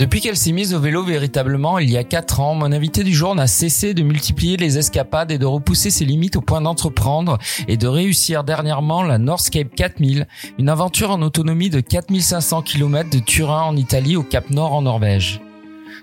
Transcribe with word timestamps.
Depuis 0.00 0.22
qu'elle 0.22 0.38
s'est 0.38 0.52
mise 0.52 0.72
au 0.72 0.80
vélo 0.80 1.04
véritablement 1.04 1.78
il 1.78 1.90
y 1.90 1.98
a 1.98 2.04
4 2.04 2.40
ans, 2.40 2.54
mon 2.54 2.72
invité 2.72 3.04
du 3.04 3.12
jour 3.12 3.34
n'a 3.34 3.46
cessé 3.46 3.92
de 3.92 4.02
multiplier 4.02 4.56
les 4.56 4.78
escapades 4.78 5.30
et 5.30 5.36
de 5.36 5.44
repousser 5.44 5.90
ses 5.90 6.06
limites 6.06 6.36
au 6.36 6.40
point 6.40 6.62
d'entreprendre 6.62 7.36
et 7.68 7.76
de 7.76 7.86
réussir 7.86 8.42
dernièrement 8.42 9.02
la 9.02 9.18
Northscape 9.18 9.74
4000, 9.76 10.26
une 10.58 10.70
aventure 10.70 11.10
en 11.10 11.20
autonomie 11.20 11.68
de 11.68 11.80
4500 11.80 12.62
km 12.62 13.10
de 13.10 13.18
Turin 13.18 13.64
en 13.64 13.76
Italie 13.76 14.16
au 14.16 14.22
Cap 14.22 14.48
Nord 14.48 14.72
en 14.72 14.80
Norvège. 14.80 15.42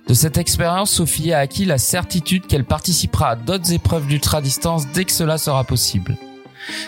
De 0.07 0.14
cette 0.14 0.38
expérience, 0.38 0.91
Sophie 0.91 1.34
a 1.34 1.39
acquis 1.39 1.66
la 1.66 1.79
certitude 1.79 2.45
qu'elle 2.45 2.66
participera 2.66 3.29
à 3.29 3.36
d'autres 3.36 3.73
épreuves 3.73 4.05
d'ultra-distance 4.05 4.86
dès 4.93 5.05
que 5.05 5.11
cela 5.11 5.39
sera 5.39 5.64
possible. 5.64 6.18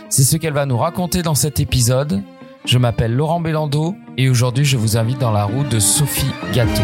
C'est 0.10 0.23
ce 0.23 0.38
qu'elle 0.38 0.54
va 0.54 0.68
nous 0.68 0.78
raconter 0.78 1.23
dans 1.23 1.34
cet 1.34 1.60
épisode. 1.60 2.21
Je 2.66 2.78
m'appelle 2.78 3.14
Laurent 3.14 3.39
Bellando 3.39 3.96
et 4.18 4.30
aujourd'hui 4.30 4.66
je 4.66 4.78
vous 4.78 4.98
invite 4.98 5.18
dans 5.18 5.32
la 5.32 5.46
route 5.46 5.70
de 5.70 5.80
Sophie 5.80 6.25
Gâteau. 6.54 6.84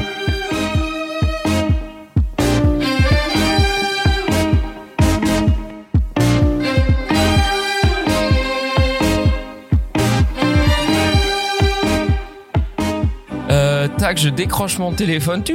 Euh, 13.50 13.88
tac, 13.98 14.18
je 14.18 14.30
décroche 14.30 14.78
mon 14.80 14.94
téléphone. 14.94 15.44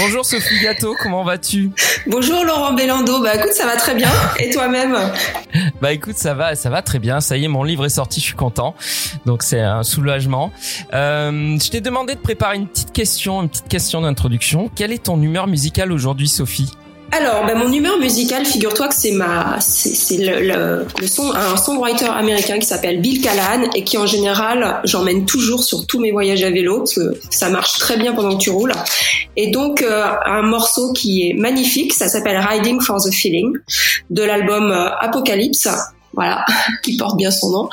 Bonjour 0.00 0.24
Sophie 0.24 0.60
Gâteau, 0.62 0.94
comment 1.02 1.24
vas-tu 1.24 1.72
Bonjour 2.06 2.44
Laurent 2.44 2.72
Bellando, 2.72 3.20
bah 3.20 3.34
écoute 3.34 3.52
ça 3.52 3.66
va 3.66 3.74
très 3.76 3.96
bien 3.96 4.10
et 4.38 4.50
toi-même 4.50 4.96
Bah 5.80 5.92
écoute 5.92 6.16
ça 6.16 6.34
va, 6.34 6.54
ça 6.54 6.70
va 6.70 6.82
très 6.82 7.00
bien. 7.00 7.20
Ça 7.20 7.36
y 7.36 7.44
est, 7.44 7.48
mon 7.48 7.64
livre 7.64 7.84
est 7.84 7.90
sorti, 7.90 8.20
je 8.20 8.26
suis 8.26 8.36
content. 8.36 8.76
Donc 9.26 9.42
c'est 9.42 9.60
un 9.60 9.82
soulagement. 9.82 10.52
Euh, 10.94 11.58
je 11.58 11.70
t'ai 11.70 11.80
demandé 11.80 12.14
de 12.14 12.20
préparer 12.20 12.56
une 12.56 12.68
petite 12.68 12.92
question, 12.92 13.42
une 13.42 13.48
petite 13.48 13.68
question 13.68 14.02
d'introduction. 14.02 14.70
Quelle 14.74 14.92
est 14.92 15.04
ton 15.04 15.20
humeur 15.20 15.48
musicale 15.48 15.90
aujourd'hui, 15.90 16.28
Sophie 16.28 16.70
alors, 17.10 17.46
ben, 17.46 17.56
mon 17.56 17.72
humeur 17.72 17.98
musicale, 17.98 18.44
figure-toi 18.44 18.88
que 18.88 18.94
c'est 18.94 19.12
ma, 19.12 19.58
c'est 19.60 20.18
le, 20.18 20.40
le, 20.40 20.86
le, 21.00 21.06
son, 21.06 21.32
un 21.32 21.56
songwriter 21.56 22.04
américain 22.04 22.58
qui 22.58 22.66
s'appelle 22.66 23.00
Bill 23.00 23.22
Callahan 23.22 23.70
et 23.74 23.82
qui 23.82 23.96
en 23.96 24.06
général, 24.06 24.80
j'emmène 24.84 25.24
toujours 25.24 25.64
sur 25.64 25.86
tous 25.86 26.00
mes 26.00 26.12
voyages 26.12 26.42
à 26.42 26.50
vélo 26.50 26.78
parce 26.78 26.94
que 26.94 27.18
ça 27.30 27.48
marche 27.48 27.78
très 27.78 27.96
bien 27.96 28.12
pendant 28.12 28.36
que 28.36 28.42
tu 28.42 28.50
roules. 28.50 28.74
Et 29.36 29.50
donc, 29.50 29.80
euh, 29.80 30.04
un 30.26 30.42
morceau 30.42 30.92
qui 30.92 31.28
est 31.28 31.34
magnifique, 31.34 31.94
ça 31.94 32.08
s'appelle 32.08 32.36
Riding 32.36 32.80
for 32.80 33.02
the 33.02 33.10
Feeling 33.10 33.56
de 34.10 34.22
l'album 34.22 34.70
euh, 34.70 34.90
Apocalypse, 35.00 35.66
voilà, 36.12 36.44
qui 36.82 36.98
porte 36.98 37.16
bien 37.16 37.30
son 37.30 37.50
nom. 37.50 37.68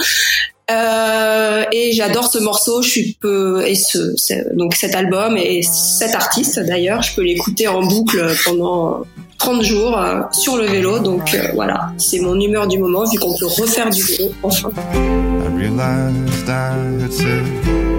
Euh, 0.72 1.64
et 1.72 1.92
j'adore 1.92 2.32
ce 2.32 2.40
morceau. 2.40 2.82
Je 2.82 2.90
suis 2.90 3.18
peu 3.20 3.64
et 3.68 3.76
ce, 3.76 4.16
donc 4.56 4.76
cet 4.76 4.96
album 4.96 5.38
et 5.38 5.62
cet 5.62 6.16
artiste 6.16 6.60
d'ailleurs, 6.60 7.02
je 7.02 7.16
peux 7.16 7.22
l'écouter 7.22 7.68
en 7.68 7.84
boucle 7.84 8.34
pendant 8.46 9.04
30 9.46 9.62
jours 9.62 9.96
euh, 9.96 10.22
sur 10.32 10.58
le 10.58 10.66
vélo. 10.66 10.98
Donc 10.98 11.36
euh, 11.36 11.50
voilà, 11.54 11.92
c'est 12.00 12.20
mon 12.20 12.34
humeur 12.40 12.66
du 12.68 12.80
moment 12.80 13.04
vu 13.08 13.20
qu'on 13.20 13.38
peut 13.38 13.46
refaire 13.46 13.92
du 13.92 14.02
vélo 14.02 14.32
enfin. 14.42 14.72
I 14.76 15.56
realized 15.56 16.50
I 16.50 17.04
had 17.04 17.14
said 17.14 17.46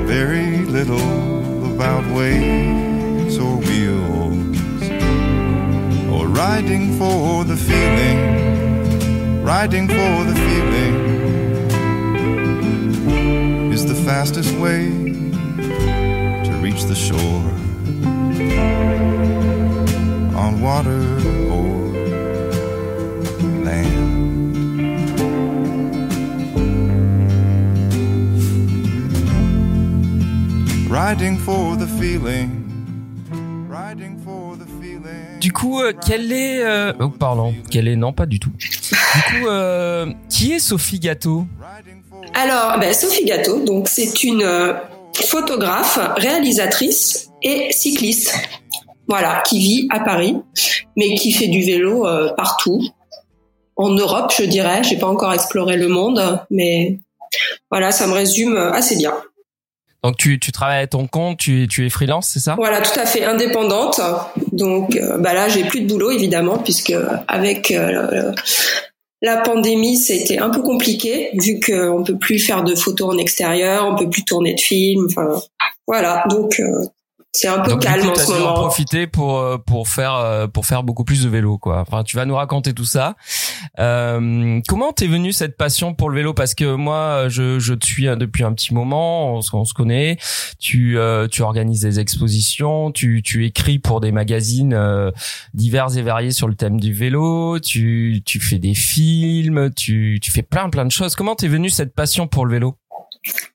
very 0.07 0.67
little 0.67 0.99
about 1.65 2.03
waves 2.17 3.39
or 3.39 3.59
wheels 3.59 4.91
or 6.11 6.27
riding 6.27 6.99
for 6.99 7.45
the 7.45 7.57
feeling, 7.57 9.45
riding 9.45 9.89
for 9.89 10.25
the 10.25 10.35
feeling. 10.35 10.97
is 13.73 13.87
the 13.87 13.95
fastest 14.05 14.53
way 14.59 14.89
to 16.43 16.51
reach 16.61 16.87
the 16.87 16.95
shore 16.97 17.45
on 20.57 20.63
water 20.63 21.03
or 21.51 21.93
land. 23.65 24.07
Riding 30.91 31.39
for 31.39 31.77
the 31.77 31.87
feeling. 31.87 32.63
Riding 33.69 34.19
for 34.25 34.57
the 34.57 34.67
feeling. 34.81 35.39
Du 35.41 35.53
coup, 35.53 35.81
euh, 35.81 35.93
quelle 36.07 36.33
est 36.33 36.63
euh... 36.63 36.93
oh, 37.01 37.09
pardon, 37.09 37.55
quelle 37.71 37.89
est 37.89 37.97
non 37.97 38.13
pas 38.13 38.27
du 38.27 38.41
tout. 38.41 38.53
Du 38.59 38.69
coup, 38.69 39.47
euh... 39.47 40.13
qui 40.29 40.53
est 40.53 40.59
Sophie 40.59 40.99
Gâteau 40.99 41.47
alors, 42.35 42.79
ben, 42.79 42.93
Sophie 42.93 43.25
Gâteau, 43.25 43.65
donc 43.65 43.89
c'est 43.89 44.23
une 44.23 44.43
euh, 44.43 44.75
photographe, 45.15 45.99
réalisatrice 46.17 47.31
et 47.43 47.73
cycliste. 47.73 48.35
Voilà, 49.09 49.43
qui 49.47 49.59
vit 49.59 49.89
à 49.91 50.01
Paris, 50.01 50.37
mais 50.97 51.15
qui 51.15 51.33
fait 51.33 51.49
du 51.49 51.63
vélo 51.63 52.07
euh, 52.07 52.33
partout. 52.35 52.83
En 53.77 53.91
Europe, 53.91 54.33
je 54.37 54.45
dirais. 54.45 54.83
J'ai 54.83 54.97
pas 54.97 55.07
encore 55.07 55.33
exploré 55.33 55.77
le 55.77 55.89
monde, 55.89 56.41
mais 56.51 56.99
voilà, 57.71 57.93
ça 57.93 58.07
me 58.07 58.13
résume 58.13 58.57
assez 58.57 58.97
bien. 58.97 59.15
Donc 60.03 60.17
tu, 60.17 60.39
tu 60.39 60.53
travailles 60.53 60.83
à 60.83 60.87
ton 60.87 61.07
compte, 61.07 61.39
tu, 61.39 61.67
tu 61.69 61.85
es 61.85 61.91
freelance, 61.91 62.29
c'est 62.33 62.41
ça? 62.41 62.55
Voilà, 62.57 62.81
tout 62.81 62.99
à 62.99 63.07
fait 63.07 63.25
indépendante. 63.25 64.01
Donc 64.53 64.97
euh, 64.97 65.19
bah 65.19 65.35
là, 65.35 65.49
j'ai 65.49 65.65
plus 65.65 65.81
de 65.81 65.89
boulot 65.89 66.11
évidemment 66.11 66.59
puisque 66.59 66.95
avec 67.29 67.73
la 69.23 69.39
pandémie, 69.39 69.97
c'était 69.97 70.39
un 70.39 70.51
peu 70.51 70.63
compliqué 70.63 71.31
vu 71.35 71.59
qu'on 71.61 72.05
peut 72.05 72.19
plus 72.19 72.39
faire 72.39 72.65
de 72.65 72.75
photos 72.75 73.15
en 73.15 73.19
extérieur, 73.19 73.87
on 73.87 73.97
peut 73.97 74.11
plus 74.11 74.25
tourner 74.25 74.55
de 74.55 74.61
films. 74.61 75.07
Enfin, 75.11 75.41
voilà. 75.87 76.25
Donc, 76.29 76.61
euh, 76.61 76.87
c'est 77.37 77.49
un 77.49 77.61
peu 77.61 77.77
calme 77.77 78.09
en 78.09 78.15
ce 78.15 78.33
moment. 78.33 78.51
en 78.51 78.55
profiter 78.55 79.07
pour 79.07 79.39
euh, 79.39 79.59
pour 79.59 79.89
faire 79.89 80.15
euh, 80.15 80.47
pour 80.47 80.67
faire 80.67 80.83
beaucoup 80.83 81.05
plus 81.05 81.23
de 81.23 81.29
vélo 81.29 81.59
quoi. 81.59 81.81
Enfin, 81.81 82.03
tu 82.03 82.17
vas 82.17 82.25
nous 82.25 82.35
raconter 82.35 82.73
tout 82.73 82.85
ça. 82.85 83.15
Euh, 83.79 84.61
comment 84.67 84.93
t'es 84.93 85.07
venu 85.07 85.33
cette 85.33 85.57
passion 85.57 85.95
pour 85.95 86.09
le 86.11 86.17
vélo? 86.17 86.35
Parce 86.35 86.55
que 86.55 86.75
moi, 86.75 87.29
je 87.29 87.59
je 87.59 87.75
te 87.75 87.87
suis 87.87 88.07
depuis 88.07 88.45
un 88.45 88.53
petit 88.53 88.73
moment, 88.73 89.35
on, 89.37 89.41
on 89.53 89.65
se 89.65 89.75
connaît. 89.75 90.17
Tu 90.59 90.99
tu 91.31 91.43
organises 91.43 91.83
des 91.83 92.01
expositions, 92.01 92.91
tu 92.91 93.23
tu 93.23 93.45
écris 93.45 93.79
pour 93.79 94.01
des 94.01 94.13
magazines 94.13 94.79
divers 95.55 95.97
et 95.97 96.03
variés 96.03 96.33
sur 96.33 96.49
le 96.49 96.55
thème 96.55 96.81
du 96.81 96.93
vélo. 96.93 97.59
Tu 97.61 98.23
tu 98.25 98.41
fais 98.41 98.59
des 98.59 98.75
films, 98.75 99.71
tu 99.75 100.19
tu 100.23 100.31
fais 100.31 100.43
plein 100.43 100.71
plein 100.71 100.85
de 100.85 100.93
choses. 100.93 101.15
Comment 101.15 101.35
t'es 101.35 101.49
venu 101.49 101.69
cette 101.69 101.95
passion 101.95 102.27
pour 102.27 102.47
le 102.47 102.53
vélo? 102.53 102.77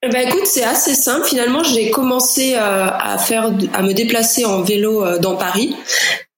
Ben 0.01 0.27
écoute, 0.27 0.45
c'est 0.45 0.63
assez 0.63 0.95
simple. 0.95 1.25
Finalement, 1.25 1.63
j'ai 1.63 1.91
commencé 1.91 2.53
euh, 2.55 2.87
à 2.87 3.17
faire, 3.17 3.51
à 3.73 3.81
me 3.81 3.93
déplacer 3.93 4.45
en 4.45 4.61
vélo 4.61 5.05
euh, 5.05 5.19
dans 5.19 5.35
Paris. 5.35 5.75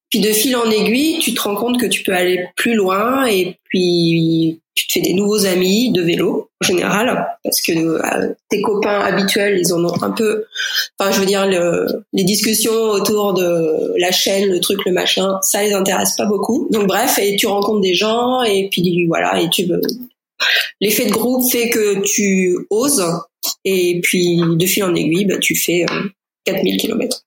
Puis 0.10 0.20
de 0.20 0.30
fil 0.30 0.56
en 0.56 0.70
aiguille, 0.70 1.20
tu 1.20 1.34
te 1.34 1.42
rends 1.42 1.56
compte 1.56 1.80
que 1.80 1.88
tu 1.88 2.04
peux 2.04 2.14
aller 2.14 2.46
plus 2.56 2.76
loin 2.76 3.26
et 3.26 3.58
puis 3.66 4.62
tu 4.76 4.88
te 4.88 4.94
fais 4.94 5.02
des 5.02 5.14
nouveaux 5.14 5.46
amis 5.46 5.92
de 5.92 6.02
vélo 6.04 6.50
en 6.62 6.68
général 6.68 7.28
parce 7.44 7.62
que 7.62 7.72
euh, 7.72 8.34
tes 8.50 8.62
copains 8.62 9.00
habituels, 9.00 9.58
ils 9.60 9.74
en 9.74 9.84
ont 9.84 10.04
un 10.04 10.12
peu. 10.12 10.46
Enfin, 11.00 11.12
je 11.12 11.20
veux 11.20 11.26
dire, 11.26 11.48
les 11.48 12.24
discussions 12.24 12.72
autour 12.72 13.34
de 13.34 13.94
la 13.98 14.12
chaîne, 14.12 14.50
le 14.50 14.60
truc, 14.60 14.86
le 14.86 14.92
machin, 14.92 15.40
ça 15.42 15.64
les 15.64 15.74
intéresse 15.74 16.16
pas 16.16 16.26
beaucoup. 16.26 16.68
Donc 16.72 16.86
bref, 16.86 17.18
et 17.18 17.36
tu 17.36 17.48
rencontres 17.48 17.82
des 17.82 17.96
gens 17.96 18.44
et 18.44 18.70
puis 18.70 19.08
voilà, 19.08 19.42
et 19.42 19.50
tu 19.50 19.66
veux 19.66 19.82
L'effet 20.82 21.06
de 21.06 21.12
groupe 21.12 21.50
fait 21.52 21.70
que 21.70 22.02
tu 22.02 22.58
oses 22.70 23.04
et 23.66 24.00
puis 24.02 24.38
de 24.38 24.66
fil 24.66 24.84
en 24.84 24.96
aiguille, 24.96 25.26
bah, 25.26 25.38
tu 25.40 25.56
fais 25.56 25.86
4000 26.46 26.76
euh, 26.76 26.78
km. 26.78 27.24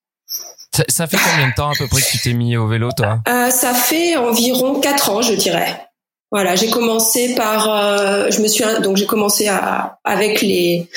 Ça, 0.89 1.07
fait 1.07 1.17
combien 1.17 1.49
de 1.49 1.55
temps 1.55 1.71
à 1.71 1.75
peu 1.79 1.87
près 1.87 2.03
que 2.03 2.11
tu 2.11 2.19
t'es 2.19 2.33
mis 2.35 2.57
au 2.57 2.69
vélo, 2.69 2.91
toi? 2.97 3.21
Euh, 3.29 3.51
Ça 3.51 3.73
fait 3.73 4.17
environ 4.17 4.81
4 4.81 5.11
ans, 5.11 5.23
je 5.23 5.35
dirais. 5.35 5.83
Voilà, 6.31 6.55
j'ai 6.57 6.69
commencé 6.69 7.35
par, 7.35 7.71
euh, 7.71 8.31
je 8.31 8.43
me 8.43 8.49
suis 8.49 8.65
donc 8.83 8.97
j'ai 8.97 9.07
commencé 9.07 9.47
à, 9.47 9.99
avec 10.05 10.43
les 10.43 10.89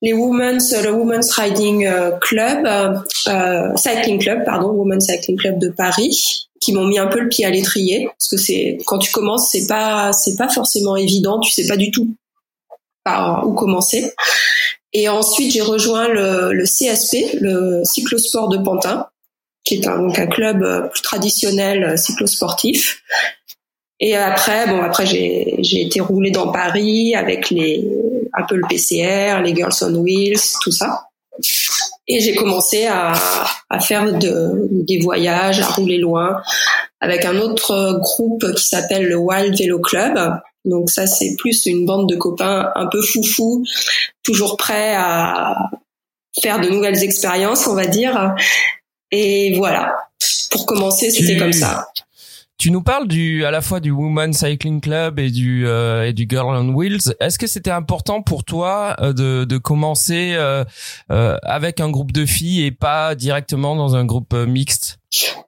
les 0.00 0.14
women's 0.14 0.74
le 0.82 0.90
Women's 0.90 1.30
Riding 1.32 1.86
Club, 2.20 2.66
euh, 2.66 3.76
Cycling 3.76 4.18
Club, 4.18 4.44
pardon, 4.44 4.70
Women's 4.70 5.06
Cycling 5.06 5.36
Club 5.36 5.58
de 5.58 5.68
Paris 5.68 6.47
qui 6.60 6.72
m'ont 6.72 6.86
mis 6.86 6.98
un 6.98 7.06
peu 7.06 7.20
le 7.20 7.28
pied 7.28 7.44
à 7.44 7.50
l'étrier 7.50 8.08
parce 8.18 8.28
que 8.28 8.36
c'est 8.36 8.78
quand 8.86 8.98
tu 8.98 9.10
commences 9.12 9.50
c'est 9.52 9.66
pas 9.66 10.12
c'est 10.12 10.36
pas 10.36 10.48
forcément 10.48 10.96
évident 10.96 11.40
tu 11.40 11.52
sais 11.52 11.66
pas 11.66 11.76
du 11.76 11.90
tout 11.90 12.14
par 13.04 13.46
où 13.46 13.54
commencer. 13.54 14.12
Et 14.92 15.08
ensuite 15.08 15.52
j'ai 15.52 15.60
rejoint 15.60 16.08
le, 16.08 16.52
le, 16.52 16.64
CSP 16.64 17.40
le 17.40 17.82
cyclosport 17.84 18.48
de 18.48 18.58
Pantin 18.58 19.06
qui 19.64 19.76
est 19.76 19.86
un, 19.86 19.98
donc 19.98 20.18
un 20.18 20.26
club 20.26 20.62
euh, 20.62 20.82
plus 20.88 21.02
traditionnel 21.02 21.84
euh, 21.84 21.96
cyclosportif. 21.96 23.02
Et 24.00 24.16
après 24.16 24.66
bon 24.66 24.80
après 24.80 25.06
j'ai 25.06 25.56
j'ai 25.58 25.82
été 25.82 26.00
roulé 26.00 26.30
dans 26.30 26.50
Paris 26.52 27.14
avec 27.14 27.50
les 27.50 27.86
un 28.32 28.44
peu 28.44 28.56
le 28.56 28.66
PCR 28.68 29.42
les 29.42 29.54
Girls 29.54 29.74
on 29.82 29.94
Wheels 29.96 30.40
tout 30.62 30.70
ça 30.70 31.07
et 32.08 32.20
j'ai 32.20 32.34
commencé 32.34 32.86
à, 32.86 33.12
à 33.70 33.80
faire 33.80 34.18
de, 34.18 34.68
des 34.70 34.98
voyages, 34.98 35.60
à 35.60 35.66
rouler 35.66 35.98
loin, 35.98 36.40
avec 37.00 37.24
un 37.24 37.38
autre 37.38 37.98
groupe 38.00 38.44
qui 38.54 38.64
s'appelle 38.64 39.06
le 39.06 39.16
Wild 39.16 39.56
Vélo 39.56 39.78
Club. 39.78 40.18
Donc 40.64 40.90
ça, 40.90 41.06
c'est 41.06 41.36
plus 41.38 41.66
une 41.66 41.86
bande 41.86 42.08
de 42.08 42.16
copains 42.16 42.70
un 42.74 42.86
peu 42.86 43.00
foufou, 43.02 43.62
toujours 44.22 44.56
prêts 44.56 44.94
à, 44.96 45.54
faire 46.40 46.60
de 46.60 46.68
nouvelles 46.68 47.02
expériences, 47.02 47.66
on 47.66 47.74
va 47.74 47.86
dire. 47.86 48.34
Et 49.10 49.54
voilà. 49.56 49.96
Pour 50.50 50.66
commencer, 50.66 51.10
c'était 51.10 51.36
comme 51.36 51.52
ça. 51.52 51.88
Tu 52.58 52.72
nous 52.72 52.82
parles 52.82 53.06
du 53.06 53.44
à 53.44 53.52
la 53.52 53.60
fois 53.60 53.78
du 53.78 53.92
Women 53.92 54.32
Cycling 54.32 54.80
Club 54.80 55.20
et 55.20 55.30
du 55.30 55.64
euh, 55.64 56.08
et 56.08 56.12
du 56.12 56.26
Girl 56.28 56.56
on 56.56 56.74
Wheels. 56.74 57.14
Est-ce 57.20 57.38
que 57.38 57.46
c'était 57.46 57.70
important 57.70 58.20
pour 58.20 58.42
toi 58.42 58.96
euh, 58.98 59.12
de 59.12 59.44
de 59.44 59.58
commencer 59.58 60.34
euh, 60.34 60.64
avec 61.08 61.78
un 61.78 61.88
groupe 61.88 62.10
de 62.10 62.26
filles 62.26 62.64
et 62.64 62.72
pas 62.72 63.14
directement 63.14 63.76
dans 63.76 63.94
un 63.94 64.04
groupe 64.04 64.34
mixte? 64.34 64.97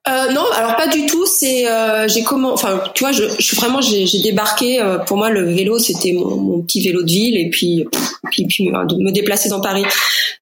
Euh, 0.09 0.33
non, 0.33 0.45
alors 0.55 0.77
pas 0.77 0.89
du 0.89 1.05
tout. 1.07 1.27
C'est 1.27 1.69
euh, 1.69 2.09
j'ai 2.09 2.23
comment, 2.23 2.53
enfin 2.53 2.83
tu 2.95 3.05
vois, 3.05 3.13
je, 3.13 3.25
je 3.29 3.43
suis 3.43 3.57
vraiment 3.57 3.81
j'ai 3.83 4.07
débarqué. 4.23 4.81
Euh, 4.81 4.99
pour 4.99 5.19
moi, 5.19 5.29
le 5.31 5.53
vélo 5.53 5.79
c'était 5.79 6.13
mon, 6.13 6.37
mon, 6.37 6.63
petit 6.63 6.83
vélo 6.83 7.03
de 7.03 7.11
ville 7.11 7.37
et 7.37 7.51
puis 7.51 7.85
puis, 8.31 8.47
puis 8.47 8.71
me 8.71 9.13
déplacer 9.13 9.51
dans 9.51 9.61
Paris. 9.61 9.85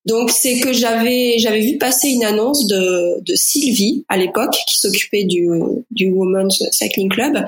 Donc 0.06 0.30
c'est 0.30 0.60
que 0.60 0.72
j'avais 0.72 1.38
j'avais 1.38 1.60
vu 1.60 1.78
passer 1.78 2.08
une 2.08 2.24
annonce 2.24 2.66
de 2.66 3.20
de 3.22 3.34
Sylvie 3.34 4.04
à 4.08 4.16
l'époque 4.16 4.56
qui 4.68 4.78
s'occupait 4.78 5.24
du 5.24 5.48
du 5.90 6.10
Women's 6.10 6.62
Cycling 6.70 7.08
Club 7.08 7.44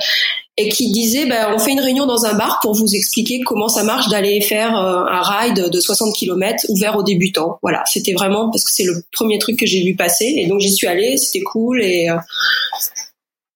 et 0.60 0.68
qui 0.68 0.90
disait 0.92 1.26
ben, 1.26 1.52
on 1.54 1.58
fait 1.58 1.72
une 1.72 1.80
réunion 1.80 2.06
dans 2.06 2.26
un 2.26 2.34
bar 2.34 2.58
pour 2.60 2.74
vous 2.74 2.94
expliquer 2.94 3.40
comment 3.40 3.68
ça 3.68 3.82
marche 3.82 4.08
d'aller 4.08 4.40
faire 4.40 4.76
euh, 4.76 5.04
un 5.06 5.22
ride 5.22 5.70
de 5.70 5.80
60 5.80 6.14
km 6.14 6.66
ouvert 6.68 6.96
aux 6.96 7.02
débutants. 7.02 7.58
Voilà, 7.62 7.82
c'était 7.86 8.12
vraiment 8.12 8.50
parce 8.50 8.64
que 8.64 8.70
c'est 8.70 8.84
le 8.84 9.02
premier 9.12 9.38
truc 9.38 9.58
que 9.58 9.66
j'ai 9.66 9.82
vu 9.82 9.96
passer 9.96 10.34
et 10.36 10.46
donc 10.46 10.60
j'y 10.60 10.72
suis 10.72 10.86
allée, 10.86 11.16
c'était 11.16 11.40
cool 11.40 11.82
et 11.82 12.10
euh, 12.10 12.16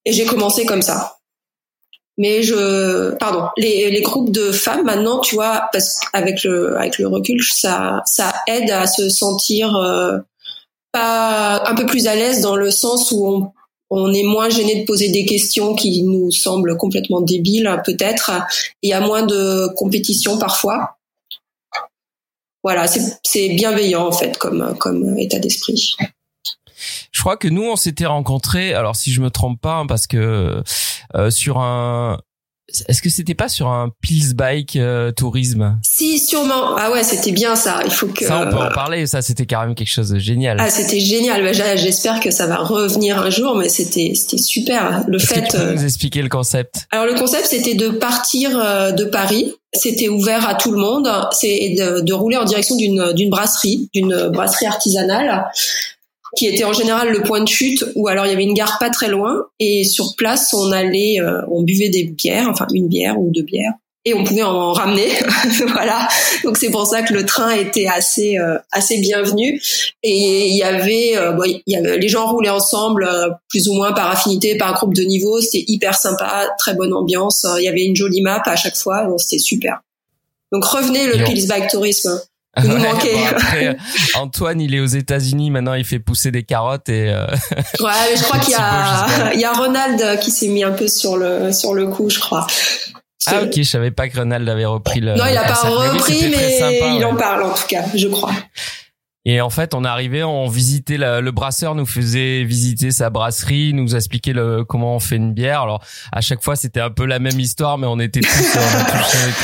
j'ai 0.07 0.25
commencé 0.25 0.65
comme 0.65 0.83
ça. 0.83 1.19
Mais 2.17 2.43
je 2.43 3.15
pardon, 3.17 3.49
les, 3.57 3.91
les 3.91 4.01
groupes 4.01 4.31
de 4.31 4.53
femmes 4.53 4.85
maintenant, 4.85 5.21
tu 5.21 5.35
vois, 5.35 5.69
parce 5.73 5.99
qu'avec 6.01 6.43
le 6.45 6.77
avec 6.79 6.99
le 6.99 7.09
recul, 7.09 7.43
ça 7.43 8.01
ça 8.07 8.33
aide 8.47 8.71
à 8.71 8.87
se 8.87 9.11
sentir 9.11 9.75
euh, 9.77 10.19
pas 10.93 11.69
un 11.69 11.75
peu 11.75 11.85
plus 11.85 12.07
à 12.07 12.15
l'aise 12.15 12.41
dans 12.41 12.57
le 12.57 12.71
sens 12.71 13.11
où 13.11 13.27
on 13.27 13.53
on 13.91 14.13
est 14.13 14.23
moins 14.23 14.49
gêné 14.49 14.81
de 14.81 14.85
poser 14.85 15.11
des 15.11 15.25
questions 15.25 15.75
qui 15.75 16.03
nous 16.03 16.31
semblent 16.31 16.77
complètement 16.77 17.21
débiles, 17.21 17.81
peut-être. 17.85 18.33
Il 18.83 18.91
y 18.91 18.93
a 18.93 19.01
moins 19.01 19.25
de 19.25 19.69
compétition 19.77 20.39
parfois. 20.39 20.97
Voilà, 22.63 22.87
c'est 23.23 23.49
bienveillant 23.51 24.07
en 24.07 24.13
fait 24.13 24.39
comme, 24.39 24.75
comme 24.79 25.19
état 25.19 25.39
d'esprit. 25.39 25.97
Je 27.13 27.21
crois 27.21 27.37
que 27.37 27.49
nous 27.49 27.63
on 27.63 27.77
s'était 27.77 28.07
rencontrés. 28.07 28.73
Alors 28.73 28.97
si 28.97 29.13
je 29.13 29.21
me 29.21 29.31
trompe 29.31 29.61
pas, 29.61 29.77
hein, 29.77 29.87
parce 29.87 30.07
que 30.07 30.63
euh, 31.15 31.31
sur 31.31 31.59
un 31.59 32.19
est-ce 32.89 33.03
que 33.03 33.11
c'était 33.11 33.35
pas 33.35 33.49
sur 33.49 33.69
un 33.69 33.91
Pils 34.01 34.35
Bike 34.35 34.77
euh, 34.77 35.13
tourisme? 35.13 35.79
Si, 35.83 36.19
sûrement. 36.19 36.77
Ah 36.77 36.91
ouais, 36.91 37.03
c'était 37.03 37.33
bien 37.33 37.57
ça. 37.57 37.81
Il 37.85 37.91
faut 37.91 38.07
que. 38.07 38.25
Ça, 38.25 38.47
on 38.47 38.51
peut 38.51 38.57
en 38.57 38.71
parler. 38.71 39.07
Ça, 39.07 39.21
c'était 39.21 39.45
carrément 39.45 39.75
quelque 39.75 39.91
chose 39.91 40.09
de 40.09 40.19
génial. 40.19 40.57
Ah, 40.59 40.71
c'était 40.71 41.01
génial. 41.01 41.43
Bah, 41.43 41.53
j'espère 41.77 42.21
que 42.21 42.31
ça 42.31 42.47
va 42.47 42.57
revenir 42.57 43.19
un 43.19 43.31
jour, 43.31 43.57
mais 43.57 43.69
c'était 43.69 44.13
c'était 44.15 44.39
super. 44.39 45.05
Le 45.07 45.19
fait. 45.19 45.43
Que 45.43 45.51
tu 45.51 45.57
peux 45.57 45.63
euh, 45.63 45.75
nous 45.75 45.85
expliquer 45.85 46.23
le 46.23 46.31
concept? 46.31 46.87
Alors 46.91 47.07
le 47.07 47.15
concept, 47.15 47.47
c'était 47.47 47.75
de 47.75 47.91
partir 47.91 48.59
euh, 48.59 48.93
de 48.93 49.05
Paris. 49.05 49.53
C'était 49.75 50.09
ouvert 50.09 50.49
à 50.49 50.55
tout 50.55 50.71
le 50.71 50.79
monde. 50.79 51.09
C'est 51.33 51.75
de, 51.79 52.01
de 52.01 52.13
rouler 52.13 52.37
en 52.37 52.45
direction 52.45 52.77
d'une 52.77 53.13
d'une 53.13 53.29
brasserie, 53.29 53.91
d'une 53.93 54.29
brasserie 54.29 54.67
artisanale 54.67 55.45
qui 56.37 56.47
était 56.47 56.65
en 56.65 56.73
général 56.73 57.11
le 57.11 57.23
point 57.23 57.41
de 57.41 57.49
chute, 57.49 57.85
ou 57.95 58.09
alors 58.09 58.27
il 58.27 58.31
y 58.31 58.33
avait 58.33 58.45
une 58.45 58.55
gare 58.55 58.79
pas 58.79 58.91
très 58.91 59.09
loin, 59.09 59.47
et 59.61 59.85
sur 59.85 60.15
place 60.17 60.53
on 60.55 60.73
allait, 60.73 61.21
euh, 61.21 61.41
on 61.51 61.63
buvait 61.63 61.89
des 61.89 62.05
bières, 62.05 62.49
enfin 62.49 62.67
une 62.73 62.89
bière 62.89 63.19
ou 63.19 63.31
deux 63.31 63.43
bières, 63.43 63.73
et 64.05 64.15
on 64.15 64.25
pouvait 64.25 64.43
en 64.43 64.73
ramener, 64.73 65.09
voilà. 65.69 66.09
Donc 66.45 66.57
c'est 66.57 66.71
pour 66.71 66.87
ça 66.87 67.03
que 67.03 67.15
le 67.15 67.25
train 67.25 67.51
était 67.53 67.87
assez 67.87 68.39
euh, 68.39 68.59
assez 68.73 68.99
bienvenu, 68.99 69.61
et 70.03 70.49
il 70.49 70.57
y 70.57 70.63
avait, 70.63 71.17
euh, 71.17 71.33
bon, 71.33 71.45
il 71.45 71.63
y 71.67 71.77
avait 71.77 71.99
les 71.99 72.09
gens 72.09 72.27
roulaient 72.27 72.51
ensemble, 72.51 73.09
plus 73.49 73.69
ou 73.69 73.75
moins 73.75 73.93
par 73.93 74.11
affinité, 74.11 74.57
par 74.57 74.75
groupe 74.75 74.95
de 74.95 75.03
niveau, 75.03 75.41
c'était 75.41 75.65
hyper 75.69 75.95
sympa, 75.95 76.49
très 76.59 76.75
bonne 76.75 76.93
ambiance, 76.93 77.47
il 77.59 77.65
y 77.65 77.69
avait 77.69 77.85
une 77.85 77.97
jolie 77.97 78.23
map 78.23 78.43
à 78.45 78.57
chaque 78.57 78.77
fois, 78.77 79.05
donc 79.05 79.21
c'était 79.21 79.39
super. 79.39 79.81
Donc 80.53 80.65
revenez 80.65 81.07
le 81.07 81.25
Pillsback 81.25 81.71
Tourisme. 81.71 82.21
Il 82.63 82.71
nous 82.71 82.79
manquait. 82.79 83.77
Antoine, 84.15 84.61
il 84.61 84.75
est 84.75 84.81
aux 84.81 84.87
États-Unis 84.87 85.51
maintenant, 85.51 85.75
il 85.75 85.85
fait 85.85 85.99
pousser 85.99 86.31
des 86.31 86.43
carottes 86.43 86.89
et. 86.89 87.11
Euh... 87.11 87.27
Ouais, 87.81 87.91
mais 88.11 88.17
je 88.17 88.23
crois 88.23 88.39
qu'il 88.41 88.53
y 88.53 88.57
a, 88.57 89.35
il 89.35 89.41
y 89.41 89.45
a 89.45 89.53
Ronald 89.53 90.21
qui 90.21 90.31
s'est 90.31 90.49
mis 90.49 90.63
un 90.63 90.73
peu 90.73 90.89
sur 90.89 91.17
le 91.17 91.53
sur 91.53 91.75
le 91.75 91.87
coup, 91.87 92.11
je 92.11 92.21
crois. 92.21 92.47
Ah 93.27 93.43
ok, 93.43 93.53
je 93.57 93.63
savais 93.63 93.91
pas 93.91 94.09
que 94.09 94.19
Ronald 94.19 94.49
avait 94.49 94.67
repris 94.67 95.01
le. 95.01 95.15
Non, 95.15 95.25
il 95.27 95.37
a 95.37 95.45
pas 95.45 95.55
repris, 95.55 96.29
mais, 96.31 96.97
il 96.97 97.05
en 97.05 97.17
parle 97.17 97.45
en 97.45 97.55
tout 97.55 97.67
cas, 97.67 97.85
je 97.95 98.09
crois. 98.09 98.33
Et 99.27 99.41
en 99.41 99.49
fait, 99.49 99.75
on 99.75 99.85
arrivé, 99.85 100.23
on 100.23 100.49
visitait 100.49 100.99
le 100.99 101.31
brasseur, 101.31 101.75
nous 101.75 101.87
faisait 101.87 102.45
visiter 102.45 102.91
sa 102.91 103.09
brasserie, 103.09 103.73
nous 103.73 103.97
expliquait 103.97 104.35
le, 104.35 104.65
comment 104.65 104.97
on 104.97 105.01
fait 105.01 105.17
une 105.17 105.33
bière. 105.33 105.63
Alors 105.63 105.83
à 106.13 106.21
chaque 106.21 106.43
fois, 106.43 106.57
c'était 106.57 106.81
un 106.81 106.91
peu 106.91 107.07
la 107.07 107.19
même 107.19 107.41
histoire, 107.41 107.79
mais 107.79 107.87
on 107.87 107.99
était 108.01 108.21
tous. 108.21 108.55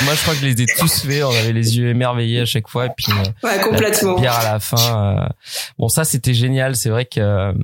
moi, 0.05 0.15
je 0.15 0.21
crois 0.23 0.35
que 0.35 0.41
je 0.41 0.47
les 0.47 0.63
ai 0.63 0.67
tous 0.67 1.01
faits. 1.01 1.25
On 1.25 1.31
avait 1.31 1.53
les 1.53 1.79
yeux 1.79 1.89
émerveillés 1.89 2.41
à 2.41 2.45
chaque 2.45 2.69
fois, 2.69 2.87
et 2.87 2.91
puis 2.97 3.11
euh, 3.11 3.47
ouais, 3.47 3.61
complètement. 3.61 4.15
La 4.17 4.21
bière 4.21 4.39
à 4.39 4.53
la 4.53 4.61
fin. 4.61 5.17
Euh. 5.17 5.29
Bon, 5.79 5.89
ça, 5.89 6.05
c'était 6.05 6.35
génial. 6.35 6.77
C'est 6.77 6.91
vrai 6.91 7.07
que. 7.07 7.55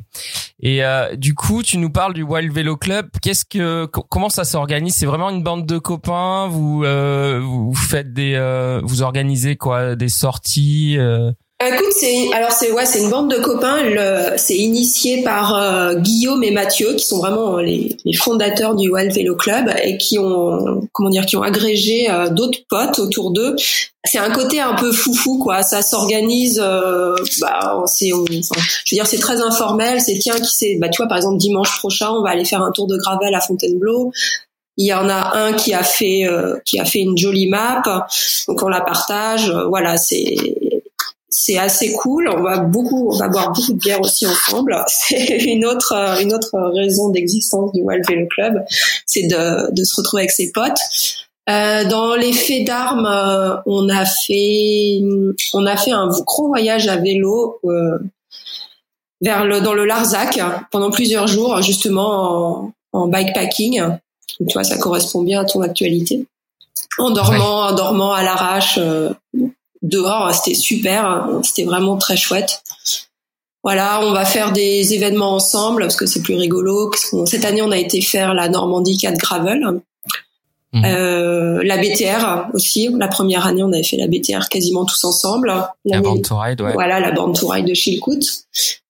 Et 0.60 0.84
euh, 0.84 1.16
du 1.16 1.34
coup, 1.34 1.62
tu 1.62 1.76
nous 1.76 1.90
parles 1.90 2.14
du 2.14 2.22
Wild 2.22 2.52
Vélo 2.52 2.76
Club. 2.76 3.10
Qu'est-ce 3.20 3.44
que, 3.44 3.84
comment 3.86 4.30
ça 4.30 4.44
s'organise? 4.44 4.94
C'est 4.94 5.06
vraiment 5.06 5.28
une 5.28 5.42
bande 5.42 5.66
de 5.66 5.78
copains? 5.78 6.48
Vous, 6.48 6.82
vous 6.82 7.74
faites 7.74 8.14
des, 8.14 8.80
vous 8.82 9.02
organisez 9.02 9.56
quoi, 9.56 9.96
des 9.96 10.08
sorties. 10.08 10.98
Écoute, 11.64 11.92
c'est 11.92 12.30
alors 12.34 12.52
c'est 12.52 12.70
ouais, 12.70 12.84
c'est 12.84 13.00
une 13.00 13.08
bande 13.08 13.30
de 13.30 13.38
copains. 13.38 13.78
C'est 14.36 14.56
initié 14.56 15.22
par 15.22 15.56
euh, 15.56 15.94
Guillaume 15.94 16.44
et 16.44 16.50
Mathieu, 16.50 16.92
qui 16.92 17.06
sont 17.06 17.18
vraiment 17.18 17.56
les, 17.56 17.96
les, 18.04 18.12
fondateurs 18.12 18.74
du 18.74 18.90
Wild 18.90 19.10
Vélo 19.10 19.36
Club 19.36 19.72
et 19.82 19.96
qui 19.96 20.18
ont 20.18 20.86
comment 20.92 21.08
dire, 21.08 21.24
qui 21.24 21.34
ont 21.38 21.42
agrégé 21.42 22.10
euh, 22.10 22.28
d'autres 22.28 22.58
potes 22.68 22.98
autour 22.98 23.30
d'eux. 23.30 23.56
C'est 24.04 24.18
un 24.18 24.30
côté 24.30 24.60
un 24.60 24.74
peu 24.74 24.92
foufou 24.92 25.38
quoi. 25.38 25.62
Ça 25.62 25.80
s'organise. 25.80 26.60
Euh, 26.62 27.16
bah, 27.40 27.82
c'est, 27.86 28.08
je 28.08 28.14
veux 28.14 28.94
dire, 28.94 29.06
c'est 29.06 29.18
très 29.18 29.40
informel. 29.40 30.02
C'est 30.02 30.18
tiens 30.18 30.38
qui 30.38 30.52
c'est. 30.54 30.76
Bah, 30.78 30.90
tu 30.90 30.98
vois, 30.98 31.08
par 31.08 31.16
exemple, 31.16 31.38
dimanche 31.38 31.78
prochain, 31.78 32.10
on 32.10 32.22
va 32.22 32.30
aller 32.30 32.44
faire 32.44 32.60
un 32.60 32.70
tour 32.70 32.86
de 32.86 32.98
gravel 32.98 33.34
à 33.34 33.40
Fontainebleau. 33.40 34.12
Il 34.76 34.86
y 34.86 34.92
en 34.92 35.08
a 35.08 35.38
un 35.38 35.54
qui 35.54 35.72
a 35.72 35.82
fait 35.82 36.28
qui 36.66 36.78
a 36.78 36.84
fait 36.84 36.98
une 36.98 37.16
jolie 37.16 37.48
map, 37.48 37.82
donc 38.46 38.62
on 38.62 38.68
la 38.68 38.82
partage. 38.82 39.50
Voilà, 39.70 39.96
c'est 39.96 40.36
c'est 41.38 41.58
assez 41.58 41.92
cool. 41.92 42.30
On 42.34 42.42
va 42.42 42.60
beaucoup, 42.60 43.10
on 43.12 43.16
va 43.18 43.28
boire 43.28 43.52
beaucoup 43.52 43.74
de 43.74 43.78
bière 43.78 44.00
aussi 44.00 44.26
ensemble. 44.26 44.82
C'est 44.88 45.36
une 45.44 45.66
autre, 45.66 45.92
une 46.22 46.32
autre 46.32 46.56
raison 46.74 47.10
d'existence 47.10 47.72
du 47.72 47.82
Wild 47.82 48.02
Vélo 48.08 48.26
Club, 48.30 48.64
c'est 49.04 49.26
de, 49.26 49.70
de 49.70 49.84
se 49.84 49.96
retrouver 49.96 50.22
avec 50.22 50.30
ses 50.30 50.50
potes. 50.50 50.78
Euh, 51.50 51.84
dans 51.84 52.14
les 52.14 52.32
faits 52.32 52.66
d'armes, 52.66 53.04
euh, 53.04 53.56
on 53.66 53.86
a 53.90 54.06
fait, 54.06 55.02
on 55.52 55.66
a 55.66 55.76
fait 55.76 55.92
un 55.92 56.08
gros 56.08 56.48
voyage 56.48 56.88
à 56.88 56.96
vélo 56.96 57.60
euh, 57.66 57.98
vers 59.20 59.44
le, 59.44 59.60
dans 59.60 59.74
le 59.74 59.84
Larzac 59.84 60.40
pendant 60.70 60.90
plusieurs 60.90 61.26
jours, 61.26 61.60
justement 61.60 62.62
en, 62.62 62.72
en 62.92 63.08
bikepacking. 63.08 63.82
tu 64.38 64.52
vois, 64.54 64.64
ça 64.64 64.78
correspond 64.78 65.22
bien 65.22 65.42
à 65.42 65.44
ton 65.44 65.60
actualité. 65.60 66.26
En 66.98 67.10
dormant, 67.10 67.66
en 67.66 67.72
dormant 67.74 68.12
à 68.12 68.22
l'arrache, 68.22 68.78
euh, 68.78 69.12
dehors, 69.88 70.34
c'était 70.34 70.54
super, 70.54 71.28
c'était 71.42 71.64
vraiment 71.64 71.96
très 71.96 72.16
chouette. 72.16 72.62
Voilà, 73.62 74.00
on 74.04 74.12
va 74.12 74.24
faire 74.24 74.52
des 74.52 74.94
événements 74.94 75.34
ensemble 75.34 75.82
parce 75.82 75.96
que 75.96 76.06
c'est 76.06 76.22
plus 76.22 76.36
rigolo. 76.36 76.92
Cette 77.24 77.44
année, 77.44 77.62
on 77.62 77.72
a 77.72 77.78
été 77.78 78.00
faire 78.00 78.32
la 78.32 78.48
Normandie 78.48 78.96
4 78.96 79.18
Gravel. 79.18 79.80
Mhm. 80.72 80.84
Euh, 80.84 81.62
la 81.64 81.78
BTR 81.78 82.50
aussi. 82.54 82.88
La 82.96 83.08
première 83.08 83.46
année, 83.46 83.62
on 83.62 83.72
avait 83.72 83.82
fait 83.82 83.96
la 83.96 84.06
BTR 84.06 84.48
quasiment 84.48 84.84
tous 84.84 85.02
ensemble. 85.04 85.52
La 85.84 86.00
bande 86.00 86.22
to 86.22 86.36
ride, 86.38 86.60
ouais. 86.60 86.74
Voilà, 86.74 87.00
la 87.00 87.10
bande 87.10 87.34
to 87.34 87.48
ride 87.48 87.66
de 87.66 87.74
Chilcoot. 87.74 88.20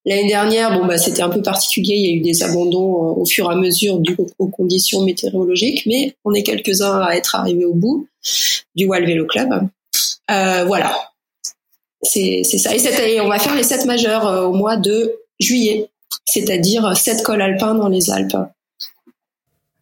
L'année 0.04 0.28
dernière, 0.28 0.78
bon 0.78 0.86
bah 0.86 0.98
c'était 0.98 1.22
un 1.22 1.28
peu 1.30 1.42
particulier. 1.42 1.94
Il 1.94 2.06
y 2.06 2.12
a 2.12 2.16
eu 2.16 2.20
des 2.20 2.42
abandons 2.42 2.94
euh, 2.94 3.20
au 3.20 3.24
fur 3.24 3.50
et 3.50 3.54
à 3.54 3.56
mesure 3.56 3.98
du 3.98 4.16
aux 4.38 4.48
conditions 4.48 5.02
météorologiques, 5.02 5.84
mais 5.86 6.14
on 6.24 6.32
est 6.34 6.42
quelques 6.42 6.80
uns 6.80 7.00
à 7.00 7.16
être 7.16 7.34
arrivés 7.34 7.64
au 7.64 7.74
bout 7.74 8.06
du 8.74 8.86
Wall 8.86 9.04
Vélo 9.04 9.26
Club. 9.26 9.68
Euh, 10.30 10.64
voilà, 10.64 10.96
c'est 12.02 12.42
ça. 12.44 12.74
Et 12.74 12.78
cette 12.78 12.98
année, 12.98 13.20
on 13.20 13.28
va 13.28 13.38
faire 13.38 13.54
les 13.54 13.62
sept 13.62 13.84
majeurs 13.84 14.26
euh, 14.26 14.46
au 14.46 14.52
mois 14.52 14.76
de 14.76 15.12
juillet, 15.38 15.90
c'est-à-dire 16.24 16.96
sept 16.96 17.22
cols 17.22 17.42
alpins 17.42 17.74
dans 17.74 17.88
les 17.88 18.10
Alpes. 18.10 18.36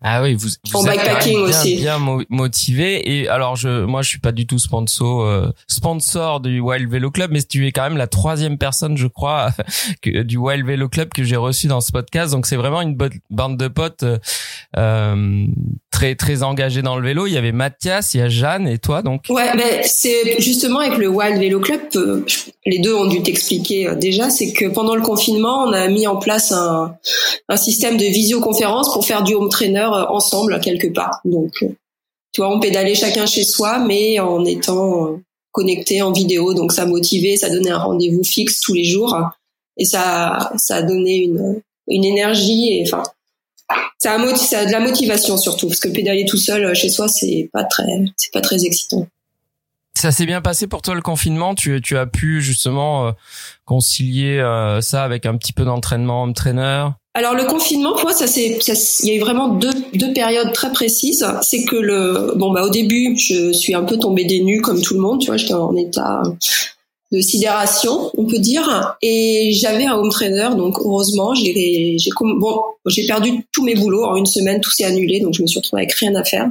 Ah 0.07 0.21
oui, 0.21 0.35
vous, 0.35 0.49
vous 0.71 0.87
êtes 0.87 1.25
bien, 1.25 1.39
aussi. 1.39 1.77
bien 1.77 1.99
motivé. 2.29 3.11
Et 3.11 3.27
alors, 3.27 3.57
je, 3.57 3.87
moi, 3.87 4.03
je 4.03 4.11
suis 4.11 4.19
pas 4.19 4.33
du 4.33 4.47
tout 4.47 4.59
sponsor, 4.59 5.23
euh, 5.23 5.49
sponsor 5.67 6.41
du 6.41 6.61
Wild 6.61 6.91
Vélo 6.91 7.11
Club, 7.11 7.31
mais 7.33 7.43
tu 7.43 7.67
es 7.67 7.73
quand 7.73 7.85
même 7.85 7.97
la 7.97 8.07
troisième 8.07 8.59
personne, 8.59 8.99
je 8.99 9.07
crois, 9.07 9.53
que, 10.03 10.21
du 10.21 10.37
Wild 10.37 10.67
Vélo 10.67 10.91
Club 10.91 11.09
que 11.09 11.25
j'ai 11.25 11.37
reçu 11.37 11.69
dans 11.69 11.81
ce 11.81 11.91
podcast. 11.91 12.33
Donc, 12.33 12.45
c'est 12.45 12.57
vraiment 12.57 12.83
une 12.83 12.95
bonne 12.95 13.15
bande 13.31 13.57
de 13.57 13.67
potes 13.67 14.05
euh, 14.77 15.47
très 15.95 16.17
très 16.17 16.43
engagé 16.43 16.83
dans 16.83 16.97
le 16.97 17.07
vélo. 17.07 17.29
Il 17.29 17.35
y 17.35 17.37
avait 17.37 17.53
Mathias, 17.53 18.15
il 18.15 18.19
y 18.19 18.21
a 18.21 18.29
Jeanne 18.29 18.67
et 18.67 18.79
toi 18.79 19.01
donc. 19.01 19.27
Ouais, 19.31 19.55
mais 19.55 19.85
c'est 19.85 20.41
justement 20.41 20.81
avec 20.81 20.99
le 20.99 21.07
Wild 21.07 21.39
Vélo 21.39 21.61
Club, 21.61 21.83
euh, 21.95 22.27
les 22.67 22.81
deux 22.81 22.93
ont 22.93 23.07
dû 23.07 23.23
t'expliquer 23.23 23.87
euh, 23.87 23.95
déjà, 23.95 24.29
c'est 24.29 24.53
que 24.53 24.67
pendant 24.67 24.97
le 24.97 25.03
confinement, 25.03 25.63
on 25.63 25.73
a 25.73 25.87
mis 25.87 26.09
en 26.09 26.17
place 26.17 26.51
un, 26.51 26.97
système 27.55 27.97
de 27.97 28.05
visioconférence 28.05 28.93
pour 28.93 29.07
faire 29.07 29.23
du 29.23 29.35
home 29.35 29.49
trainer 29.49 29.89
euh, 29.93 30.07
ensemble 30.09 30.61
quelque 30.61 30.89
part. 30.89 31.21
Donc, 31.25 31.53
tu 31.61 32.41
vois, 32.41 32.53
on 32.53 32.59
pédalait 32.59 32.97
chacun 32.97 33.27
chez 33.27 33.45
soi, 33.45 33.79
mais 33.79 34.19
en 34.19 34.45
étant 34.45 35.21
connecté 35.53 36.03
en 36.03 36.11
vidéo. 36.11 36.55
Donc 36.55 36.73
ça 36.73 36.87
motivait, 36.87 37.37
ça 37.37 37.51
donnait 37.51 37.71
un 37.71 37.79
rendez-vous 37.79 38.25
fixe 38.25 38.61
tous 38.61 38.75
les 38.75 38.85
jours, 38.85 39.17
et 39.77 39.85
ça 39.85 40.51
ça 40.57 40.83
donné 40.83 41.19
une 41.19 41.63
une 41.87 42.05
énergie 42.05 42.79
et 42.79 42.83
enfin 42.85 43.05
ça 43.99 44.15
a, 44.15 44.37
ça 44.37 44.59
a 44.61 44.67
de 44.67 44.73
la 44.73 44.81
motivation 44.81 45.37
surtout 45.37 45.69
parce 45.69 45.81
que 45.81 45.89
pédaler 45.89 46.25
tout 46.25 46.37
seul 46.37 46.65
euh, 46.65 46.75
chez 46.75 46.89
soi 46.89 47.09
c'est 47.09 47.49
pas 47.53 47.65
très 47.65 47.85
c'est 48.17 48.33
pas 48.33 48.41
très 48.41 48.65
excitant. 48.65 49.07
Ça 49.97 50.11
s'est 50.11 50.27
bien 50.27 50.41
passé 50.41 50.67
pour 50.67 50.83
toi 50.83 50.95
le 50.95 51.03
confinement? 51.03 51.55
Tu, 51.55 51.81
tu 51.81 51.97
as 51.97 52.07
pu 52.07 52.43
justement 52.43 53.07
euh, 53.07 53.13
concilier 53.65 54.39
euh, 54.39 54.81
ça 54.81 55.05
avec 55.05 55.25
un 55.25 55.37
petit 55.37 55.53
peu 55.53 55.65
d'entraînement 55.65 56.23
entraîneur. 56.23 56.95
Alors 57.15 57.35
le 57.35 57.45
confinement, 57.45 57.95
moi, 58.03 58.13
ça 58.13 58.27
c'est, 58.27 58.59
il 59.03 59.09
y 59.09 59.13
a 59.13 59.15
eu 59.15 59.21
vraiment 59.21 59.49
deux, 59.49 59.73
deux 59.95 60.13
périodes 60.13 60.53
très 60.53 60.73
précises. 60.73 61.25
C'est 61.43 61.65
que 61.65 61.77
le, 61.77 62.33
bon 62.35 62.51
bah 62.51 62.65
au 62.65 62.71
début, 62.71 63.17
je 63.17 63.53
suis 63.53 63.73
un 63.73 63.85
peu 63.85 63.97
tombée 63.97 64.25
des 64.25 64.41
nues 64.41 64.61
comme 64.61 64.83
tout 64.83 64.95
le 64.95 65.01
monde. 65.01 65.21
Tu 65.21 65.29
vois, 65.29 65.37
j'étais 65.37 65.55
en 65.55 65.77
état 65.77 66.23
de 67.13 67.21
sidération, 67.21 68.11
on 68.17 68.27
peut 68.27 68.39
dire. 68.39 68.97
Et 69.03 69.53
j'avais 69.53 69.85
un 69.85 69.95
home 69.95 70.11
trainer, 70.11 70.51
donc 70.57 70.79
heureusement, 70.79 71.35
j'ai 71.35 71.97
bon, 72.21 72.61
j'ai 72.87 73.07
perdu 73.07 73.47
tous 73.53 73.65
mes 73.65 73.75
boulots 73.75 74.05
en 74.05 74.17
une 74.17 74.27
semaine, 74.27 74.61
tout 74.61 74.71
s'est 74.71 74.85
annulé, 74.85 75.21
donc 75.21 75.35
je 75.35 75.43
me 75.43 75.47
suis 75.47 75.59
retrouvée 75.59 75.83
avec 75.83 75.93
rien 75.95 76.15
à 76.15 76.25
faire. 76.25 76.49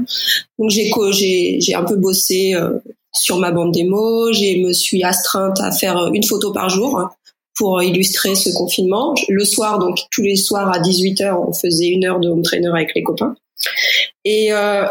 Donc 0.60 0.69
j'ai 0.69 0.91
j'ai 1.12 1.60
j'ai 1.60 1.74
un 1.74 1.83
peu 1.83 1.95
bossé 1.98 2.53
euh, 2.55 2.79
sur 3.13 3.38
ma 3.38 3.51
bande 3.51 3.72
démo, 3.72 4.31
j'ai 4.33 4.62
me 4.62 4.74
suis 4.74 5.03
astreinte 5.03 5.60
à 5.62 5.72
faire 5.72 6.10
une 6.13 6.24
photo 6.24 6.51
par 6.51 6.69
jour 6.69 7.10
pour 7.55 7.81
illustrer 7.83 8.36
ce 8.36 8.51
confinement. 8.51 9.13
Le 9.29 9.45
soir, 9.45 9.79
donc 9.79 10.00
tous 10.12 10.24
les 10.24 10.36
soirs 10.36 10.72
à 10.74 10.79
18h, 10.79 11.48
on 11.48 11.53
faisait 11.53 11.88
une 11.88 12.05
heure 12.05 12.19
de 12.19 12.29
home 12.29 12.41
trainer 12.41 12.69
avec 12.69 12.91
les 12.95 13.03
copains. 13.03 13.36
Et 14.25 14.51
euh, 14.51 14.86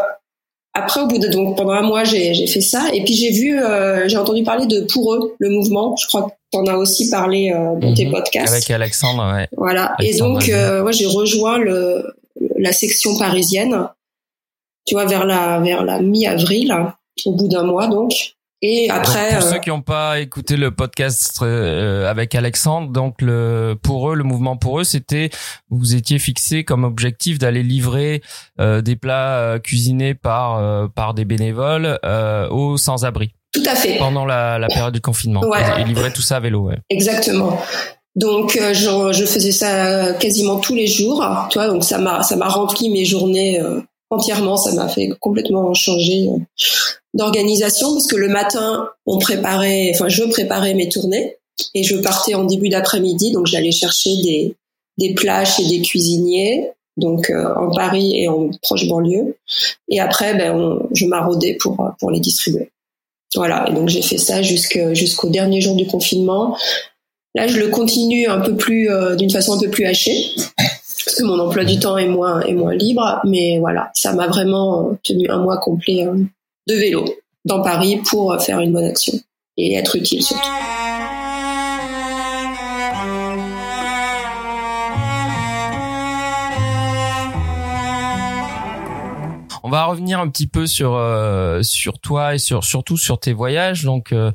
après, 0.75 1.01
au 1.01 1.07
bout 1.07 1.19
de 1.19 1.27
donc 1.27 1.55
pendant 1.55 1.73
un 1.73 1.83
mois, 1.83 2.03
j'ai 2.03 2.33
j'ai 2.33 2.47
fait 2.47 2.61
ça 2.61 2.89
et 2.93 3.03
puis 3.03 3.13
j'ai 3.13 3.31
vu, 3.31 3.61
euh, 3.61 4.07
j'ai 4.07 4.17
entendu 4.17 4.43
parler 4.43 4.65
de 4.65 4.81
pour 4.91 5.13
eux 5.13 5.35
le 5.37 5.49
mouvement. 5.49 5.95
Je 5.95 6.07
crois 6.07 6.23
que 6.23 6.29
tu 6.51 6.57
en 6.57 6.65
as 6.65 6.77
aussi 6.77 7.11
parlé 7.11 7.51
euh, 7.51 7.79
dans 7.79 7.93
tes 7.93 8.05
mhm. 8.05 8.11
podcasts. 8.11 8.51
Avec 8.51 8.71
Alexandre, 8.71 9.35
ouais. 9.35 9.47
Voilà. 9.55 9.95
et 9.99 10.17
donc, 10.17 10.49
euh, 10.49 10.81
moi, 10.81 10.91
j'ai 10.91 11.05
rejoint 11.05 11.59
le 11.59 12.15
la 12.57 12.73
section 12.73 13.17
parisienne. 13.17 13.87
Tu 14.85 14.95
vois, 14.95 15.05
vers 15.05 15.25
la 15.25 15.59
vers 15.59 15.83
la 15.83 16.01
mi-avril, 16.01 16.75
au 17.25 17.33
bout 17.33 17.47
d'un 17.47 17.63
mois 17.63 17.87
donc. 17.87 18.33
Et 18.65 18.89
après, 18.89 19.33
pour 19.33 19.43
ceux 19.43 19.55
euh, 19.55 19.59
qui 19.59 19.69
n'ont 19.69 19.81
pas 19.81 20.21
écouté 20.21 20.55
le 20.55 20.71
podcast 20.71 21.39
euh, 21.41 22.09
avec 22.09 22.33
Alexandre, 22.33 22.93
donc 22.93 23.21
le 23.21 23.75
pour 23.83 24.09
eux, 24.09 24.15
le 24.15 24.23
mouvement 24.23 24.55
pour 24.55 24.79
eux, 24.79 24.85
c'était 24.85 25.29
vous 25.69 25.95
étiez 25.95 26.17
fixé 26.17 26.63
comme 26.63 26.85
objectif 26.85 27.37
d'aller 27.37 27.61
livrer 27.61 28.21
euh, 28.61 28.81
des 28.81 28.95
plats 28.95 29.59
cuisinés 29.61 30.13
par 30.13 30.89
par 30.93 31.13
des 31.13 31.25
bénévoles 31.25 31.99
aux 32.51 32.77
sans-abri. 32.77 33.33
Tout 33.51 33.63
à 33.67 33.75
fait. 33.75 33.97
Pendant 33.97 34.25
la, 34.25 34.57
la 34.57 34.67
période 34.67 34.93
du 34.93 35.01
confinement. 35.01 35.41
Ouais. 35.41 35.59
Et 35.81 35.83
livrer 35.83 36.13
tout 36.13 36.21
ça 36.21 36.37
à 36.37 36.39
vélo. 36.39 36.61
Ouais. 36.61 36.77
Exactement. 36.89 37.61
Donc 38.15 38.57
je, 38.57 39.11
je, 39.11 39.25
faisais 39.25 39.51
ça 39.51 40.13
quasiment 40.13 40.59
tous 40.59 40.73
les 40.73 40.87
jours, 40.87 41.21
toi. 41.51 41.67
Donc 41.67 41.83
ça 41.83 41.97
m'a 41.97 42.23
ça 42.23 42.37
m'a 42.37 42.47
rempli 42.47 42.89
mes 42.89 43.03
journées 43.03 43.61
entièrement. 44.09 44.55
Ça 44.55 44.73
m'a 44.73 44.87
fait 44.87 45.09
complètement 45.19 45.73
changer 45.73 46.29
d'organisation 47.13 47.93
parce 47.93 48.07
que 48.07 48.15
le 48.15 48.27
matin, 48.27 48.89
on 49.05 49.19
préparait, 49.19 49.91
enfin, 49.93 50.09
je 50.09 50.23
préparais 50.23 50.73
mes 50.73 50.89
tournées 50.89 51.37
et 51.73 51.83
je 51.83 51.95
partais 51.97 52.33
en 52.33 52.43
début 52.43 52.69
d'après-midi, 52.69 53.31
donc 53.31 53.45
j'allais 53.45 53.71
chercher 53.71 54.09
des, 54.23 54.55
des 54.97 55.13
plages 55.13 55.59
et 55.59 55.67
des 55.67 55.81
cuisiniers, 55.81 56.71
donc 56.97 57.29
euh, 57.29 57.53
en 57.55 57.71
Paris 57.71 58.13
et 58.15 58.27
en 58.27 58.49
proche 58.61 58.87
banlieue. 58.87 59.37
Et 59.89 59.99
après, 59.99 60.35
ben, 60.35 60.79
je 60.93 61.05
maraudais 61.05 61.55
pour 61.59 61.91
pour 61.99 62.11
les 62.11 62.19
distribuer. 62.19 62.71
Voilà. 63.35 63.65
Et 63.69 63.73
donc 63.73 63.89
j'ai 63.89 64.01
fait 64.01 64.17
ça 64.17 64.41
jusqu'au 64.41 65.29
dernier 65.29 65.61
jour 65.61 65.75
du 65.75 65.87
confinement. 65.87 66.57
Là, 67.35 67.47
je 67.47 67.59
le 67.59 67.69
continue 67.69 68.27
un 68.27 68.41
peu 68.41 68.55
plus 68.55 68.91
euh, 68.91 69.15
d'une 69.15 69.31
façon 69.31 69.53
un 69.53 69.59
peu 69.59 69.69
plus 69.69 69.85
hachée 69.85 70.15
parce 71.05 71.17
que 71.17 71.23
mon 71.23 71.39
emploi 71.39 71.65
du 71.65 71.79
temps 71.79 71.97
est 71.97 72.07
moins 72.07 72.41
est 72.41 72.53
moins 72.53 72.75
libre. 72.75 73.21
Mais 73.25 73.57
voilà, 73.59 73.91
ça 73.95 74.13
m'a 74.13 74.27
vraiment 74.27 74.97
tenu 75.03 75.29
un 75.29 75.39
mois 75.39 75.57
complet 75.57 76.03
hein 76.03 76.17
de 76.67 76.75
vélo 76.75 77.05
dans 77.45 77.61
Paris 77.61 78.01
pour 78.09 78.41
faire 78.41 78.59
une 78.59 78.71
bonne 78.71 78.85
action 78.85 79.13
et 79.57 79.75
être 79.75 79.95
utile 79.95 80.23
surtout. 80.23 80.49
On 89.65 89.69
va 89.69 89.85
revenir 89.85 90.19
un 90.19 90.27
petit 90.27 90.45
peu 90.45 90.67
sur 90.67 90.93
euh, 90.93 91.63
sur 91.63 91.97
toi 91.99 92.35
et 92.35 92.37
sur 92.37 92.65
surtout 92.65 92.97
sur 92.97 93.17
tes 93.17 93.31
voyages. 93.31 93.85
Donc, 93.85 94.11
euh, 94.11 94.31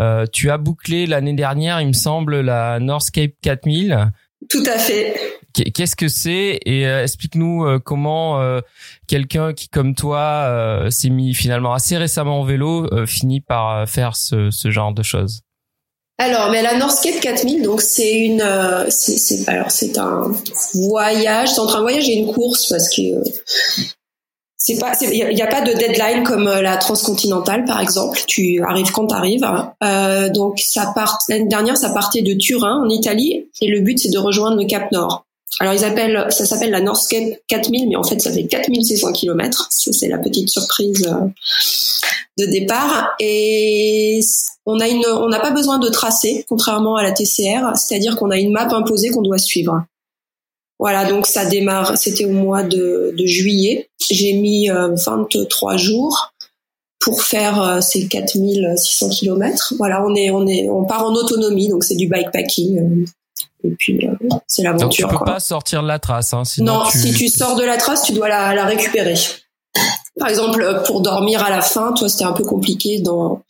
euh, 0.00 0.26
tu 0.30 0.50
as 0.50 0.58
bouclé 0.58 1.06
l'année 1.06 1.32
dernière, 1.32 1.80
il 1.80 1.86
me 1.86 1.92
semble, 1.92 2.40
la 2.40 2.80
Northscape 2.80 3.34
4000. 3.40 4.10
Tout 4.48 4.62
à 4.66 4.78
fait. 4.78 5.40
Qu'est-ce 5.52 5.94
que 5.94 6.08
c'est? 6.08 6.58
Et 6.66 6.86
euh, 6.86 7.04
explique-nous 7.04 7.64
euh, 7.64 7.78
comment 7.78 8.40
euh, 8.40 8.60
quelqu'un 9.06 9.52
qui 9.52 9.68
comme 9.68 9.94
toi 9.94 10.86
s'est 10.90 11.10
mis 11.10 11.34
finalement 11.34 11.72
assez 11.72 11.96
récemment 11.96 12.40
au 12.40 12.44
vélo 12.44 12.88
finit 13.06 13.40
par 13.40 13.88
faire 13.88 14.16
ce, 14.16 14.50
ce, 14.50 14.70
genre 14.70 14.92
de 14.92 15.02
choses? 15.02 15.42
Alors, 16.18 16.50
mais 16.50 16.62
la 16.62 16.76
Northscape 16.76 17.20
4000, 17.20 17.62
donc 17.62 17.80
c'est 17.80 18.12
une, 18.18 18.44
c'est 18.88 19.48
alors 19.48 19.70
c'est 19.70 19.98
un 19.98 20.32
voyage, 20.74 21.52
c'est 21.52 21.60
entre 21.60 21.76
un 21.76 21.82
voyage 21.82 22.08
et 22.08 22.14
une 22.14 22.32
course 22.32 22.68
parce 22.68 22.88
que 22.88 23.02
c'est 24.66 24.78
pas, 24.78 24.92
il 25.02 25.34
n'y 25.34 25.42
a, 25.42 25.46
pas 25.46 25.60
de 25.60 25.74
deadline 25.74 26.24
comme 26.24 26.44
la 26.46 26.78
transcontinentale 26.78 27.66
par 27.66 27.82
exemple. 27.82 28.18
Tu 28.26 28.62
arrives 28.66 28.90
quand 28.92 29.08
tu 29.08 29.14
arrives. 29.14 29.46
Euh, 29.82 30.30
donc 30.30 30.58
ça 30.58 30.90
part 30.94 31.18
l'année 31.28 31.48
dernière, 31.48 31.76
ça 31.76 31.90
partait 31.90 32.22
de 32.22 32.32
Turin 32.32 32.82
en 32.82 32.88
Italie 32.88 33.46
et 33.60 33.68
le 33.68 33.80
but 33.80 33.98
c'est 33.98 34.08
de 34.08 34.16
rejoindre 34.16 34.56
le 34.56 34.64
Cap 34.66 34.90
Nord. 34.90 35.26
Alors 35.60 35.74
ils 35.74 35.84
appellent, 35.84 36.28
ça 36.30 36.46
s'appelle 36.46 36.70
la 36.70 36.80
Northscape 36.80 37.40
4000, 37.46 37.90
mais 37.90 37.96
en 37.96 38.04
fait 38.04 38.18
ça 38.22 38.32
fait 38.32 38.44
4600 38.44 39.12
km. 39.12 39.68
C'est 39.68 40.08
la 40.08 40.16
petite 40.16 40.48
surprise 40.48 41.06
euh, 41.08 41.26
de 42.38 42.50
départ. 42.50 43.10
Et 43.20 44.20
on 44.64 44.80
a 44.80 44.88
une, 44.88 45.04
on 45.06 45.28
n'a 45.28 45.40
pas 45.40 45.50
besoin 45.50 45.78
de 45.78 45.90
tracé, 45.90 46.46
contrairement 46.48 46.96
à 46.96 47.02
la 47.02 47.12
TCR, 47.12 47.76
c'est-à-dire 47.76 48.16
qu'on 48.16 48.30
a 48.30 48.38
une 48.38 48.52
map 48.52 48.74
imposée 48.74 49.10
qu'on 49.10 49.20
doit 49.20 49.36
suivre. 49.36 49.84
Voilà, 50.84 51.06
donc 51.06 51.26
ça 51.26 51.46
démarre. 51.46 51.96
C'était 51.96 52.26
au 52.26 52.32
mois 52.32 52.62
de, 52.62 53.14
de 53.16 53.24
juillet. 53.24 53.88
J'ai 54.10 54.34
mis 54.34 54.68
23 54.68 55.72
euh, 55.72 55.78
jours 55.78 56.34
pour 57.00 57.22
faire 57.22 57.58
euh, 57.62 57.80
ces 57.80 58.06
4600 58.06 59.08
km. 59.08 59.72
Voilà, 59.78 60.04
on 60.04 60.14
est, 60.14 60.30
on 60.30 60.46
est, 60.46 60.68
on 60.68 60.84
part 60.84 61.06
en 61.06 61.14
autonomie, 61.14 61.68
donc 61.68 61.84
c'est 61.84 61.94
du 61.94 62.06
bikepacking 62.06 63.06
et 63.64 63.70
puis 63.78 64.06
euh, 64.06 64.28
c'est 64.46 64.62
l'aventure. 64.62 64.88
Donc 64.88 64.92
tu 64.92 65.06
peux 65.06 65.24
pas 65.24 65.40
sortir 65.40 65.82
de 65.82 65.88
la 65.88 65.98
trace. 65.98 66.34
Hein, 66.34 66.42
non, 66.58 66.84
si 66.90 67.14
tu 67.14 67.28
sors 67.28 67.56
de 67.56 67.64
la 67.64 67.78
trace, 67.78 68.02
tu 68.02 68.12
dois 68.12 68.28
la, 68.28 68.54
la 68.54 68.66
récupérer. 68.66 69.14
Par 70.18 70.28
exemple, 70.28 70.60
euh, 70.60 70.82
pour 70.82 71.00
dormir 71.00 71.42
à 71.42 71.48
la 71.48 71.62
fin, 71.62 71.94
toi, 71.94 72.10
c'était 72.10 72.24
un 72.24 72.34
peu 72.34 72.44
compliqué 72.44 73.00
dans 73.00 73.40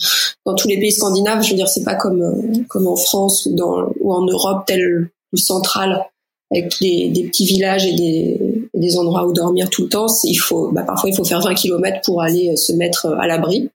dans 0.47 0.55
tous 0.55 0.69
les 0.69 0.79
pays 0.79 0.93
scandinaves. 0.93 1.43
Je 1.43 1.51
veux 1.51 1.57
dire, 1.57 1.67
c'est 1.67 1.83
pas 1.83 1.97
comme 1.97 2.23
euh, 2.23 2.63
comme 2.69 2.87
en 2.87 2.95
France 2.95 3.47
ou 3.47 3.57
dans 3.57 3.89
ou 3.99 4.15
en 4.15 4.25
Europe, 4.25 4.63
tel 4.69 5.11
le 5.33 5.37
central 5.37 6.07
avec 6.51 6.73
des, 6.81 7.09
des 7.09 7.25
petits 7.25 7.47
villages 7.47 7.87
et 7.87 7.95
des, 7.95 8.69
des 8.75 8.99
endroits 8.99 9.27
où 9.27 9.33
dormir 9.33 9.71
tout 9.71 9.85
le 9.85 9.89
temps. 9.89 10.07
Il 10.25 10.37
faut, 10.37 10.71
bah, 10.73 10.83
parfois, 10.83 11.11
il 11.11 11.17
faut 11.17 11.25
faire 11.25 11.41
20 11.41 11.55
km 11.55 12.01
pour 12.05 12.23
aller 12.23 12.57
se 12.57 12.73
mettre 12.73 13.07
à 13.19 13.27
l'abri. 13.27 13.71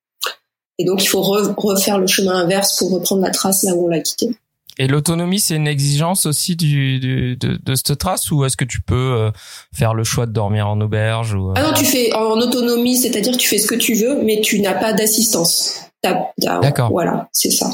Et 0.78 0.86
donc, 0.86 1.04
il 1.04 1.08
faut 1.08 1.22
refaire 1.22 1.98
le 1.98 2.08
chemin 2.08 2.36
inverse 2.36 2.78
pour 2.78 2.92
reprendre 2.92 3.22
la 3.22 3.32
trace 3.32 3.64
là 3.64 3.76
où 3.76 3.86
on 3.86 3.88
l'a 3.90 4.00
quitté. 4.00 4.30
Et 4.78 4.88
l'autonomie, 4.88 5.42
c'est 5.42 5.56
une 5.56 5.68
exigence 5.68 6.26
aussi 6.26 6.56
du, 6.56 7.00
du 7.00 7.36
de, 7.36 7.60
de, 7.62 7.76
cette 7.76 7.98
trace 7.98 8.32
ou 8.32 8.46
est-ce 8.46 8.56
que 8.56 8.64
tu 8.64 8.82
peux 8.82 8.96
euh, 8.96 9.32
faire 9.74 9.94
le 9.94 10.06
choix 10.06 10.26
de 10.26 10.32
dormir 10.32 10.70
en 10.70 10.80
auberge 10.80 11.34
ou... 11.34 11.50
Euh? 11.50 11.54
Ah 11.58 11.64
non, 11.64 11.74
tu 11.74 11.84
fais 11.84 12.14
en 12.14 12.40
autonomie, 12.40 12.96
c'est-à-dire 12.96 13.34
que 13.34 13.38
tu 13.38 13.50
fais 13.50 13.58
ce 13.58 13.68
que 13.68 13.76
tu 13.76 13.96
veux, 13.96 14.24
mais 14.24 14.40
tu 14.40 14.62
n'as 14.62 14.74
pas 14.74 14.94
d'assistance. 14.94 15.82
D'accord. 16.02 16.92
Voilà, 16.92 17.28
c'est 17.34 17.52
ça 17.52 17.70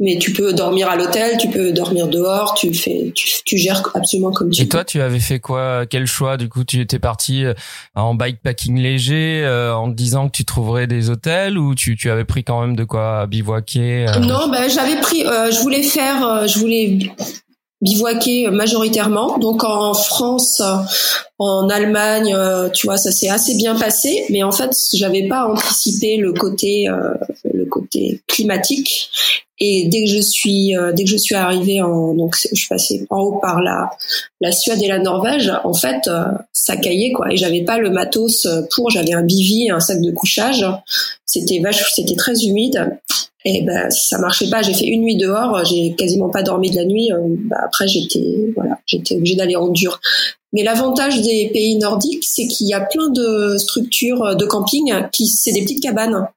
mais 0.00 0.18
tu 0.18 0.32
peux 0.32 0.52
dormir 0.52 0.88
à 0.88 0.96
l'hôtel, 0.96 1.36
tu 1.38 1.48
peux 1.48 1.72
dormir 1.72 2.08
dehors, 2.08 2.54
tu 2.54 2.74
fais, 2.74 3.12
tu, 3.14 3.56
gères 3.56 3.82
absolument 3.94 4.32
comme 4.32 4.50
tu 4.50 4.62
veux. 4.62 4.66
Et 4.66 4.68
toi, 4.68 4.84
tu 4.84 5.00
avais 5.00 5.20
fait 5.20 5.38
quoi 5.38 5.86
Quel 5.86 6.06
choix 6.06 6.36
Du 6.36 6.48
coup, 6.48 6.64
tu 6.64 6.80
étais 6.80 6.98
parti 6.98 7.44
euh, 7.44 7.54
en 7.94 8.14
bikepacking 8.14 8.78
léger, 8.78 9.42
euh, 9.44 9.74
en 9.74 9.90
te 9.90 9.94
disant 9.94 10.28
que 10.28 10.32
tu 10.32 10.44
trouverais 10.44 10.86
des 10.86 11.10
hôtels, 11.10 11.56
ou 11.56 11.74
tu, 11.74 11.96
tu 11.96 12.10
avais 12.10 12.24
pris 12.24 12.42
quand 12.42 12.60
même 12.60 12.74
de 12.74 12.84
quoi 12.84 13.26
bivouaquer 13.26 14.06
euh? 14.08 14.18
Non, 14.18 14.48
ben 14.48 14.68
j'avais 14.68 15.00
pris. 15.00 15.22
je 15.22 15.60
voulais 15.60 15.82
faire, 15.82 16.48
je 16.48 16.58
voulais 16.58 16.98
bivouaqué 17.82 18.48
majoritairement. 18.48 19.38
Donc 19.38 19.64
en 19.64 19.92
France, 19.92 20.62
en 21.38 21.68
Allemagne, 21.68 22.32
euh, 22.34 22.68
tu 22.70 22.86
vois, 22.86 22.96
ça 22.96 23.10
s'est 23.10 23.28
assez 23.28 23.56
bien 23.56 23.74
passé. 23.74 24.24
Mais 24.30 24.42
en 24.42 24.52
fait, 24.52 24.70
j'avais 24.94 25.26
pas 25.28 25.46
anticipé 25.46 26.16
le 26.16 26.32
côté, 26.32 26.88
euh, 26.88 27.14
le 27.52 27.64
côté 27.66 28.22
climatique. 28.28 29.10
Et 29.58 29.86
dès 29.88 30.04
que 30.04 30.10
je 30.10 30.20
suis, 30.20 30.76
euh, 30.76 30.92
dès 30.92 31.04
que 31.04 31.10
je 31.10 31.16
suis 31.16 31.34
arrivée 31.34 31.82
en, 31.82 32.14
donc 32.14 32.36
je 32.36 32.54
suis 32.54 32.68
passée 32.68 33.06
en 33.10 33.18
haut 33.18 33.38
par 33.40 33.60
la, 33.60 33.90
la 34.40 34.52
Suède 34.52 34.82
et 34.82 34.88
la 34.88 34.98
Norvège. 34.98 35.52
En 35.64 35.74
fait, 35.74 36.08
ça 36.52 36.76
caillait 36.76 37.12
quoi. 37.12 37.32
Et 37.32 37.36
j'avais 37.36 37.62
pas 37.62 37.78
le 37.78 37.90
matos 37.90 38.46
pour. 38.74 38.90
J'avais 38.90 39.12
un 39.12 39.22
bivy, 39.22 39.70
un 39.70 39.80
sac 39.80 40.00
de 40.00 40.10
couchage. 40.12 40.64
C'était 41.26 41.60
vache, 41.60 41.92
c'était 41.94 42.16
très 42.16 42.34
humide. 42.44 42.98
Et 43.44 43.62
ben 43.62 43.90
ça 43.90 44.18
marchait 44.18 44.48
pas. 44.48 44.62
J'ai 44.62 44.74
fait 44.74 44.86
une 44.86 45.02
nuit 45.02 45.16
dehors, 45.16 45.64
j'ai 45.64 45.94
quasiment 45.94 46.30
pas 46.30 46.42
dormi 46.42 46.70
de 46.70 46.76
la 46.76 46.84
nuit. 46.84 47.12
Euh, 47.12 47.18
bah, 47.44 47.58
après 47.64 47.88
j'étais 47.88 48.52
voilà, 48.54 48.78
j'étais 48.86 49.16
obligée 49.16 49.36
d'aller 49.36 49.56
en 49.56 49.68
dur. 49.68 50.00
Mais 50.52 50.62
l'avantage 50.62 51.22
des 51.22 51.50
pays 51.52 51.76
nordiques, 51.76 52.24
c'est 52.24 52.46
qu'il 52.46 52.68
y 52.68 52.74
a 52.74 52.80
plein 52.80 53.08
de 53.08 53.56
structures 53.58 54.36
de 54.36 54.44
camping 54.44 54.92
qui 55.12 55.26
c'est 55.26 55.52
des 55.52 55.62
petites 55.62 55.80
cabanes. 55.80 56.28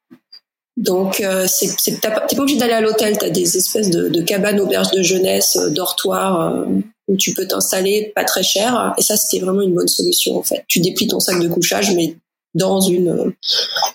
Donc 0.77 1.21
euh, 1.21 1.45
c'est 1.47 1.75
t'es 2.01 2.09
pas 2.09 2.25
obligé 2.37 2.57
d'aller 2.57 2.73
à 2.73 2.81
l'hôtel. 2.81 3.17
T'as 3.17 3.29
des 3.29 3.57
espèces 3.57 3.91
de, 3.91 4.21
cabanes 4.21 4.59
auberges 4.59 4.91
de 4.91 5.01
jeunesse, 5.01 5.57
euh, 5.57 5.69
dortoirs 5.69 6.65
où 7.07 7.15
tu 7.17 7.35
peux 7.35 7.47
t'installer 7.47 8.11
pas 8.15 8.23
très 8.23 8.43
cher. 8.43 8.93
Et 8.97 9.03
ça 9.03 9.15
c'était 9.15 9.43
vraiment 9.43 9.61
une 9.61 9.75
bonne 9.75 9.87
solution 9.87 10.37
en 10.37 10.43
fait. 10.43 10.63
Tu 10.67 10.79
déplies 10.79 11.07
ton 11.07 11.19
sac 11.19 11.39
de 11.39 11.47
couchage, 11.47 11.93
mais 11.93 12.15
dans 12.55 12.79
une 12.81 13.33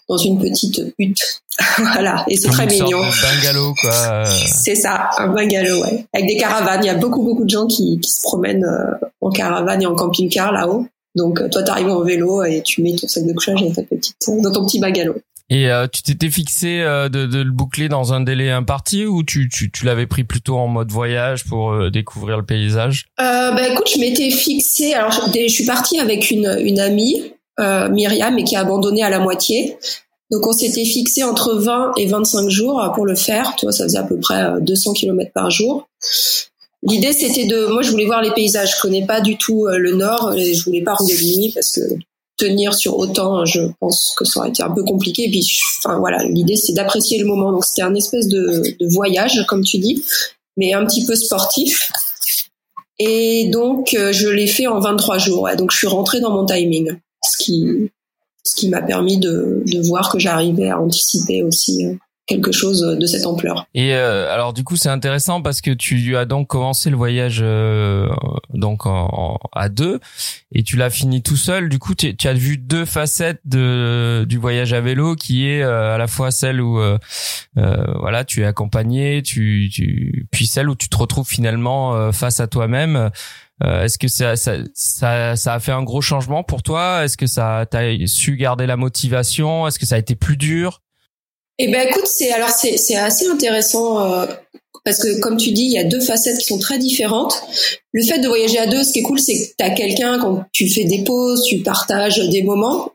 dans 0.08 0.16
une 0.16 0.38
petite 0.38 0.80
hutte. 0.98 1.42
voilà, 1.78 2.24
et 2.28 2.36
c'est 2.36 2.48
très 2.48 2.66
mignon. 2.66 3.00
bungalow 3.00 3.74
quoi. 3.80 4.24
C'est 4.46 4.76
ça, 4.76 5.10
un 5.18 5.28
bungalow, 5.28 5.82
ouais. 5.82 6.06
Avec 6.14 6.28
des 6.28 6.36
caravanes, 6.36 6.84
il 6.84 6.86
y 6.86 6.90
a 6.90 6.94
beaucoup 6.94 7.22
beaucoup 7.22 7.44
de 7.44 7.50
gens 7.50 7.66
qui, 7.66 7.98
qui 8.00 8.10
se 8.10 8.22
promènent 8.22 8.64
euh, 8.64 9.06
en 9.20 9.30
caravane 9.30 9.82
et 9.82 9.86
en 9.86 9.94
camping-car 9.94 10.52
là-haut. 10.52 10.86
Donc 11.16 11.40
euh, 11.40 11.48
toi 11.48 11.62
tu 11.62 11.70
arrives 11.70 11.88
en 11.88 12.02
vélo 12.02 12.44
et 12.44 12.62
tu 12.62 12.82
mets 12.82 12.94
ton 12.94 13.08
sac 13.08 13.26
de 13.26 13.32
couchage 13.32 13.60
dans 13.60 13.72
ta 13.72 13.82
petite 13.82 14.16
dans 14.42 14.52
ton 14.52 14.64
petit 14.64 14.78
bungalow. 14.78 15.16
Et 15.52 15.68
euh, 15.68 15.88
tu 15.92 16.02
t'étais 16.02 16.30
fixé 16.30 16.78
de, 16.78 17.08
de, 17.08 17.42
le 17.42 17.50
boucler 17.50 17.88
dans 17.88 18.12
un 18.12 18.20
délai 18.20 18.50
imparti 18.50 19.04
ou 19.04 19.24
tu, 19.24 19.48
tu, 19.48 19.72
tu 19.72 19.84
l'avais 19.84 20.06
pris 20.06 20.22
plutôt 20.22 20.56
en 20.56 20.68
mode 20.68 20.92
voyage 20.92 21.44
pour 21.44 21.90
découvrir 21.90 22.36
le 22.36 22.44
paysage? 22.44 23.06
Euh, 23.20 23.50
Bah 23.50 23.68
écoute, 23.68 23.90
je 23.92 23.98
m'étais 23.98 24.30
fixé. 24.30 24.94
Alors 24.94 25.10
je, 25.10 25.40
je 25.40 25.52
suis 25.52 25.66
partie 25.66 25.98
avec 25.98 26.30
une, 26.30 26.56
une 26.60 26.78
amie 26.78 27.20
euh, 27.20 27.39
Myriam 27.60 28.38
et 28.38 28.44
qui 28.44 28.56
a 28.56 28.60
abandonné 28.60 29.02
à 29.02 29.10
la 29.10 29.20
moitié. 29.20 29.76
Donc 30.30 30.46
on 30.46 30.52
s'était 30.52 30.84
fixé 30.84 31.24
entre 31.24 31.54
20 31.54 31.92
et 31.96 32.06
25 32.06 32.48
jours 32.48 32.80
pour 32.94 33.04
le 33.04 33.16
faire. 33.16 33.54
Tu 33.56 33.66
vois, 33.66 33.72
ça 33.72 33.84
faisait 33.84 33.98
à 33.98 34.04
peu 34.04 34.18
près 34.18 34.60
200 34.60 34.90
euh, 34.90 34.94
km 34.94 35.32
par 35.32 35.50
jour. 35.50 35.88
L'idée 36.82 37.12
c'était 37.12 37.46
de, 37.46 37.66
moi 37.66 37.82
je 37.82 37.90
voulais 37.90 38.06
voir 38.06 38.22
les 38.22 38.30
paysages. 38.30 38.76
Je 38.76 38.80
connais 38.80 39.04
pas 39.04 39.20
du 39.20 39.36
tout 39.36 39.66
euh, 39.66 39.76
le 39.76 39.92
nord 39.92 40.32
et 40.34 40.54
je 40.54 40.64
voulais 40.64 40.82
pas 40.82 40.94
rouler 40.94 41.14
de 41.14 41.38
nuit 41.38 41.52
parce 41.52 41.72
que 41.72 41.80
tenir 42.36 42.74
sur 42.74 42.96
autant, 42.96 43.44
je 43.44 43.60
pense 43.80 44.14
que 44.16 44.24
ça 44.24 44.40
aurait 44.40 44.48
été 44.50 44.62
un 44.62 44.70
peu 44.70 44.84
compliqué. 44.84 45.24
Et 45.24 45.30
puis, 45.30 45.58
enfin 45.78 45.98
voilà, 45.98 46.22
l'idée 46.24 46.56
c'est 46.56 46.72
d'apprécier 46.72 47.18
le 47.18 47.26
moment. 47.26 47.50
Donc 47.50 47.64
c'était 47.64 47.82
un 47.82 47.94
espèce 47.94 48.28
de, 48.28 48.62
de 48.78 48.94
voyage, 48.94 49.44
comme 49.48 49.64
tu 49.64 49.78
dis, 49.78 50.02
mais 50.56 50.72
un 50.72 50.86
petit 50.86 51.04
peu 51.04 51.16
sportif. 51.16 51.90
Et 53.00 53.50
donc 53.50 53.96
je 54.12 54.28
l'ai 54.28 54.46
fait 54.46 54.68
en 54.68 54.78
23 54.78 55.18
jours. 55.18 55.42
Ouais. 55.42 55.56
Donc 55.56 55.72
je 55.72 55.76
suis 55.76 55.88
rentrée 55.88 56.20
dans 56.20 56.30
mon 56.30 56.46
timing 56.46 56.96
ce 57.22 57.44
qui, 57.44 57.90
ce 58.44 58.56
qui 58.56 58.68
m'a 58.68 58.82
permis 58.82 59.18
de, 59.18 59.62
de 59.66 59.86
voir 59.86 60.10
que 60.10 60.18
j'arrivais 60.18 60.70
à 60.70 60.80
anticiper 60.80 61.42
aussi 61.42 61.86
euh, 61.86 61.94
quelque 62.26 62.52
chose 62.52 62.80
de 62.80 63.06
cette 63.06 63.26
ampleur. 63.26 63.66
Et 63.74 63.92
euh, 63.92 64.32
alors 64.32 64.52
du 64.52 64.62
coup 64.62 64.76
c'est 64.76 64.88
intéressant 64.88 65.42
parce 65.42 65.60
que 65.60 65.72
tu 65.72 66.16
as 66.16 66.26
donc 66.26 66.46
commencé 66.46 66.88
le 66.88 66.96
voyage 66.96 67.40
euh, 67.42 68.08
donc 68.54 68.86
en, 68.86 69.36
à 69.52 69.68
deux 69.68 69.98
et 70.52 70.62
tu 70.62 70.76
l'as 70.76 70.90
fini 70.90 71.22
tout 71.22 71.36
seul. 71.36 71.68
Du 71.68 71.80
coup 71.80 71.96
tu, 71.96 72.14
as 72.22 72.32
vu 72.32 72.56
deux 72.56 72.84
facettes 72.84 73.40
de 73.46 74.24
du 74.28 74.38
voyage 74.38 74.72
à 74.72 74.80
vélo 74.80 75.16
qui 75.16 75.48
est 75.48 75.62
à 75.62 75.98
la 75.98 76.06
fois 76.06 76.30
celle 76.30 76.60
où 76.60 76.80
voilà 77.56 78.24
tu 78.24 78.42
es 78.42 78.44
accompagné, 78.44 79.22
tu, 79.22 79.68
tu 79.72 80.28
puis 80.30 80.46
celle 80.46 80.68
où 80.68 80.76
tu 80.76 80.88
te 80.88 80.96
retrouves 80.96 81.28
finalement 81.28 82.12
face 82.12 82.38
à 82.38 82.46
toi-même. 82.46 83.10
Euh, 83.62 83.84
est-ce 83.84 83.98
que 83.98 84.08
ça, 84.08 84.36
ça, 84.36 84.56
ça, 84.74 85.54
a 85.54 85.60
fait 85.60 85.72
un 85.72 85.82
gros 85.82 86.00
changement 86.00 86.42
pour 86.42 86.62
toi? 86.62 87.04
Est-ce 87.04 87.16
que 87.16 87.26
ça 87.26 87.66
t'as 87.70 87.94
su 88.06 88.36
garder 88.36 88.66
la 88.66 88.76
motivation? 88.76 89.66
Est-ce 89.66 89.78
que 89.78 89.86
ça 89.86 89.96
a 89.96 89.98
été 89.98 90.14
plus 90.14 90.36
dur? 90.36 90.82
Eh 91.58 91.68
ben 91.68 91.86
écoute, 91.86 92.06
c'est 92.06 92.32
alors 92.32 92.48
c'est 92.48 92.96
assez 92.96 93.26
intéressant 93.26 94.00
euh, 94.00 94.26
parce 94.84 94.98
que 94.98 95.20
comme 95.20 95.36
tu 95.36 95.52
dis, 95.52 95.64
il 95.64 95.72
y 95.72 95.78
a 95.78 95.84
deux 95.84 96.00
facettes 96.00 96.38
qui 96.38 96.46
sont 96.46 96.58
très 96.58 96.78
différentes. 96.78 97.42
Le 97.92 98.02
fait 98.02 98.18
de 98.18 98.28
voyager 98.28 98.58
à 98.58 98.66
deux, 98.66 98.82
ce 98.82 98.92
qui 98.92 99.00
est 99.00 99.02
cool, 99.02 99.20
c'est 99.20 99.34
que 99.34 99.54
tu 99.58 99.64
as 99.64 99.70
quelqu'un 99.70 100.18
quand 100.18 100.44
tu 100.52 100.68
fais 100.70 100.84
des 100.84 101.04
pauses, 101.04 101.44
tu 101.44 101.58
partages 101.58 102.18
des 102.30 102.42
moments. 102.42 102.92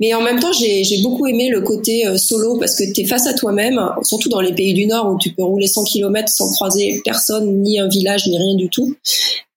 Mais 0.00 0.14
en 0.14 0.22
même 0.22 0.40
temps, 0.40 0.52
j'ai 0.52 1.02
beaucoup 1.02 1.26
aimé 1.26 1.48
le 1.48 1.60
côté 1.60 2.06
euh, 2.06 2.16
solo 2.16 2.58
parce 2.58 2.76
que 2.76 2.90
tu 2.92 3.02
es 3.02 3.06
face 3.06 3.26
à 3.26 3.34
toi-même, 3.34 3.80
surtout 4.02 4.28
dans 4.28 4.40
les 4.40 4.54
pays 4.54 4.74
du 4.74 4.86
Nord 4.86 5.12
où 5.12 5.18
tu 5.18 5.32
peux 5.34 5.42
rouler 5.42 5.66
100 5.66 5.84
km 5.84 6.28
sans 6.28 6.50
croiser 6.52 7.00
personne, 7.04 7.62
ni 7.62 7.78
un 7.78 7.88
village, 7.88 8.26
ni 8.26 8.38
rien 8.38 8.56
du 8.56 8.68
tout. 8.68 8.94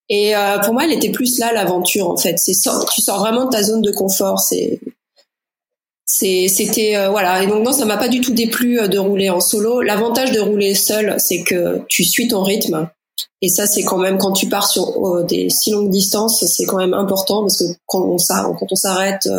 Et 0.10 0.36
euh, 0.36 0.58
pour 0.60 0.74
moi, 0.74 0.86
elle 0.86 0.94
était 0.94 1.12
plus 1.12 1.38
là 1.38 1.54
l'aventure 1.54 2.10
en 2.10 2.18
fait. 2.18 2.38
C'est 2.40 2.54
tu 2.92 3.02
sors 3.02 3.20
vraiment 3.20 3.46
de 3.46 3.52
ta 3.52 3.64
zone 3.64 3.82
de 3.82 3.92
confort. 3.92 4.40
C'est 4.40 4.80
c'était 6.06 6.98
euh, 6.98 7.10
voilà. 7.12 7.44
Et 7.44 7.48
donc 7.48 7.64
non, 7.64 7.72
ça 7.72 7.86
m'a 7.86 7.98
pas 7.98 8.08
du 8.08 8.20
tout 8.20 8.34
déplu 8.34 8.80
euh, 8.80 8.88
de 8.88 8.98
rouler 8.98 9.30
en 9.30 9.40
solo. 9.40 9.82
L'avantage 9.82 10.32
de 10.32 10.40
rouler 10.40 10.74
seul, 10.74 11.16
c'est 11.20 11.44
que 11.44 11.82
tu 11.88 12.04
suis 12.04 12.28
ton 12.28 12.42
rythme. 12.42 12.90
Et 13.42 13.50
ça, 13.50 13.68
c'est 13.68 13.84
quand 13.84 14.00
même 14.00 14.18
quand 14.18 14.34
tu 14.34 14.50
pars 14.50 14.68
sur 14.68 15.24
des 15.26 15.50
si 15.50 15.72
longues 15.72 15.90
distances, 15.90 16.44
c'est 16.46 16.66
quand 16.66 16.78
même 16.78 16.94
important 16.94 17.42
parce 17.42 17.60
que 17.60 17.66
quand 17.86 18.04
on 18.04 18.18
s'arrête 18.76 19.30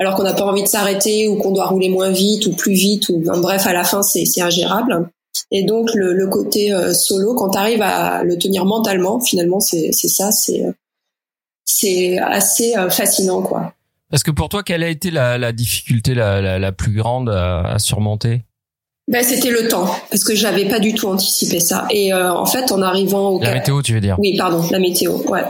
alors 0.00 0.14
qu'on 0.14 0.24
n'a 0.24 0.34
pas 0.34 0.44
envie 0.44 0.62
de 0.62 0.68
s'arrêter 0.68 1.26
ou 1.28 1.36
qu'on 1.36 1.50
doit 1.52 1.66
rouler 1.66 1.88
moins 1.88 2.10
vite 2.10 2.46
ou 2.46 2.54
plus 2.54 2.74
vite 2.74 3.08
ou 3.08 3.18
bref 3.18 3.66
à 3.66 3.72
la 3.72 3.84
fin 3.84 4.02
c'est 4.02 4.24
ingérable. 4.40 5.08
Et 5.50 5.64
donc 5.64 5.94
le, 5.94 6.12
le 6.12 6.26
côté 6.26 6.72
euh, 6.72 6.92
solo, 6.92 7.34
quand 7.34 7.50
tu 7.50 7.58
arrives 7.58 7.82
à 7.82 8.22
le 8.22 8.36
tenir 8.36 8.64
mentalement, 8.64 9.20
finalement, 9.20 9.60
c'est 9.60 9.92
ça, 9.92 10.30
c'est 10.30 10.64
c'est 11.64 12.18
assez 12.18 12.76
euh, 12.76 12.90
fascinant, 12.90 13.42
quoi. 13.42 13.74
Parce 14.10 14.22
que 14.22 14.30
pour 14.30 14.48
toi, 14.48 14.62
quelle 14.62 14.82
a 14.82 14.88
été 14.88 15.10
la, 15.10 15.36
la 15.36 15.52
difficulté 15.52 16.14
la, 16.14 16.40
la, 16.40 16.58
la, 16.58 16.72
plus 16.72 16.92
grande 16.92 17.28
à, 17.28 17.60
à 17.60 17.78
surmonter? 17.78 18.42
Ben, 19.06 19.22
c'était 19.22 19.50
le 19.50 19.68
temps, 19.68 19.86
parce 20.10 20.24
que 20.24 20.34
j'avais 20.34 20.66
pas 20.66 20.80
du 20.80 20.94
tout 20.94 21.08
anticipé 21.08 21.60
ça. 21.60 21.86
Et 21.90 22.12
euh, 22.12 22.32
en 22.32 22.46
fait, 22.46 22.72
en 22.72 22.80
arrivant 22.82 23.30
au 23.30 23.40
la 23.40 23.54
météo, 23.54 23.82
tu 23.82 23.92
veux 23.92 24.00
dire? 24.00 24.16
Oui, 24.18 24.36
pardon, 24.36 24.64
la 24.70 24.78
météo, 24.78 25.18
ouais. 25.28 25.44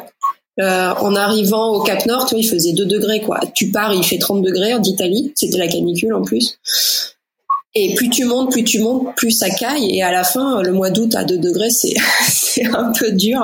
Euh, 0.61 0.93
en 0.95 1.15
arrivant 1.15 1.73
au 1.73 1.83
Cap 1.83 2.05
Nord, 2.07 2.27
tu 2.27 2.35
vois, 2.35 2.43
il 2.43 2.49
faisait 2.49 2.73
2 2.73 2.85
degrés, 2.87 3.21
quoi. 3.21 3.41
Tu 3.55 3.71
pars, 3.71 3.95
il 3.95 4.05
fait 4.05 4.19
30 4.19 4.43
degrés 4.43 4.79
d'Italie, 4.81 5.33
c'était 5.37 5.59
la 5.59 5.69
canicule 5.69 6.15
en 6.15 6.23
plus. 6.23 6.59
Et 7.75 7.95
plus 7.95 8.09
tu 8.09 8.25
montes, 8.25 8.51
plus 8.51 8.65
tu 8.65 8.81
montes, 8.81 9.15
plus 9.17 9.31
ça 9.31 9.51
caille. 9.51 9.97
Et 9.97 10.03
à 10.03 10.11
la 10.11 10.25
fin, 10.25 10.63
le 10.63 10.73
mois 10.73 10.91
d'août 10.91 11.15
à 11.15 11.25
2 11.25 11.39
degrés, 11.39 11.71
c'est 11.71 11.95
c'est 12.29 12.67
un 12.67 12.93
peu 12.93 13.13
dur. 13.13 13.43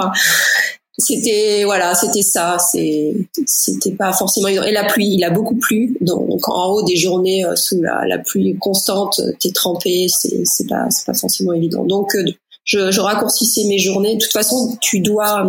C'était 0.97 1.65
voilà, 1.65 1.95
c'était 1.95 2.23
ça. 2.23 2.57
C'est 2.59 3.15
c'était 3.47 3.93
pas 3.93 4.13
forcément 4.13 4.49
et 4.49 4.73
la 4.73 4.85
pluie, 4.85 5.09
il 5.09 5.25
a 5.25 5.31
beaucoup 5.31 5.57
plu. 5.57 5.97
Donc 6.01 6.49
en 6.49 6.71
haut 6.71 6.85
des 6.85 6.97
journées 6.97 7.45
euh, 7.45 7.57
sous 7.57 7.83
la, 7.83 8.07
la 8.07 8.19
pluie 8.19 8.57
constante, 8.59 9.21
t'es 9.41 9.51
trempé. 9.51 10.07
C'est 10.09 10.43
c'est 10.45 10.69
pas 10.69 10.87
c'est 10.91 11.05
pas 11.05 11.15
forcément 11.15 11.53
évident. 11.53 11.85
Donc 11.85 12.15
euh, 12.15 12.25
je, 12.65 12.91
je 12.91 13.01
raccourcissais 13.01 13.65
mes 13.65 13.79
journées. 13.79 14.15
De 14.15 14.21
toute 14.21 14.33
façon, 14.33 14.77
tu 14.81 15.01
dois 15.01 15.45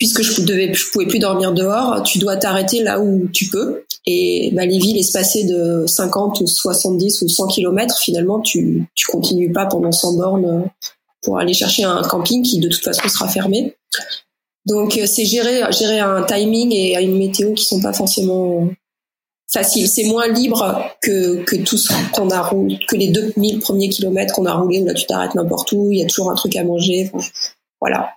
puisque 0.00 0.22
je 0.22 0.40
devais, 0.40 0.72
je 0.72 0.90
pouvais 0.90 1.06
plus 1.06 1.18
dormir 1.18 1.52
dehors, 1.52 2.02
tu 2.02 2.18
dois 2.18 2.36
t'arrêter 2.36 2.82
là 2.82 3.00
où 3.00 3.28
tu 3.32 3.48
peux. 3.48 3.84
Et 4.06 4.50
bah, 4.54 4.64
les 4.64 4.78
villes 4.78 4.98
espacées 4.98 5.44
de 5.44 5.84
50 5.86 6.40
ou 6.40 6.46
70 6.46 7.22
ou 7.22 7.28
100 7.28 7.46
km, 7.48 7.98
finalement, 7.98 8.40
tu, 8.40 8.86
tu 8.94 9.06
continues 9.06 9.52
pas 9.52 9.66
pendant 9.66 9.92
100 9.92 10.14
bornes 10.14 10.70
pour 11.22 11.38
aller 11.38 11.52
chercher 11.52 11.84
un 11.84 12.02
camping 12.02 12.42
qui 12.42 12.60
de 12.60 12.68
toute 12.68 12.82
façon 12.82 13.06
sera 13.08 13.28
fermé. 13.28 13.76
Donc 14.66 14.96
euh, 14.96 15.06
c'est 15.06 15.24
gérer, 15.24 15.62
gérer 15.72 16.00
un 16.00 16.22
timing 16.22 16.72
et 16.72 17.00
une 17.02 17.18
météo 17.18 17.52
qui 17.54 17.64
sont 17.64 17.80
pas 17.80 17.92
forcément 17.92 18.68
faciles. 19.50 19.88
C'est 19.88 20.04
moins 20.04 20.28
libre 20.28 20.84
que, 21.02 21.42
que 21.44 21.56
tout 21.56 21.76
ce 21.76 21.92
qu'on 22.12 22.30
a 22.30 22.42
roulé, 22.42 22.78
que 22.88 22.96
les 22.96 23.08
2000 23.08 23.60
premiers 23.60 23.88
kilomètres 23.88 24.34
qu'on 24.34 24.46
a 24.46 24.54
roulé 24.54 24.80
où 24.80 24.86
là 24.86 24.94
tu 24.94 25.06
t'arrêtes 25.06 25.34
n'importe 25.34 25.72
où, 25.72 25.92
il 25.92 25.98
y 25.98 26.02
a 26.02 26.06
toujours 26.06 26.30
un 26.30 26.34
truc 26.34 26.56
à 26.56 26.64
manger. 26.64 27.10
voilà. 27.80 28.10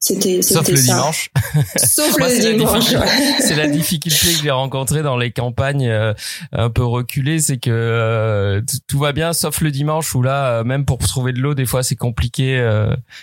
C'était 0.00 0.42
sauf 0.42 0.68
le 0.68 0.80
dimanche. 0.80 1.30
Sauf 1.76 2.16
le 2.18 2.56
dimanche. 2.56 2.94
C'est 3.40 3.56
la 3.56 3.66
difficulté 3.66 4.32
que 4.32 4.42
j'ai 4.42 4.50
rencontrée 4.50 5.02
dans 5.02 5.16
les 5.16 5.32
campagnes 5.32 5.88
euh, 5.88 6.14
un 6.52 6.70
peu 6.70 6.84
reculées, 6.84 7.40
c'est 7.40 7.58
que 7.58 7.70
euh, 7.70 8.60
tout 8.86 8.98
va 8.98 9.12
bien 9.12 9.32
sauf 9.32 9.60
le 9.60 9.72
dimanche 9.72 10.14
où 10.14 10.22
là, 10.22 10.60
euh, 10.60 10.64
même 10.64 10.84
pour 10.84 10.98
trouver 10.98 11.32
de 11.32 11.40
l'eau, 11.40 11.54
des 11.54 11.66
fois 11.66 11.82
c'est 11.82 11.96
compliqué. 11.96 12.58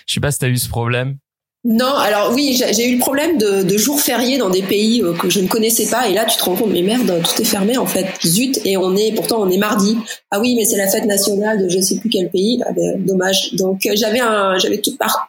je 0.06 0.14
sais 0.14 0.20
pas 0.20 0.30
si 0.30 0.38
t'as 0.38 0.48
eu 0.48 0.58
ce 0.58 0.68
problème. 0.68 1.16
Non, 1.64 1.94
alors 1.94 2.32
oui, 2.32 2.62
j'ai 2.72 2.88
eu 2.88 2.92
le 2.92 3.00
problème 3.00 3.38
de, 3.38 3.64
de, 3.64 3.76
jours 3.76 4.00
fériés 4.00 4.38
dans 4.38 4.50
des 4.50 4.62
pays 4.62 5.02
que 5.18 5.28
je 5.28 5.40
ne 5.40 5.48
connaissais 5.48 5.86
pas, 5.86 6.08
et 6.08 6.14
là 6.14 6.24
tu 6.24 6.36
te 6.36 6.44
rends 6.44 6.54
compte, 6.54 6.70
mais 6.70 6.82
merde, 6.82 7.22
tout 7.24 7.42
est 7.42 7.46
fermé 7.46 7.76
en 7.76 7.86
fait, 7.86 8.06
zut, 8.24 8.60
et 8.64 8.76
on 8.76 8.94
est, 8.94 9.12
pourtant 9.12 9.40
on 9.40 9.50
est 9.50 9.58
mardi. 9.58 9.96
Ah 10.30 10.38
oui, 10.38 10.54
mais 10.54 10.64
c'est 10.64 10.76
la 10.76 10.86
fête 10.86 11.06
nationale 11.06 11.64
de 11.64 11.68
je 11.68 11.80
sais 11.80 11.98
plus 11.98 12.08
quel 12.08 12.30
pays, 12.30 12.62
ah 12.64 12.72
ben, 12.72 13.04
dommage. 13.04 13.54
Donc 13.54 13.88
j'avais 13.94 14.20
un, 14.20 14.58
j'avais 14.58 14.78
tout 14.78 14.96
part 14.96 15.28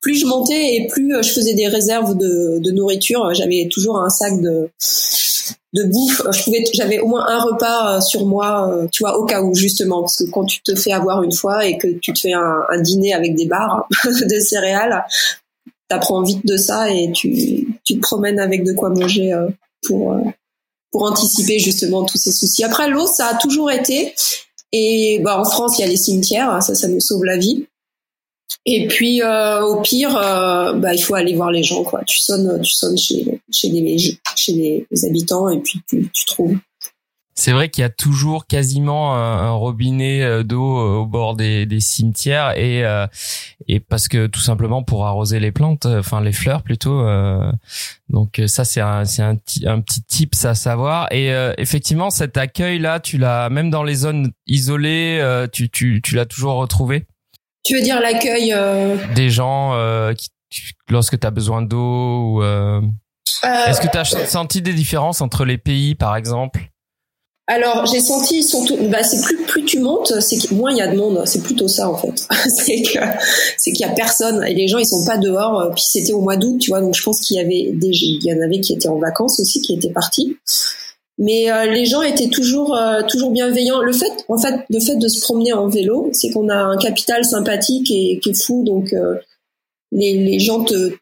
plus 0.00 0.14
je 0.14 0.26
montais 0.26 0.74
et 0.74 0.86
plus 0.88 1.14
je 1.22 1.32
faisais 1.32 1.54
des 1.54 1.68
réserves 1.68 2.16
de, 2.16 2.70
nourriture. 2.70 3.32
J'avais 3.34 3.68
toujours 3.70 4.00
un 4.00 4.08
sac 4.08 4.40
de 4.40 4.70
de 5.74 5.84
bouffe. 5.84 6.22
Je 6.32 6.44
pouvais, 6.44 6.64
j'avais 6.72 6.98
au 6.98 7.08
moins 7.08 7.26
un 7.28 7.40
repas 7.40 8.00
sur 8.00 8.26
moi, 8.26 8.86
tu 8.90 9.02
vois, 9.02 9.18
au 9.18 9.24
cas 9.24 9.42
où 9.42 9.54
justement, 9.54 10.00
parce 10.00 10.16
que 10.16 10.30
quand 10.30 10.44
tu 10.44 10.62
te 10.62 10.74
fais 10.74 10.92
avoir 10.92 11.22
une 11.22 11.32
fois 11.32 11.66
et 11.66 11.76
que 11.76 11.88
tu 11.88 12.12
te 12.12 12.20
fais 12.20 12.32
un, 12.32 12.60
un 12.70 12.80
dîner 12.80 13.12
avec 13.12 13.34
des 13.34 13.46
barres 13.46 13.86
de 14.04 14.40
céréales, 14.40 15.04
t'apprends 15.88 16.22
vite 16.22 16.46
de 16.46 16.56
ça 16.56 16.90
et 16.90 17.12
tu, 17.12 17.78
tu 17.84 17.96
te 17.96 18.00
promènes 18.00 18.40
avec 18.40 18.64
de 18.64 18.72
quoi 18.72 18.90
manger 18.90 19.34
pour 19.86 20.16
pour 20.90 21.02
anticiper 21.02 21.58
justement 21.58 22.04
tous 22.04 22.18
ces 22.18 22.32
soucis. 22.32 22.64
Après 22.64 22.88
l'eau, 22.88 23.06
ça 23.06 23.28
a 23.28 23.34
toujours 23.34 23.70
été 23.70 24.14
et 24.72 25.20
bah 25.22 25.38
en 25.38 25.44
France 25.44 25.78
il 25.78 25.82
y 25.82 25.84
a 25.84 25.88
les 25.88 25.96
cimetières, 25.96 26.62
ça 26.62 26.74
ça 26.74 26.88
nous 26.88 27.00
sauve 27.00 27.24
la 27.24 27.36
vie. 27.36 27.66
Et 28.66 28.86
puis 28.88 29.22
euh, 29.22 29.62
au 29.62 29.80
pire, 29.80 30.16
euh, 30.16 30.72
bah 30.74 30.94
il 30.94 31.02
faut 31.02 31.14
aller 31.14 31.34
voir 31.34 31.50
les 31.50 31.62
gens 31.62 31.84
quoi. 31.84 32.02
Tu 32.04 32.18
sonnes, 32.18 32.60
tu 32.62 32.72
sonnes 32.72 32.98
chez 32.98 33.40
chez 33.52 33.68
les 33.68 33.96
chez 34.36 34.52
les 34.52 35.04
habitants 35.04 35.48
et 35.48 35.60
puis 35.60 35.80
tu, 35.88 36.10
tu 36.12 36.24
trouves. 36.24 36.56
C'est 37.38 37.52
vrai 37.52 37.68
qu'il 37.68 37.82
y 37.82 37.84
a 37.84 37.88
toujours 37.88 38.48
quasiment 38.48 39.14
un, 39.14 39.52
robinet 39.52 40.22
euh, 40.22 40.42
d'eau 40.42 40.78
euh, 40.78 40.96
au 40.96 41.06
bord 41.06 41.36
des, 41.36 41.66
des 41.66 41.78
cimetières 41.78 42.58
et 42.58 42.84
euh, 42.84 43.06
et 43.68 43.78
parce 43.78 44.08
que 44.08 44.26
tout 44.26 44.40
simplement 44.40 44.82
pour 44.82 45.06
arroser 45.06 45.38
les 45.38 45.52
plantes, 45.52 45.86
enfin 45.86 46.20
les 46.20 46.32
fleurs 46.32 46.64
plutôt. 46.64 47.06
donc 48.08 48.42
ça 48.48 48.64
c'est 48.64 48.80
un 48.80 49.04
c'est 49.04 49.22
un, 49.22 49.36
un 49.66 49.80
petit 49.80 50.02
tips 50.02 50.44
à 50.46 50.56
savoir 50.56 51.06
et 51.12 51.28
effectivement 51.58 52.10
cet 52.10 52.36
accueil 52.36 52.80
là, 52.80 52.98
tu 52.98 53.18
l'as 53.18 53.50
même 53.50 53.70
dans 53.70 53.84
les 53.84 53.94
zones 53.94 54.32
isolées, 54.48 55.46
tu 55.52 55.70
tu 55.70 56.00
tu 56.02 56.16
l'as 56.16 56.26
toujours 56.26 56.54
retrouvé? 56.54 57.06
Tu 57.68 57.74
veux 57.74 57.82
dire 57.82 58.00
l'accueil 58.00 58.54
des 59.14 59.28
gens 59.28 59.74
qui 60.16 60.28
lorsque 60.88 61.20
tu 61.20 61.26
as 61.26 61.30
besoin 61.30 61.60
d'eau 61.60 62.38
ou 62.38 62.42
est-ce 62.42 63.80
que 63.82 63.88
tu 63.88 63.98
as 63.98 64.04
senti 64.04 64.62
des 64.62 64.72
différences 64.72 65.20
entre 65.20 65.44
les 65.44 65.58
pays 65.58 65.94
par 65.94 66.16
exemple? 66.16 66.60
Alors 67.46 67.84
j'ai 67.84 68.00
senti 68.00 68.42
surtout, 68.42 68.76
bah 68.88 69.02
c'est 69.02 69.22
plus 69.22 69.36
plus 69.44 69.64
tu 69.66 69.80
montes, 69.80 70.18
c'est 70.20 70.50
moins 70.50 70.70
il 70.70 70.78
y 70.78 70.80
a 70.80 70.88
de 70.88 70.96
monde. 70.96 71.22
C'est 71.26 71.42
plutôt 71.42 71.68
ça 71.68 71.90
en 71.90 71.96
fait. 71.96 72.26
c'est 72.48 72.80
que 72.80 72.98
c'est 73.58 73.72
qu'il 73.72 73.86
y 73.86 73.90
a 73.90 73.92
personne 73.92 74.42
et 74.46 74.54
les 74.54 74.66
gens 74.66 74.78
ils 74.78 74.86
sont 74.86 75.04
pas 75.04 75.18
dehors. 75.18 75.70
Puis 75.74 75.84
c'était 75.86 76.14
au 76.14 76.22
mois 76.22 76.38
d'août, 76.38 76.58
tu 76.58 76.70
vois, 76.70 76.80
donc 76.80 76.94
je 76.94 77.02
pense 77.02 77.20
qu'il 77.20 77.36
y 77.36 77.40
avait 77.40 77.72
des, 77.74 77.88
il 77.88 78.24
y 78.24 78.32
en 78.32 78.40
avait 78.42 78.60
qui 78.60 78.72
étaient 78.72 78.88
en 78.88 78.98
vacances 78.98 79.40
aussi, 79.40 79.60
qui 79.60 79.74
étaient 79.74 79.92
partis. 79.92 80.38
Mais 81.18 81.50
euh, 81.50 81.66
les 81.66 81.84
gens 81.84 82.02
étaient 82.02 82.28
toujours 82.28 82.76
euh, 82.76 83.02
toujours 83.02 83.32
bienveillants. 83.32 83.80
Le 83.82 83.92
fait, 83.92 84.24
en 84.28 84.38
fait, 84.38 84.54
le 84.70 84.80
fait 84.80 84.96
de 84.96 85.08
se 85.08 85.20
promener 85.20 85.52
en 85.52 85.68
vélo, 85.68 86.08
c'est 86.12 86.30
qu'on 86.30 86.48
a 86.48 86.56
un 86.56 86.76
capital 86.76 87.24
sympathique 87.24 87.90
et 87.90 88.20
qui 88.22 88.30
est 88.30 88.40
fou. 88.40 88.62
Donc 88.64 88.92
euh, 88.92 89.16
les, 89.90 90.14
les 90.14 90.38
gens 90.38 90.62
te 90.62 90.94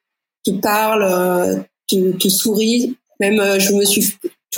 te 0.44 0.50
parlent, 0.52 1.64
te, 1.88 2.12
te 2.12 2.28
sourient. 2.28 2.96
Même 3.20 3.58
je 3.58 3.72
me 3.74 3.84
suis 3.84 4.06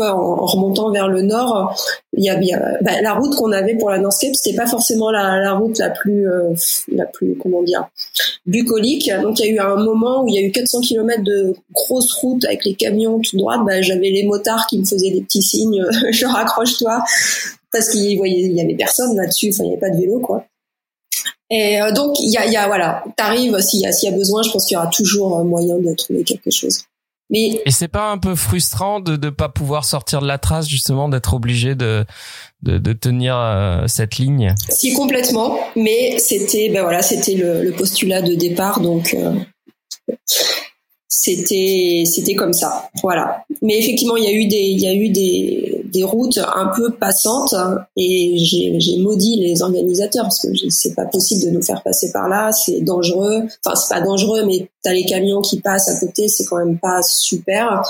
en, 0.01 0.47
remontant 0.47 0.91
vers 0.91 1.09
le 1.09 1.23
nord, 1.23 1.75
il 2.17 2.25
y 2.25 2.31
a, 2.31 2.37
bah, 2.83 3.01
la 3.01 3.15
route 3.15 3.35
qu'on 3.37 3.53
avait 3.53 3.75
pour 3.77 3.91
la 3.91 3.99
Northscape, 3.99 4.35
c'était 4.35 4.57
pas 4.57 4.67
forcément 4.67 5.11
la, 5.11 5.53
route 5.53 5.79
la 5.79 5.91
plus, 5.91 6.29
euh, 6.29 6.55
la 6.93 7.07
plus, 7.07 7.37
comment 7.37 7.63
dire, 7.63 7.89
bucolique. 8.47 9.11
Donc 9.23 9.39
il 9.41 9.47
y 9.47 9.49
a 9.49 9.53
eu 9.53 9.59
un 9.59 9.77
moment 9.77 10.23
où 10.23 10.29
il 10.29 10.35
y 10.35 10.39
a 10.39 10.43
eu 10.43 10.51
400 10.53 10.81
km 10.81 11.23
de 11.23 11.55
grosses 11.73 12.13
routes 12.15 12.45
avec 12.45 12.65
les 12.65 12.75
camions 12.75 13.21
tout 13.21 13.37
droit. 13.37 13.59
Bah, 13.65 13.83
j'avais 13.83 14.11
les 14.11 14.25
motards 14.25 14.67
qui 14.67 14.79
me 14.79 14.85
faisaient 14.85 15.11
des 15.11 15.23
petits 15.23 15.43
signes, 15.43 15.85
je 16.11 16.27
raccroche-toi, 16.27 17.03
parce 17.73 17.91
qu'il 17.91 18.03
il 18.03 18.53
y 18.53 18.61
avait 18.61 18.77
personne 18.77 19.17
là-dessus. 19.17 19.51
Il 19.51 19.63
n'y 19.63 19.69
avait 19.71 19.81
pas 19.81 19.91
de 19.91 19.97
vélo, 19.97 20.21
quoi. 20.21 20.45
Et 21.51 21.81
euh, 21.81 21.93
donc 21.93 22.21
il 22.21 22.31
y 22.31 22.37
a, 22.37 22.67
voilà, 22.67 23.05
t'arrives 23.17 23.59
s'il 23.61 23.81
y 23.81 23.87
a 23.87 23.93
s'il 23.93 24.11
y 24.11 24.13
a 24.13 24.17
besoin, 24.17 24.43
je 24.43 24.51
pense 24.51 24.67
qu'il 24.67 24.75
y 24.75 24.79
aura 24.79 24.89
toujours 24.89 25.43
moyen 25.45 25.79
de 25.79 25.95
trouver 25.95 26.23
quelque 26.23 26.51
chose. 26.51 26.83
Mais 27.31 27.61
et 27.65 27.71
c'est 27.71 27.89
pas 27.89 28.11
un 28.11 28.19
peu 28.19 28.35
frustrant 28.35 29.01
de 29.01 29.17
ne 29.17 29.31
pas 29.31 29.49
pouvoir 29.49 29.85
sortir 29.85 30.21
de 30.21 30.27
la 30.27 30.39
trace 30.39 30.67
justement, 30.67 31.09
d'être 31.09 31.35
obligé 31.35 31.75
de, 31.75 32.07
de, 32.63 32.79
de 32.79 32.93
tenir 32.93 33.37
euh, 33.37 33.87
cette 33.87 34.17
ligne? 34.17 34.55
Si 34.69 34.95
complètement, 34.95 35.59
mais 35.77 36.19
c'était 36.19 36.71
ben 36.71 36.83
voilà, 36.83 37.03
c'était 37.03 37.35
le, 37.35 37.63
le, 37.63 37.73
postulat 37.73 38.23
de 38.23 38.35
départ, 38.35 38.81
donc 38.81 39.15
euh, 39.15 39.35
c'était 41.21 42.05
c'était 42.07 42.35
comme 42.35 42.53
ça, 42.53 42.89
voilà. 43.03 43.45
Mais 43.61 43.77
effectivement, 43.77 44.17
il 44.17 44.25
y 44.25 44.29
a 44.29 44.33
eu 44.33 44.47
des 44.47 44.57
il 44.57 44.81
y 44.81 44.87
a 44.87 44.95
eu 44.95 45.09
des 45.09 45.85
des 45.85 46.05
routes 46.05 46.39
un 46.39 46.71
peu 46.77 46.93
passantes 46.93 47.55
et 47.97 48.37
j'ai 48.39 48.99
maudit 48.99 49.37
les 49.41 49.63
organisateurs 49.63 50.25
parce 50.25 50.41
que 50.43 50.49
c'est 50.69 50.95
pas 50.95 51.07
possible 51.07 51.45
de 51.45 51.51
nous 51.51 51.63
faire 51.63 51.83
passer 51.83 52.13
par 52.13 52.29
là, 52.29 52.53
c'est 52.53 52.83
dangereux. 52.83 53.45
Enfin, 53.65 53.75
c'est 53.75 53.95
pas 53.95 54.01
dangereux, 54.01 54.45
mais 54.47 54.69
t'as 54.83 54.93
les 54.93 55.05
camions 55.05 55.41
qui 55.41 55.61
passent 55.61 55.89
à 55.89 55.99
côté, 55.99 56.29
c'est 56.29 56.45
quand 56.45 56.59
même 56.59 56.79
pas 56.79 57.03
super. 57.03 57.83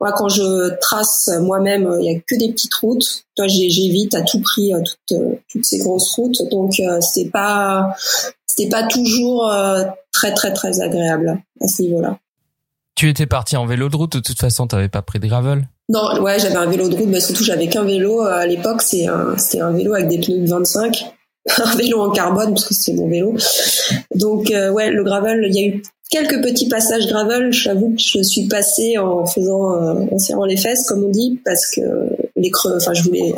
Moi, 0.00 0.12
quand 0.12 0.28
je 0.28 0.78
trace 0.80 1.30
moi-même, 1.42 1.94
il 2.00 2.10
y 2.10 2.16
a 2.16 2.18
que 2.18 2.38
des 2.38 2.50
petites 2.52 2.74
routes. 2.74 3.24
Toi, 3.36 3.46
j'évite 3.46 4.14
à 4.14 4.22
tout 4.22 4.40
prix 4.40 4.72
euh, 4.72 4.80
toutes, 4.82 5.18
euh, 5.18 5.34
toutes 5.48 5.66
ces 5.66 5.78
grosses 5.78 6.14
routes, 6.14 6.48
donc 6.50 6.80
euh, 6.80 7.00
c'était 7.00 7.30
pas 7.30 7.94
c'était 8.46 8.70
pas 8.70 8.86
toujours 8.86 9.50
très 10.12 10.34
très 10.34 10.52
très 10.52 10.80
agréable 10.80 11.40
à 11.60 11.68
ce 11.68 11.82
niveau-là. 11.82 12.18
Tu 13.00 13.08
étais 13.08 13.24
parti 13.24 13.56
en 13.56 13.64
vélo 13.64 13.88
de 13.88 13.96
route, 13.96 14.12
de 14.12 14.20
toute 14.20 14.38
façon, 14.38 14.66
t'avais 14.66 14.90
pas 14.90 15.00
pris 15.00 15.18
de 15.18 15.26
gravel 15.26 15.66
non, 15.88 16.20
ouais, 16.20 16.38
j'avais 16.38 16.56
un 16.56 16.66
vélo 16.66 16.90
de 16.90 16.94
route, 16.94 17.08
mais 17.08 17.18
surtout 17.18 17.42
j'avais 17.42 17.66
qu'un 17.66 17.82
vélo 17.82 18.20
à 18.20 18.46
l'époque. 18.46 18.82
C'est 18.82 19.06
un, 19.06 19.36
un 19.58 19.72
vélo 19.72 19.94
avec 19.94 20.08
des 20.08 20.18
pneus 20.18 20.40
de 20.40 20.50
25, 20.50 21.06
un 21.64 21.76
vélo 21.76 21.98
en 21.98 22.10
carbone 22.10 22.50
parce 22.50 22.66
que 22.66 22.74
c'était 22.74 22.92
mon 22.92 23.08
vélo. 23.08 23.34
Donc 24.14 24.50
euh, 24.50 24.70
ouais, 24.70 24.90
le 24.90 25.02
gravel, 25.02 25.46
il 25.48 25.54
y 25.54 25.64
a 25.64 25.68
eu 25.68 25.82
quelques 26.10 26.42
petits 26.42 26.68
passages 26.68 27.06
gravel. 27.06 27.54
J'avoue 27.54 27.94
que 27.94 28.02
je 28.02 28.22
suis 28.22 28.48
passée 28.48 28.98
en 28.98 29.24
faisant, 29.24 29.72
euh, 29.72 30.04
en 30.12 30.18
serrant 30.18 30.44
les 30.44 30.58
fesses, 30.58 30.86
comme 30.86 31.02
on 31.02 31.08
dit, 31.08 31.40
parce 31.42 31.70
que 31.70 31.80
les 32.36 32.50
creux, 32.50 32.76
enfin 32.76 32.92
je 32.92 33.02
voulais 33.02 33.32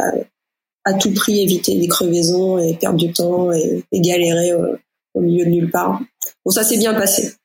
à, 0.85 0.95
tout 0.95 1.15
prix 1.15 1.41
éviter 1.41 1.77
les 1.77 1.87
crevaisons 1.87 2.59
et 2.59 2.75
perdre 2.75 2.99
du 2.99 3.13
temps 3.13 3.53
et, 3.53 3.85
galérer 3.95 4.51
euh, 4.51 4.75
au 5.15 5.21
milieu 5.21 5.45
de 5.45 5.51
nulle 5.51 5.71
part. 5.71 6.01
Bon, 6.45 6.51
ça 6.51 6.65
s'est 6.65 6.79
bien 6.79 6.95
passé. 6.95 7.37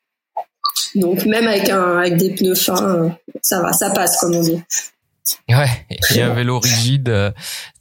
Donc 0.97 1.25
même 1.25 1.47
avec 1.47 1.69
un 1.69 1.97
avec 1.97 2.17
des 2.17 2.31
pneus 2.31 2.55
fins, 2.55 3.15
ça 3.41 3.61
va, 3.61 3.73
ça 3.73 3.89
passe 3.89 4.19
comme 4.19 4.35
on 4.35 4.41
dit. 4.41 4.61
Ouais, 5.49 5.67
et 6.15 6.21
un 6.21 6.33
vélo 6.33 6.59
rigide. 6.59 7.09
Euh, 7.09 7.31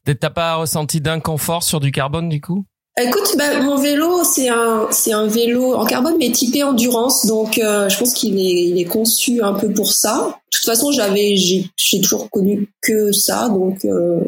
t'as 0.05 0.31
pas 0.31 0.57
ressenti 0.57 1.01
d'inconfort 1.01 1.63
sur 1.63 1.81
du 1.81 1.93
carbone 1.93 2.29
du 2.29 2.41
coup? 2.41 2.65
Écoute, 2.99 3.35
bah, 3.37 3.61
mon 3.61 3.77
vélo, 3.77 4.25
c'est 4.25 4.49
un, 4.49 4.89
c'est 4.91 5.13
un 5.13 5.27
vélo 5.27 5.75
en 5.75 5.85
carbone, 5.85 6.17
mais 6.19 6.33
typé 6.33 6.63
endurance. 6.63 7.27
Donc, 7.27 7.59
euh, 7.59 7.91
je 7.91 7.99
pense 7.99 8.15
qu'il 8.15 8.39
est, 8.39 8.69
il 8.69 8.81
est 8.81 8.87
conçu 8.87 9.43
un 9.43 9.53
peu 9.53 9.71
pour 9.71 9.93
ça. 9.93 10.29
De 10.51 10.57
toute 10.57 10.65
façon, 10.65 10.93
j'avais, 10.93 11.37
j'ai, 11.37 11.67
j'ai 11.77 12.01
toujours 12.01 12.31
connu 12.31 12.73
que 12.81 13.13
ça. 13.13 13.51
Donc, 13.51 13.85
euh, 13.85 14.21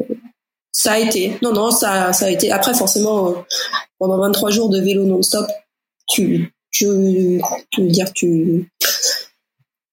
ça 0.71 0.93
a 0.93 0.99
été. 0.99 1.35
Non, 1.41 1.51
non, 1.51 1.71
ça, 1.71 2.13
ça 2.13 2.27
a 2.27 2.29
été. 2.29 2.51
Après, 2.51 2.75
forcément, 2.75 3.33
pendant 3.97 4.19
23 4.19 4.51
jours 4.51 4.69
de 4.69 4.79
vélo 4.79 5.03
non-stop, 5.03 5.47
tu, 6.07 6.53
tu, 6.71 7.41
tu 7.71 7.87
dire, 7.87 8.11
tu, 8.13 8.69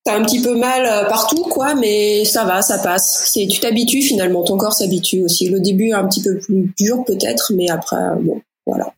t'as 0.04 0.18
un 0.18 0.24
petit 0.24 0.40
peu 0.40 0.56
mal 0.56 0.86
euh, 0.86 1.08
partout, 1.08 1.42
quoi, 1.44 1.74
mais 1.74 2.24
ça 2.24 2.44
va, 2.44 2.62
ça 2.62 2.78
passe. 2.78 3.30
C'est, 3.32 3.46
tu 3.46 3.60
t'habitues 3.60 4.02
finalement, 4.02 4.44
ton 4.44 4.56
corps 4.56 4.74
s'habitue 4.74 5.22
aussi. 5.22 5.48
Le 5.48 5.60
début 5.60 5.88
est 5.88 5.94
un 5.94 6.06
petit 6.06 6.22
peu 6.22 6.38
plus 6.38 6.72
dur 6.78 7.04
peut-être, 7.04 7.52
mais 7.54 7.68
après, 7.68 7.96
bon, 8.20 8.40
voilà. 8.66 8.92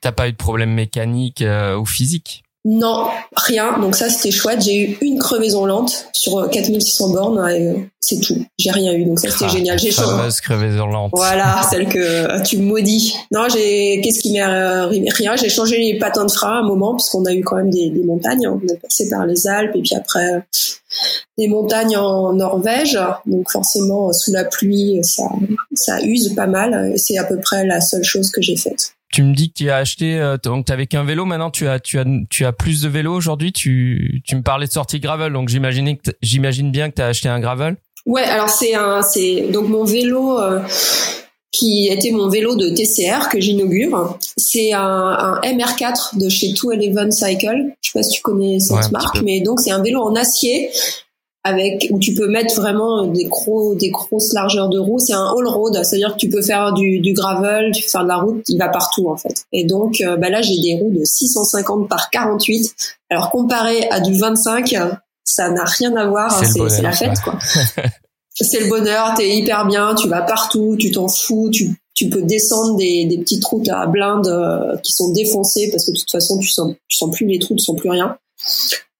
T'as 0.00 0.12
pas 0.12 0.28
eu 0.28 0.32
de 0.32 0.36
problème 0.36 0.72
mécanique 0.72 1.42
euh, 1.42 1.76
ou 1.76 1.84
physique? 1.84 2.44
Non, 2.66 3.08
rien. 3.36 3.78
Donc 3.78 3.94
ça, 3.94 4.08
c'était 4.08 4.30
chouette. 4.30 4.62
J'ai 4.62 4.90
eu 4.90 4.98
une 5.02 5.18
crevaison 5.18 5.66
lente 5.66 6.06
sur 6.14 6.48
4600 6.48 7.10
euh, 7.10 7.12
bornes 7.12 7.50
et 7.50 7.66
euh, 7.66 7.74
c'est 8.00 8.18
tout. 8.20 8.42
J'ai 8.58 8.70
rien 8.70 8.94
eu. 8.94 9.04
Donc 9.04 9.20
ça, 9.20 9.30
c'était 9.30 9.44
ah, 9.44 9.48
génial. 9.48 9.78
J'ai 9.78 9.90
fameuse 9.90 10.40
crevaison 10.40 10.86
lente. 10.86 11.10
Voilà, 11.14 11.60
celle 11.68 11.86
que 11.86 12.42
tu 12.42 12.56
me 12.56 12.64
maudis. 12.64 13.16
Non, 13.30 13.48
j'ai, 13.50 14.00
qu'est-ce 14.02 14.20
qui 14.20 14.32
m'est 14.32 14.40
arrivé? 14.40 15.10
Rien. 15.12 15.36
J'ai 15.36 15.50
changé 15.50 15.76
les 15.76 15.98
patins 15.98 16.24
de 16.24 16.30
frein 16.30 16.56
à 16.56 16.60
un 16.60 16.66
moment 16.66 16.94
puisqu'on 16.96 17.26
a 17.26 17.34
eu 17.34 17.44
quand 17.44 17.56
même 17.56 17.68
des, 17.68 17.90
des 17.90 18.02
montagnes. 18.02 18.48
On 18.48 18.56
a 18.56 18.76
passé 18.80 19.10
par 19.10 19.26
les 19.26 19.46
Alpes 19.46 19.76
et 19.76 19.82
puis 19.82 19.94
après 19.94 20.42
des 21.36 21.48
montagnes 21.48 21.98
en 21.98 22.32
Norvège. 22.32 22.98
Donc 23.26 23.50
forcément, 23.50 24.10
sous 24.14 24.32
la 24.32 24.46
pluie, 24.46 25.00
ça, 25.02 25.24
ça 25.74 26.00
use 26.00 26.34
pas 26.34 26.46
mal. 26.46 26.92
Et 26.94 26.96
c'est 26.96 27.18
à 27.18 27.24
peu 27.24 27.38
près 27.40 27.66
la 27.66 27.82
seule 27.82 28.04
chose 28.04 28.30
que 28.30 28.40
j'ai 28.40 28.56
faite 28.56 28.93
tu 29.14 29.22
me 29.22 29.32
dis 29.32 29.50
que 29.50 29.58
tu 29.58 29.70
as 29.70 29.76
acheté 29.76 30.18
euh, 30.18 30.36
donc 30.42 30.66
tu 30.66 30.72
avais 30.72 30.88
qu'un 30.88 31.04
vélo 31.04 31.24
maintenant 31.24 31.48
tu 31.48 31.68
as 31.68 31.78
tu 31.78 32.00
as 32.00 32.04
tu 32.30 32.44
as 32.44 32.52
plus 32.52 32.82
de 32.82 32.88
vélos 32.88 33.14
aujourd'hui 33.14 33.52
tu 33.52 34.20
tu 34.24 34.34
me 34.34 34.42
parlais 34.42 34.66
de 34.66 34.72
sortie 34.72 34.98
gravel 34.98 35.32
donc 35.32 35.48
j'imaginais 35.48 35.98
que 35.98 36.10
j'imagine 36.20 36.72
bien 36.72 36.90
que 36.90 36.96
tu 36.96 37.02
as 37.02 37.06
acheté 37.06 37.28
un 37.28 37.38
gravel. 37.38 37.76
Ouais 38.06 38.24
alors 38.24 38.48
c'est 38.48 38.74
un 38.74 39.02
c'est 39.02 39.42
donc 39.52 39.68
mon 39.68 39.84
vélo 39.84 40.40
euh, 40.40 40.58
qui 41.52 41.86
était 41.86 42.10
mon 42.10 42.28
vélo 42.28 42.56
de 42.56 42.70
TCR 42.70 43.28
que 43.28 43.38
j'inaugure. 43.40 44.18
C'est 44.36 44.72
un, 44.72 44.80
un, 44.80 45.40
MR4 45.42 46.18
de 46.18 46.28
chez 46.28 46.52
Two 46.52 46.72
Eleven 46.72 47.12
Cycle. 47.12 47.72
Je 47.82 47.90
sais 47.90 47.98
pas 47.98 48.02
si 48.02 48.16
tu 48.16 48.20
connais 48.20 48.58
cette 48.58 48.90
marque 48.90 49.22
mais 49.22 49.42
donc 49.42 49.60
c'est 49.60 49.70
un 49.70 49.80
vélo 49.80 50.02
en 50.02 50.16
acier 50.16 50.70
avec 51.44 51.88
où 51.90 51.98
tu 51.98 52.14
peux 52.14 52.26
mettre 52.26 52.54
vraiment 52.54 53.06
des 53.06 53.26
gros 53.26 53.74
des 53.74 53.90
grosses 53.90 54.32
largeurs 54.32 54.70
de 54.70 54.78
roues. 54.78 54.98
C'est 54.98 55.12
un 55.12 55.26
all 55.26 55.46
road, 55.46 55.78
c'est-à-dire 55.84 56.14
que 56.14 56.18
tu 56.18 56.30
peux 56.30 56.42
faire 56.42 56.72
du, 56.72 57.00
du 57.00 57.12
gravel, 57.12 57.70
tu 57.72 57.82
peux 57.82 57.88
faire 57.88 58.02
de 58.02 58.08
la 58.08 58.16
route, 58.16 58.42
il 58.48 58.58
va 58.58 58.70
partout 58.70 59.08
en 59.10 59.16
fait. 59.16 59.44
Et 59.52 59.64
donc 59.64 60.00
euh, 60.00 60.16
bah 60.16 60.30
là 60.30 60.40
j'ai 60.40 60.58
des 60.58 60.78
roues 60.80 60.90
de 60.90 61.04
650 61.04 61.88
par 61.88 62.08
48. 62.10 62.74
Alors 63.10 63.30
comparé 63.30 63.86
à 63.90 64.00
du 64.00 64.14
25, 64.14 64.74
ça 65.22 65.50
n'a 65.50 65.64
rien 65.64 65.94
à 65.96 66.06
voir. 66.06 66.42
C'est 66.44 66.82
la 66.82 66.92
fête 66.92 67.20
quoi. 67.22 67.38
c'est 68.30 68.60
le 68.60 68.68
bonheur. 68.68 69.12
T'es 69.14 69.36
hyper 69.36 69.66
bien, 69.66 69.94
tu 69.94 70.08
vas 70.08 70.22
partout, 70.22 70.76
tu 70.78 70.90
t'en 70.90 71.08
fous, 71.08 71.50
tu 71.52 71.78
tu 71.94 72.08
peux 72.08 72.22
descendre 72.22 72.76
des, 72.76 73.04
des 73.04 73.18
petites 73.18 73.44
routes 73.44 73.68
à 73.68 73.86
blindes 73.86 74.26
euh, 74.26 74.76
qui 74.78 74.92
sont 74.92 75.12
défoncées 75.12 75.68
parce 75.70 75.86
que 75.86 75.92
de 75.92 75.96
toute 75.96 76.10
façon 76.10 76.38
tu 76.38 76.48
sens 76.48 76.72
tu 76.88 76.96
sens 76.96 77.14
plus 77.14 77.26
les 77.26 77.38
trous, 77.38 77.54
tu 77.54 77.62
sens 77.62 77.76
plus 77.76 77.90
rien 77.90 78.16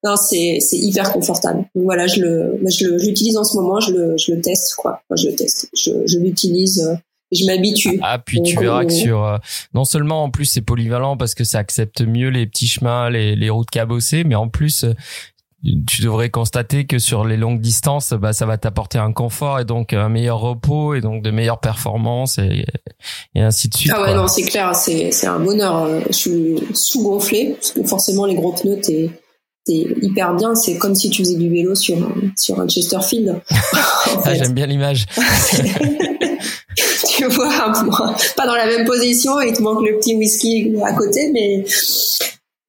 non, 0.04 0.16
c'est 0.16 0.58
c'est 0.60 0.76
hyper 0.76 1.12
confortable. 1.12 1.64
Donc 1.74 1.84
voilà, 1.84 2.06
je 2.06 2.20
le 2.20 2.60
je 2.68 2.86
l'utilise 3.06 3.36
en 3.36 3.44
ce 3.44 3.56
moment, 3.56 3.80
je 3.80 3.92
le 3.92 4.16
je 4.18 4.32
le 4.32 4.40
teste 4.40 4.74
quoi. 4.74 5.00
je 5.16 5.28
le 5.28 5.34
teste, 5.34 5.68
je 5.76 5.92
je 6.06 6.18
l'utilise. 6.18 6.80
Euh, 6.80 6.94
je 7.32 7.46
m'habitue. 7.46 7.98
Ah, 8.02 8.20
puis 8.24 8.40
tu 8.42 8.56
verras 8.56 8.84
que 8.84 8.92
sur 8.92 9.24
euh, 9.24 9.38
non 9.72 9.84
seulement 9.84 10.22
en 10.22 10.30
plus 10.30 10.44
c'est 10.44 10.60
polyvalent 10.60 11.16
parce 11.16 11.34
que 11.34 11.42
ça 11.42 11.58
accepte 11.58 12.02
mieux 12.02 12.28
les 12.28 12.46
petits 12.46 12.68
chemins, 12.68 13.10
les, 13.10 13.34
les 13.34 13.50
routes 13.50 13.70
cabossées, 13.70 14.22
mais 14.22 14.36
en 14.36 14.48
plus 14.48 14.84
euh, 14.84 14.92
tu 15.88 16.02
devrais 16.02 16.30
constater 16.30 16.86
que 16.86 17.00
sur 17.00 17.24
les 17.24 17.36
longues 17.36 17.60
distances, 17.60 18.12
bah, 18.12 18.32
ça 18.32 18.46
va 18.46 18.58
t'apporter 18.58 18.98
un 18.98 19.12
confort 19.12 19.58
et 19.58 19.64
donc 19.64 19.94
un 19.94 20.10
meilleur 20.10 20.38
repos 20.38 20.94
et 20.94 21.00
donc 21.00 21.24
de 21.24 21.30
meilleures 21.30 21.60
performances 21.60 22.38
et, 22.38 22.66
et 23.34 23.40
ainsi 23.40 23.68
de 23.68 23.74
suite. 23.74 23.92
Ah 23.96 24.02
ouais, 24.02 24.14
non, 24.14 24.28
c'est 24.28 24.42
clair, 24.42 24.76
c'est, 24.76 25.10
c'est 25.10 25.26
un 25.26 25.40
bonheur. 25.40 25.88
Je 26.06 26.12
suis 26.12 26.54
sous-gonflé 26.74 27.54
parce 27.54 27.72
que 27.72 27.82
forcément 27.82 28.26
les 28.26 28.34
gros 28.34 28.52
pneus, 28.52 28.78
t'es, 28.80 29.10
c'est 29.66 29.86
hyper 30.02 30.34
bien. 30.34 30.54
C'est 30.54 30.78
comme 30.78 30.94
si 30.94 31.10
tu 31.10 31.22
faisais 31.22 31.36
du 31.36 31.48
vélo 31.48 31.74
sur 31.74 31.96
sur 32.36 32.60
un 32.60 32.68
Chesterfield. 32.68 33.40
ah, 34.24 34.34
j'aime 34.34 34.52
bien 34.52 34.66
l'image. 34.66 35.06
tu 37.06 37.26
vois, 37.26 37.74
pas 38.36 38.46
dans 38.46 38.54
la 38.54 38.66
même 38.66 38.86
position, 38.86 39.40
il 39.40 39.52
te 39.52 39.62
manque 39.62 39.86
le 39.86 39.98
petit 39.98 40.14
whisky 40.16 40.74
à 40.84 40.92
côté, 40.92 41.30
mais 41.32 41.64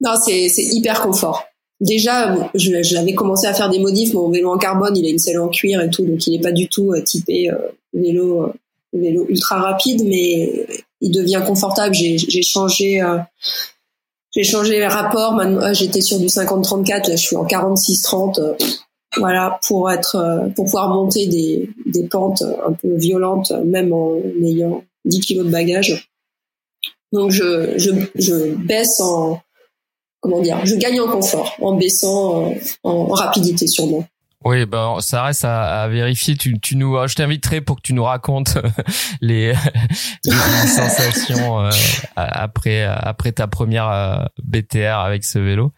non, 0.00 0.14
c'est 0.24 0.48
c'est 0.48 0.64
hyper 0.64 1.00
confort. 1.00 1.44
Déjà, 1.80 2.50
j'avais 2.54 3.12
commencé 3.12 3.46
à 3.46 3.52
faire 3.52 3.68
des 3.68 3.78
modifs. 3.78 4.14
Mon 4.14 4.30
vélo 4.30 4.50
en 4.50 4.56
carbone, 4.56 4.96
il 4.96 5.04
a 5.04 5.10
une 5.10 5.18
selle 5.18 5.38
en 5.38 5.48
cuir 5.48 5.82
et 5.82 5.90
tout, 5.90 6.06
donc 6.06 6.26
il 6.26 6.32
n'est 6.32 6.40
pas 6.40 6.52
du 6.52 6.68
tout 6.68 6.92
euh, 6.92 7.02
typé 7.02 7.50
euh, 7.50 7.56
vélo 7.92 8.44
euh, 8.44 8.52
vélo 8.94 9.26
ultra 9.28 9.56
rapide, 9.56 10.02
mais 10.06 10.66
il 11.02 11.10
devient 11.10 11.42
confortable. 11.46 11.94
J'ai 11.94 12.42
changé 12.42 13.02
j'ai 14.36 14.44
changé 14.44 14.78
les 14.78 14.86
rapports. 14.86 15.32
Maintenant, 15.32 15.72
j'étais 15.72 16.02
sur 16.02 16.18
du 16.18 16.26
50-34. 16.26 17.08
Là, 17.08 17.16
je 17.16 17.22
suis 17.22 17.36
en 17.36 17.46
46-30. 17.46 18.40
Euh, 18.40 18.54
voilà, 19.16 19.58
pour 19.66 19.90
être, 19.90 20.16
euh, 20.16 20.48
pour 20.50 20.66
pouvoir 20.66 20.90
monter 20.90 21.26
des, 21.26 21.70
des 21.86 22.06
pentes 22.06 22.42
un 22.42 22.72
peu 22.72 22.94
violentes, 22.96 23.50
même 23.64 23.92
en 23.94 24.16
ayant 24.42 24.84
10 25.06 25.20
kilos 25.20 25.46
de 25.46 25.50
bagages. 25.50 26.10
Donc, 27.12 27.30
je, 27.30 27.78
je, 27.78 27.90
je 28.16 28.54
baisse 28.54 29.00
en, 29.00 29.40
comment 30.20 30.40
dire, 30.42 30.60
je 30.64 30.74
gagne 30.74 31.00
en 31.00 31.08
confort 31.08 31.56
en 31.62 31.76
baissant 31.76 32.52
en 32.82 33.06
rapidité 33.06 33.66
sûrement. 33.66 34.04
Oui, 34.46 34.64
ben 34.64 34.98
ça 35.00 35.24
reste 35.24 35.44
à, 35.44 35.82
à 35.82 35.88
vérifier. 35.88 36.36
Tu, 36.36 36.60
tu 36.60 36.76
nous, 36.76 36.96
je 37.08 37.16
t'inviterai 37.16 37.60
pour 37.60 37.74
que 37.74 37.80
tu 37.82 37.94
nous 37.94 38.04
racontes 38.04 38.58
les, 39.20 39.52
les 40.24 40.68
sensations 40.68 41.66
euh, 41.66 41.70
après 42.14 42.84
après 42.84 43.32
ta 43.32 43.48
première 43.48 43.88
euh, 43.88 44.24
BTR 44.44 45.00
avec 45.00 45.24
ce 45.24 45.40
vélo. 45.40 45.72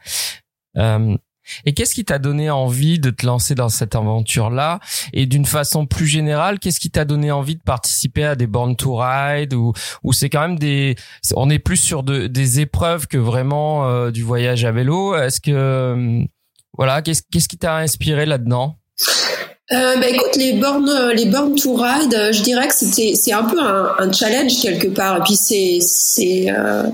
Euh, 0.76 1.16
et 1.64 1.72
qu'est-ce 1.72 1.94
qui 1.94 2.04
t'a 2.04 2.18
donné 2.18 2.50
envie 2.50 2.98
de 2.98 3.09
te 3.09 3.24
lancer 3.24 3.54
dans 3.54 3.70
cette 3.70 3.94
aventure-là? 3.94 4.81
Et 5.14 5.24
d'une 5.24 5.46
façon 5.46 5.87
plus 5.87 6.07
générale, 6.07 6.59
qu'est-ce 6.59 6.78
qui 6.78 6.90
t'a 6.90 7.07
donné 7.07 7.31
envie 7.31 7.57
de 7.57 7.62
participer 7.62 8.24
à 8.24 8.35
des 8.35 8.46
born 8.46 8.76
to 8.76 8.98
ride 8.98 9.54
ou 9.54 9.72
ou 10.02 10.12
c'est 10.12 10.28
quand 10.28 10.42
même 10.42 10.59
des, 10.59 10.94
on 11.35 11.48
est 11.48 11.59
plus 11.59 11.78
sur 11.78 12.02
de, 12.02 12.26
des 12.26 12.61
épreuves 12.61 13.07
que 13.07 13.16
vraiment 13.16 14.11
du 14.11 14.22
voyage 14.22 14.66
à 14.66 14.72
vélo. 14.72 15.16
Est-ce 15.16 15.40
que 15.40 16.28
voilà, 16.79 17.03
qu'est-ce 17.03 17.49
qui 17.49 17.59
t'a 17.59 17.77
inspiré 17.77 18.25
là-dedans? 18.25 18.77
Euh, 19.71 19.97
bah 19.97 20.09
écoute, 20.09 20.37
les 20.37 20.55
bornes, 20.55 21.11
les 21.14 21.27
bornes 21.27 21.55
to 21.57 21.75
ride, 21.75 22.14
euh, 22.14 22.33
je 22.33 22.43
dirais 22.43 22.69
que 22.69 22.75
c'était, 22.75 23.14
c'est 23.14 23.33
un 23.33 23.45
peu 23.45 23.61
un, 23.61 24.11
challenge 24.12 24.62
quelque 24.62 24.87
part. 24.87 25.19
Et 25.19 25.21
puis 25.25 25.37
c'est, 25.37 25.79
c'est, 25.83 26.47
euh, 26.49 26.85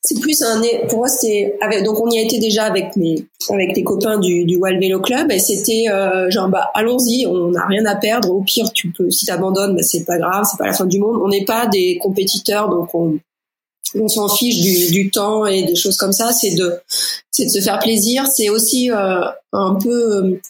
c'est 0.00 0.20
plus 0.20 0.40
un, 0.42 0.62
pour 0.88 0.98
moi 0.98 1.08
c'était, 1.08 1.56
donc 1.84 1.98
on 2.00 2.08
y 2.10 2.18
a 2.18 2.22
été 2.22 2.38
déjà 2.38 2.64
avec 2.64 2.94
mes, 2.94 3.16
avec 3.50 3.74
les 3.74 3.82
copains 3.82 4.18
du, 4.18 4.44
du 4.44 4.56
Wild 4.56 4.78
Vélo 4.78 5.00
Club 5.00 5.32
et 5.32 5.40
c'était 5.40 5.86
euh, 5.90 6.30
genre 6.30 6.48
bah 6.48 6.70
allons-y, 6.74 7.26
on 7.26 7.50
n'a 7.50 7.66
rien 7.66 7.84
à 7.86 7.96
perdre. 7.96 8.30
Au 8.30 8.42
pire, 8.42 8.70
tu 8.72 8.92
peux, 8.92 9.10
si 9.10 9.26
t'abandonnes, 9.26 9.74
bah, 9.74 9.82
c'est 9.82 10.04
pas 10.04 10.18
grave, 10.18 10.44
c'est 10.48 10.58
pas 10.58 10.66
la 10.66 10.74
fin 10.74 10.86
du 10.86 11.00
monde. 11.00 11.18
On 11.20 11.28
n'est 11.28 11.44
pas 11.44 11.66
des 11.66 11.98
compétiteurs, 11.98 12.68
donc 12.68 12.94
on, 12.94 13.18
on 13.94 14.08
s'en 14.08 14.28
fiche 14.28 14.90
du, 14.90 15.10
temps 15.10 15.46
et 15.46 15.62
des 15.62 15.74
choses 15.74 15.96
comme 15.96 16.12
ça. 16.12 16.32
C'est 16.32 16.54
de, 16.54 16.80
se 17.30 17.60
faire 17.60 17.78
plaisir. 17.78 18.26
C'est 18.26 18.48
aussi 18.48 18.90
euh, 18.90 19.24
un 19.52 19.74
peu, 19.74 20.16
euh, 20.16 20.40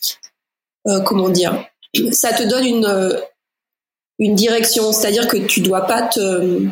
euh, 0.89 1.01
comment 1.01 1.29
dire, 1.29 1.65
ça 2.13 2.33
te 2.33 2.43
donne 2.43 2.65
une 4.19 4.35
direction. 4.35 4.93
C'est-à-dire 4.93 5.29
que 5.29 5.37
tu 5.37 5.61
dois 5.61 5.83
pas 5.83 6.03
te, 6.03 6.67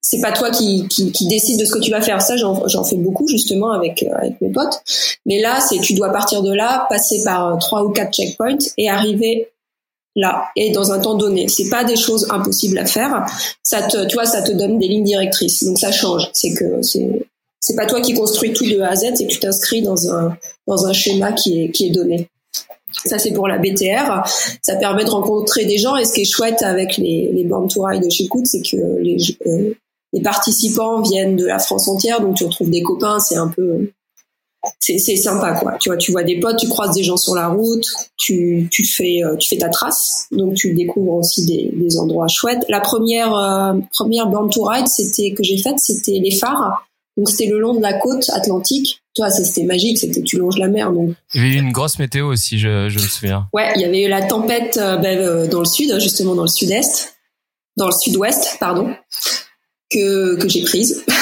c'est 0.00 0.20
pas 0.20 0.32
toi 0.32 0.50
qui, 0.50 0.88
qui, 0.88 1.26
décide 1.28 1.60
de 1.60 1.64
ce 1.64 1.72
que 1.72 1.80
tu 1.80 1.90
vas 1.90 2.00
faire. 2.00 2.22
Ça, 2.22 2.36
j'en 2.36 2.84
fais 2.84 2.96
beaucoup 2.96 3.28
justement 3.28 3.72
avec 3.72 4.02
avec 4.02 4.40
mes 4.40 4.50
potes. 4.50 4.80
Mais 5.26 5.40
là, 5.40 5.60
c'est 5.60 5.78
tu 5.80 5.94
dois 5.94 6.10
partir 6.10 6.42
de 6.42 6.52
là, 6.52 6.86
passer 6.88 7.22
par 7.24 7.58
trois 7.58 7.84
ou 7.84 7.90
quatre 7.90 8.12
checkpoints 8.12 8.58
et 8.76 8.88
arriver 8.88 9.50
là 10.18 10.48
et 10.56 10.70
dans 10.70 10.92
un 10.92 10.98
temps 10.98 11.14
donné. 11.14 11.48
C'est 11.48 11.70
pas 11.70 11.84
des 11.84 11.96
choses 11.96 12.26
impossibles 12.30 12.78
à 12.78 12.84
faire. 12.84 13.24
Ça 13.62 13.82
te, 13.82 14.06
tu 14.06 14.14
vois, 14.14 14.26
ça 14.26 14.42
te 14.42 14.52
donne 14.52 14.78
des 14.78 14.88
lignes 14.88 15.04
directrices. 15.04 15.64
Donc 15.64 15.78
ça 15.78 15.92
change. 15.92 16.28
C'est 16.32 16.52
que 16.52 16.82
c'est 16.82 17.08
c'est 17.60 17.74
pas 17.74 17.86
toi 17.86 18.00
qui 18.00 18.14
construis 18.14 18.52
tout 18.52 18.64
de 18.64 18.80
A 18.80 18.90
à 18.90 18.96
Z, 18.96 19.14
c'est 19.14 19.26
que 19.26 19.32
tu 19.32 19.40
t'inscris 19.40 19.82
dans 19.82 20.10
un 20.10 20.36
dans 20.66 20.86
un 20.86 20.92
schéma 20.92 21.32
qui 21.32 21.62
est 21.62 21.70
qui 21.70 21.86
est 21.86 21.90
donné. 21.90 22.28
Ça 23.04 23.18
c'est 23.18 23.32
pour 23.32 23.48
la 23.48 23.58
BTR. 23.58 24.24
Ça 24.62 24.76
permet 24.76 25.04
de 25.04 25.10
rencontrer 25.10 25.64
des 25.64 25.78
gens 25.78 25.96
et 25.96 26.04
ce 26.04 26.12
qui 26.12 26.22
est 26.22 26.30
chouette 26.30 26.62
avec 26.62 26.96
les 26.96 27.30
les 27.32 27.44
born 27.44 27.68
to 27.68 27.82
ride 27.82 28.02
de 28.02 28.10
chez 28.10 28.26
Coot, 28.26 28.46
c'est 28.46 28.62
que 28.62 28.98
les 29.00 29.16
euh, 29.46 29.72
les 30.12 30.22
participants 30.22 31.02
viennent 31.02 31.36
de 31.36 31.46
la 31.46 31.58
France 31.58 31.86
entière, 31.86 32.20
donc 32.20 32.36
tu 32.36 32.44
retrouves 32.44 32.70
des 32.70 32.82
copains. 32.82 33.20
C'est 33.20 33.36
un 33.36 33.48
peu 33.48 33.90
c'est 34.80 35.16
sympa 35.16 35.52
quoi. 35.52 35.76
Tu 35.80 35.88
vois, 35.88 35.96
tu 35.96 36.12
vois 36.12 36.22
des 36.22 36.40
potes, 36.40 36.58
tu 36.58 36.68
croises 36.68 36.94
des 36.94 37.02
gens 37.02 37.16
sur 37.16 37.34
la 37.34 37.48
route, 37.48 37.86
tu, 38.16 38.68
tu 38.70 38.84
fais 38.84 39.22
euh, 39.24 39.36
tu 39.36 39.48
fais 39.48 39.58
ta 39.58 39.68
trace, 39.68 40.26
donc 40.32 40.54
tu 40.54 40.74
découvres 40.74 41.14
aussi 41.14 41.44
des, 41.46 41.70
des 41.72 41.98
endroits 41.98 42.28
chouettes. 42.28 42.64
La 42.68 42.80
première 42.80 43.34
euh, 43.36 43.74
première 43.92 44.26
born 44.26 44.50
to 44.50 44.64
ride 44.64 44.88
c'était 44.88 45.32
que 45.32 45.42
j'ai 45.42 45.58
faite, 45.58 45.78
c'était 45.78 46.18
les 46.22 46.32
phares. 46.32 46.84
Donc 47.16 47.28
c'était 47.30 47.46
le 47.46 47.58
long 47.58 47.74
de 47.74 47.82
la 47.82 47.94
côte 47.94 48.30
atlantique. 48.30 49.02
Toi, 49.16 49.28
ça 49.30 49.44
c'était 49.44 49.64
magique, 49.64 49.98
c'était 49.98 50.22
tu 50.22 50.38
longes 50.38 50.58
la 50.58 50.68
mer. 50.68 50.92
Donc 50.92 51.14
il 51.34 51.42
y 51.42 51.44
avait 51.44 51.54
eu 51.54 51.58
une 51.58 51.72
grosse 51.72 51.98
météo 51.98 52.26
aussi, 52.26 52.58
je, 52.58 52.88
je 52.88 52.98
me 52.98 53.06
souviens. 53.06 53.48
Ouais, 53.52 53.72
il 53.74 53.82
y 53.82 53.84
avait 53.84 54.02
eu 54.02 54.08
la 54.08 54.22
tempête 54.22 54.76
euh, 54.76 54.96
ben, 54.96 55.48
dans 55.48 55.60
le 55.60 55.66
sud, 55.66 55.98
justement 56.00 56.34
dans 56.34 56.42
le 56.42 56.48
sud-est, 56.48 57.16
dans 57.76 57.86
le 57.86 57.92
sud-ouest, 57.92 58.56
pardon 58.60 58.94
que, 59.90 60.36
que 60.36 60.48
j'ai 60.48 60.62
prise. 60.62 61.04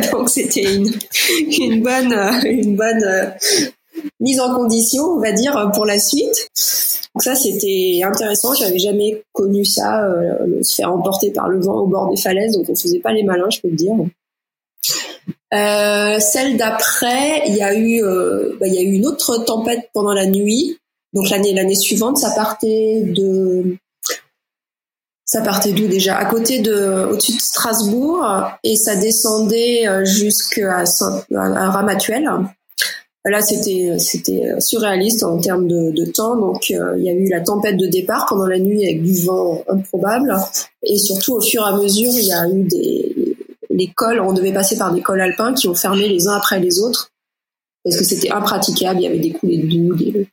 Donc 0.12 0.28
c'était 0.28 0.74
une, 0.74 1.82
bonne, 1.82 2.14
bonne 2.76 3.04
euh, 3.04 3.30
mise 4.20 4.40
en 4.40 4.54
condition, 4.54 5.04
on 5.04 5.20
va 5.20 5.32
dire, 5.32 5.70
pour 5.74 5.86
la 5.86 5.98
suite. 5.98 6.48
Donc 7.14 7.22
ça, 7.22 7.34
c'était 7.34 8.00
intéressant. 8.04 8.54
J'avais 8.54 8.78
jamais 8.78 9.24
connu 9.32 9.64
ça, 9.64 10.04
euh, 10.04 10.62
se 10.62 10.76
faire 10.76 10.92
emporter 10.92 11.32
par 11.32 11.48
le 11.48 11.60
vent 11.60 11.80
au 11.80 11.86
bord 11.86 12.08
des 12.10 12.16
falaises. 12.16 12.56
Donc 12.56 12.68
on 12.68 12.76
faisait 12.76 13.00
pas 13.00 13.12
les 13.12 13.24
malins, 13.24 13.50
je 13.50 13.60
peux 13.60 13.68
le 13.68 13.76
dire. 13.76 13.94
Euh, 15.52 16.20
celle 16.20 16.56
d'après, 16.56 17.42
il 17.48 17.56
y 17.56 17.62
a 17.62 17.74
eu, 17.74 18.04
euh, 18.04 18.56
bah, 18.60 18.66
il 18.66 18.74
y 18.74 18.78
a 18.78 18.82
eu 18.82 18.92
une 18.92 19.06
autre 19.06 19.44
tempête 19.44 19.90
pendant 19.92 20.12
la 20.12 20.26
nuit. 20.26 20.78
Donc 21.12 21.28
l'année 21.30 21.74
suivante, 21.74 22.18
ça 22.18 22.30
partait 22.30 23.02
de 23.04 23.76
ça 25.28 25.42
partait 25.42 25.72
d'où 25.72 25.86
déjà? 25.86 26.16
À 26.16 26.24
côté 26.24 26.60
de, 26.60 27.06
au-dessus 27.10 27.36
de 27.36 27.40
Strasbourg, 27.40 28.24
et 28.64 28.76
ça 28.76 28.96
descendait 28.96 29.86
euh, 29.86 30.02
jusqu'à 30.06 30.84
à 31.34 31.70
Ramatuel. 31.70 32.26
Là, 33.26 33.42
c'était 33.42 33.96
c'était 33.98 34.54
surréaliste 34.58 35.22
en 35.22 35.38
termes 35.38 35.68
de, 35.68 36.04
temps. 36.12 36.34
Donc, 36.36 36.70
euh, 36.70 36.94
il 36.96 37.04
y 37.04 37.10
a 37.10 37.12
eu 37.12 37.28
la 37.28 37.42
tempête 37.42 37.76
de 37.76 37.86
départ 37.86 38.24
pendant 38.26 38.46
la 38.46 38.58
nuit 38.58 38.82
avec 38.86 39.02
du 39.02 39.20
vent 39.22 39.62
improbable, 39.68 40.34
et 40.82 40.96
surtout 40.96 41.34
au 41.34 41.40
fur 41.42 41.62
et 41.62 41.68
à 41.68 41.76
mesure, 41.76 42.10
il 42.14 42.24
y 42.24 42.32
a 42.32 42.48
eu 42.48 42.62
des 42.62 43.36
les 43.68 43.88
cols. 43.88 44.20
On 44.20 44.32
devait 44.32 44.54
passer 44.54 44.78
par 44.78 44.94
des 44.94 45.02
cols 45.02 45.20
alpins 45.20 45.52
qui 45.52 45.68
ont 45.68 45.74
fermé 45.74 46.08
les 46.08 46.26
uns 46.26 46.36
après 46.36 46.58
les 46.58 46.80
autres 46.80 47.12
parce 47.84 47.98
que 47.98 48.04
c'était 48.04 48.30
impraticable. 48.30 49.00
Il 49.00 49.04
y 49.04 49.06
avait 49.06 49.18
des 49.18 49.32
coulées 49.32 49.58
de 49.58 49.66
boue, 49.66 49.94
des, 49.94 50.26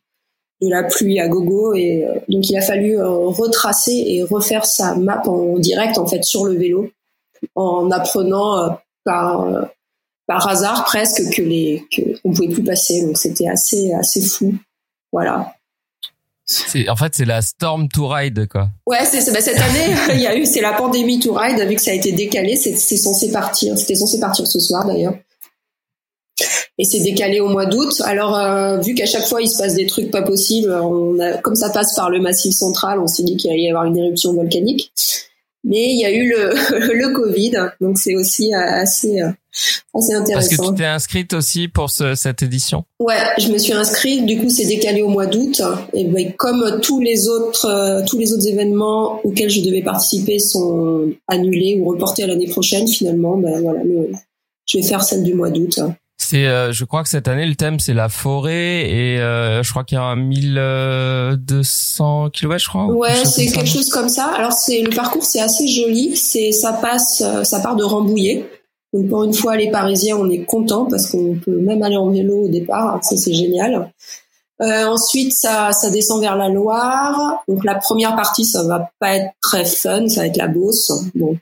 de 0.62 0.70
la 0.70 0.84
pluie 0.84 1.20
à 1.20 1.28
gogo 1.28 1.74
et 1.74 2.06
euh, 2.06 2.14
donc 2.30 2.50
il 2.50 2.58
a 2.58 2.62
fallu 2.62 2.98
euh, 2.98 3.10
retracer 3.10 4.04
et 4.08 4.24
refaire 4.24 4.66
sa 4.66 4.96
map 4.96 5.22
en 5.28 5.58
direct 5.60 5.98
en 5.98 6.08
fait 6.08 6.24
sur 6.24 6.46
le 6.46 6.54
vélo 6.54 6.90
en 7.56 7.92
apprenant 7.92 8.58
euh, 8.58 8.70
par 9.04 9.48
par 10.28 10.48
hasard 10.48 10.86
presque 10.86 11.30
que 11.36 11.42
les 11.42 11.86
que 11.92 12.02
on 12.24 12.32
pouvait 12.32 12.48
plus 12.48 12.64
passer 12.64 13.06
donc 13.06 13.18
c'était 13.18 13.48
assez 13.48 13.92
assez 13.94 14.22
fou 14.22 14.56
voilà 15.12 15.54
en 16.90 16.96
fait 16.96 17.16
c'est 17.16 17.26
la 17.26 17.42
Storm 17.42 17.90
to 17.90 18.08
Ride 18.08 18.48
quoi. 18.48 18.70
Ouais, 18.86 19.04
c'est 19.06 19.32
bah, 19.34 19.42
cette 19.42 19.60
année 19.60 19.96
il 20.14 20.22
y 20.22 20.28
a 20.28 20.38
eu 20.38 20.46
c'est 20.46 20.62
la 20.62 20.74
pandémie 20.74 21.20
to 21.20 21.34
Ride 21.34 21.60
vu 21.68 21.76
que 21.76 21.82
ça 21.82 21.92
a 21.92 21.96
été 21.96 22.12
décalé, 22.12 22.56
c'est 22.56 22.76
censé 22.76 23.32
partir, 23.32 23.78
c'était 23.78 23.96
censé 23.96 24.20
partir 24.20 24.48
ce 24.48 24.60
soir 24.60 24.86
d'ailleurs. 24.86 25.16
Et 26.78 26.84
c'est 26.84 27.00
décalé 27.00 27.40
au 27.40 27.48
mois 27.48 27.66
d'août. 27.66 28.02
Alors 28.06 28.38
euh, 28.38 28.80
vu 28.80 28.96
qu'à 28.96 29.06
chaque 29.06 29.26
fois 29.26 29.42
il 29.42 29.48
se 29.48 29.58
passe 29.58 29.76
des 29.76 29.86
trucs 29.86 30.12
pas 30.12 30.24
possibles, 30.24 30.72
on 30.72 31.20
a, 31.20 31.38
comme 31.38 31.56
ça 31.56 31.70
passe 31.70 31.96
par 31.96 32.10
le 32.10 32.20
massif 32.20 32.54
central, 32.54 33.00
on 33.00 33.08
s'est 33.08 33.24
dit 33.24 33.38
qu'il 33.38 33.52
allait 33.52 33.64
y 33.64 33.70
avoir 33.70 33.86
une 33.86 33.98
éruption 33.98 34.34
volcanique. 34.34 34.92
Mais 35.64 35.94
il 35.94 36.00
y 36.00 36.06
a 36.06 36.12
eu 36.12 36.30
le, 36.30 36.54
le 36.94 37.14
Covid, 37.14 37.54
donc 37.82 37.98
c'est 37.98 38.16
aussi 38.16 38.54
assez 38.54 39.22
assez 39.94 40.14
intéressant. 40.14 40.50
Parce 40.50 40.70
que 40.70 40.74
tu 40.74 40.82
t'es 40.82 40.86
inscrite 40.86 41.34
aussi 41.34 41.68
pour 41.68 41.90
ce, 41.90 42.16
cette 42.16 42.44
édition? 42.44 42.84
Ouais, 43.00 43.18
je 43.40 43.50
me 43.50 43.58
suis 43.58 43.74
inscrite. 43.74 44.26
Du 44.26 44.40
coup, 44.40 44.50
c'est 44.50 44.66
décalé 44.66 45.02
au 45.02 45.10
mois 45.10 45.26
d'août. 45.26 45.62
Et 45.94 46.06
ben, 46.06 46.34
comme 46.34 46.80
tous 46.82 47.00
les 47.00 47.28
autres 47.28 47.66
euh, 47.66 48.04
tous 48.06 48.18
les 48.18 48.34
autres 48.34 48.48
événements 48.48 49.20
auxquels 49.24 49.50
je 49.50 49.62
devais 49.62 49.82
participer 49.82 50.40
sont 50.40 51.10
annulés 51.28 51.80
ou 51.80 51.90
reportés 51.90 52.24
à 52.24 52.28
l'année 52.28 52.48
prochaine, 52.48 52.88
finalement, 52.88 53.38
ben 53.38 53.62
voilà, 53.62 53.82
je 54.66 54.78
vais 54.78 54.84
faire 54.84 55.04
celle 55.04 55.24
du 55.24 55.34
mois 55.34 55.50
d'août. 55.50 55.80
C'est, 56.26 56.48
euh, 56.48 56.72
je 56.72 56.86
crois 56.86 57.04
que 57.04 57.10
cette 57.10 57.28
année 57.28 57.46
le 57.46 57.54
thème 57.54 57.80
c'est 57.80 57.94
la 57.94 58.10
forêt 58.10 58.90
et 58.90 59.20
euh, 59.20 59.62
je 59.62 59.70
crois 59.70 59.84
qu'il 59.84 60.00
y 60.00 60.02
a 60.02 60.16
1200 60.16 62.32
km, 62.32 62.60
je 62.60 62.68
crois. 62.68 62.88
Ouais, 62.88 63.14
c'est 63.26 63.46
quelque 63.46 63.70
chose 63.70 63.92
comme 63.92 64.10
ça. 64.10 64.32
Alors 64.36 64.52
c'est 64.52 64.82
le 64.82 64.90
parcours, 64.90 65.24
c'est 65.24 65.40
assez 65.40 65.68
joli. 65.68 66.18
C'est, 66.18 66.52
ça 66.52 66.74
passe, 66.74 67.22
euh, 67.24 67.44
ça 67.44 67.60
part 67.60 67.76
de 67.76 67.84
Rambouillet. 67.84 68.50
Donc 68.92 69.08
pour 69.08 69.24
une 69.24 69.36
fois, 69.36 69.56
les 69.56 69.70
Parisiens, 69.70 70.18
on 70.18 70.28
est 70.32 70.46
content 70.46 70.86
parce 70.86 71.12
qu'on 71.12 71.36
peut 71.36 71.60
même 71.60 71.84
aller 71.84 71.98
en 71.98 72.10
vélo 72.10 72.46
au 72.46 72.48
départ. 72.48 72.98
Ça 73.04 73.16
c'est 73.18 73.34
génial. 73.34 73.92
Euh, 74.64 74.88
ensuite, 74.88 75.32
ça, 75.32 75.74
ça 75.74 75.92
descend 75.92 76.22
vers 76.22 76.36
la 76.36 76.50
Loire. 76.50 77.44
Donc 77.48 77.64
la 77.64 77.76
première 77.76 78.16
partie, 78.16 78.46
ça 78.46 78.64
va 78.64 78.90
pas 79.00 79.16
être 79.16 79.30
très 79.44 79.66
fun, 79.66 80.08
ça 80.08 80.22
va 80.22 80.28
être 80.28 80.38
la 80.38 80.48
Beauce. 80.48 80.92
Bon, 81.14 81.38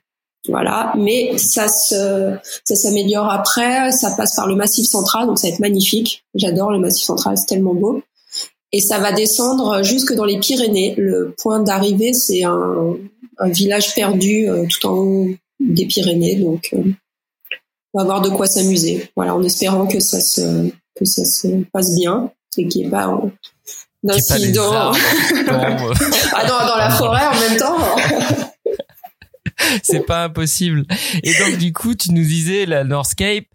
voilà, 0.50 0.94
mais 0.98 1.38
ça 1.38 1.70
se, 1.70 2.36
ça 2.66 2.76
s'améliore 2.76 3.32
après. 3.32 3.92
Ça 3.92 4.12
passe 4.12 4.36
par 4.36 4.48
le 4.48 4.56
Massif 4.56 4.88
Central, 4.88 5.28
donc 5.28 5.40
ça 5.40 5.48
va 5.48 5.54
être 5.54 5.60
magnifique. 5.60 6.26
J'adore 6.36 6.72
le 6.72 6.80
Massif 6.80 7.06
Central, 7.06 7.38
c'est 7.38 7.46
tellement 7.46 7.74
beau. 7.74 8.02
Et 8.74 8.82
ça 8.82 9.00
va 9.00 9.12
descendre 9.12 9.84
jusque 9.84 10.14
dans 10.14 10.26
les 10.26 10.40
Pyrénées. 10.40 10.96
Le 10.98 11.34
point 11.38 11.62
d'arrivée, 11.62 12.14
c'est 12.14 12.44
un, 12.44 12.98
un, 13.38 13.50
village 13.50 13.94
perdu 13.96 14.50
euh, 14.50 14.66
tout 14.68 14.88
en 14.88 14.94
haut 14.96 15.28
des 15.60 15.86
Pyrénées, 15.86 16.36
donc 16.36 16.70
euh, 16.74 16.84
on 17.94 18.00
va 18.00 18.04
avoir 18.04 18.22
de 18.22 18.30
quoi 18.30 18.48
s'amuser. 18.48 19.10
Voilà, 19.16 19.36
en 19.36 19.44
espérant 19.44 19.86
que 19.86 20.00
ça 20.00 20.20
se, 20.20 20.70
que 20.96 21.06
ça 21.06 21.24
se 21.24 21.48
passe 21.72 21.96
bien 21.96 22.32
et 22.58 22.68
qu'il 22.68 22.82
n'y 22.82 22.88
ait 22.88 22.92
pas 22.92 23.22
d'incident. 24.04 24.72
ah 25.48 26.48
non, 26.48 26.68
dans 26.68 26.78
la 26.78 26.90
forêt 26.90 27.28
en 27.28 27.40
même 27.40 27.58
temps. 27.58 27.78
c'est 29.84 30.06
pas 30.06 30.26
impossible. 30.26 30.86
Et 31.24 31.34
donc 31.40 31.58
du 31.58 31.74
coup, 31.74 31.96
tu 31.96 32.12
nous 32.12 32.24
disais 32.24 32.66
la 32.66 32.84
Northscape. 32.84 33.46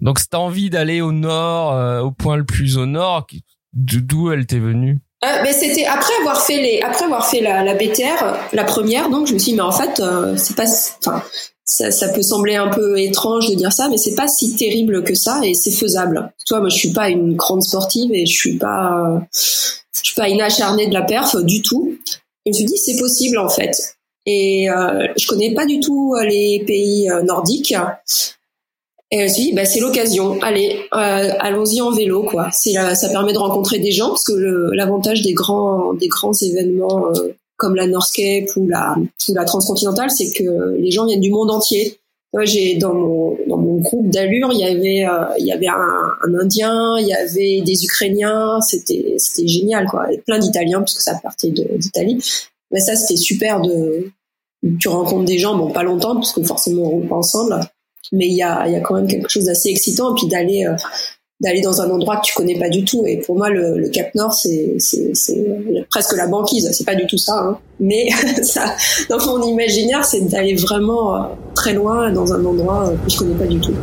Donc 0.00 0.18
si 0.18 0.28
t'as 0.28 0.38
envie 0.38 0.70
d'aller 0.70 1.00
au 1.00 1.12
nord, 1.12 1.72
euh, 1.72 2.00
au 2.00 2.12
point 2.12 2.36
le 2.36 2.44
plus 2.44 2.78
au 2.78 2.86
nord, 2.86 3.26
d'où 3.72 4.30
elle 4.30 4.46
t'est 4.46 4.58
venue? 4.58 5.00
Euh, 5.24 5.28
mais 5.42 5.52
c'était 5.52 5.84
après 5.84 6.12
avoir 6.20 6.40
fait 6.40 6.62
les 6.62 6.80
après 6.80 7.06
avoir 7.06 7.28
fait 7.28 7.40
la, 7.40 7.74
BTR 7.74 8.36
la 8.52 8.62
première 8.62 9.10
donc 9.10 9.26
je 9.26 9.34
me 9.34 9.38
suis 9.40 9.50
dit 9.50 9.56
mais 9.56 9.62
en 9.62 9.72
fait 9.72 9.98
euh, 9.98 10.36
c'est 10.36 10.54
pas 10.54 10.66
enfin 11.00 11.24
ça, 11.64 11.90
ça, 11.90 12.08
peut 12.10 12.22
sembler 12.22 12.54
un 12.54 12.68
peu 12.68 12.96
étrange 13.00 13.50
de 13.50 13.56
dire 13.56 13.72
ça 13.72 13.88
mais 13.88 13.96
c'est 13.96 14.14
pas 14.14 14.28
si 14.28 14.54
terrible 14.54 15.02
que 15.02 15.16
ça 15.16 15.40
et 15.42 15.54
c'est 15.54 15.72
faisable 15.72 16.32
toi 16.46 16.60
moi 16.60 16.68
je 16.68 16.76
suis 16.76 16.92
pas 16.92 17.08
une 17.08 17.34
grande 17.34 17.64
sportive 17.64 18.14
et 18.14 18.26
je 18.26 18.32
suis 18.32 18.58
pas 18.58 19.20
je 19.32 20.04
suis 20.04 20.14
pas 20.14 20.28
une 20.28 20.40
acharnée 20.40 20.86
de 20.86 20.94
la 20.94 21.02
perf 21.02 21.34
du 21.42 21.62
tout 21.62 21.98
je 22.46 22.50
me 22.50 22.54
suis 22.54 22.64
dit 22.64 22.78
c'est 22.78 22.96
possible 22.96 23.38
en 23.38 23.48
fait 23.48 23.97
et 24.26 24.70
euh, 24.70 25.06
je 25.16 25.26
connais 25.26 25.54
pas 25.54 25.64
du 25.64 25.80
tout 25.80 26.14
euh, 26.14 26.24
les 26.24 26.62
pays 26.66 27.10
euh, 27.10 27.22
nordiques. 27.22 27.74
Et 29.10 29.20
je 29.20 29.22
me 29.22 29.28
suis 29.28 29.42
dit, 29.44 29.52
bah, 29.54 29.64
c'est 29.64 29.80
l'occasion. 29.80 30.38
Allez, 30.42 30.80
euh, 30.92 31.30
allons-y 31.40 31.80
en 31.80 31.92
vélo, 31.92 32.24
quoi. 32.24 32.50
C'est 32.52 32.74
ça 32.74 33.08
permet 33.08 33.32
de 33.32 33.38
rencontrer 33.38 33.78
des 33.78 33.90
gens 33.90 34.08
parce 34.08 34.24
que 34.24 34.70
l'avantage 34.74 35.22
des 35.22 35.32
grands, 35.32 35.94
des 35.94 36.08
grands 36.08 36.34
événements 36.34 37.06
comme 37.56 37.74
la 37.74 37.86
Northscape 37.86 38.54
ou 38.56 38.68
la, 38.68 38.96
ou 39.28 39.34
la 39.34 39.44
Transcontinentale, 39.46 40.10
c'est 40.10 40.30
que 40.30 40.76
les 40.78 40.90
gens 40.90 41.06
viennent 41.06 41.22
du 41.22 41.30
monde 41.30 41.50
entier. 41.50 41.98
Moi, 42.34 42.44
j'ai 42.44 42.74
dans 42.74 42.92
mon 42.92 43.38
dans 43.48 43.56
mon 43.56 43.76
groupe 43.78 44.10
d'allure, 44.10 44.50
il 44.52 44.58
y 44.58 44.64
avait 44.64 45.06
il 45.38 45.46
y 45.46 45.52
avait 45.52 45.68
un, 45.68 46.10
un, 46.22 46.34
Indien, 46.38 46.98
il 46.98 47.06
y 47.06 47.14
avait 47.14 47.62
des 47.62 47.84
Ukrainiens, 47.86 48.60
c'était 48.60 49.14
c'était 49.16 49.48
génial 49.48 49.86
quoi, 49.86 50.12
et 50.12 50.18
plein 50.18 50.38
d'Italiens 50.38 50.80
parce 50.80 50.94
que 50.94 51.02
ça 51.02 51.18
partait 51.22 51.48
d'Italie. 51.48 52.22
Mais 52.70 52.80
ça 52.80 52.96
c'était 52.96 53.16
super 53.16 53.60
de 53.60 54.10
tu 54.80 54.88
rencontres 54.88 55.24
des 55.24 55.38
gens, 55.38 55.56
bon 55.56 55.70
pas 55.70 55.84
longtemps 55.84 56.14
parce 56.14 56.32
que 56.32 56.42
forcément 56.42 56.82
on 56.82 56.90
roule 56.90 57.08
pas 57.08 57.16
ensemble, 57.16 57.60
mais 58.12 58.26
il 58.26 58.34
y 58.34 58.42
a, 58.42 58.66
y 58.68 58.76
a 58.76 58.80
quand 58.80 58.94
même 58.94 59.06
quelque 59.06 59.28
chose 59.28 59.44
d'assez 59.44 59.68
excitant, 59.70 60.14
puis 60.14 60.26
d'aller 60.26 60.66
euh, 60.66 60.74
d'aller 61.40 61.60
dans 61.60 61.80
un 61.80 61.90
endroit 61.90 62.16
que 62.16 62.26
tu 62.26 62.34
connais 62.34 62.58
pas 62.58 62.68
du 62.68 62.84
tout. 62.84 63.04
Et 63.06 63.18
pour 63.18 63.36
moi, 63.36 63.48
le, 63.48 63.88
Cap 63.90 64.12
Nord, 64.14 64.32
c'est 64.32 64.76
c'est 64.78 65.86
presque 65.88 66.16
la 66.16 66.26
banquise. 66.26 66.68
C'est 66.72 66.84
pas 66.84 66.96
du 66.96 67.06
tout 67.06 67.18
ça, 67.18 67.38
hein. 67.38 67.58
mais 67.78 68.08
ça, 68.42 68.74
dans 69.08 69.24
mon 69.24 69.46
imaginaire, 69.46 70.04
c'est 70.04 70.22
d'aller 70.22 70.56
vraiment 70.56 71.16
euh, 71.16 71.20
très 71.54 71.74
loin 71.74 72.10
dans 72.10 72.32
un 72.32 72.44
endroit 72.44 72.88
euh, 72.88 72.96
que 72.96 73.10
je 73.10 73.18
connais 73.18 73.36
pas 73.36 73.46
du 73.46 73.60
tout. 73.60 73.74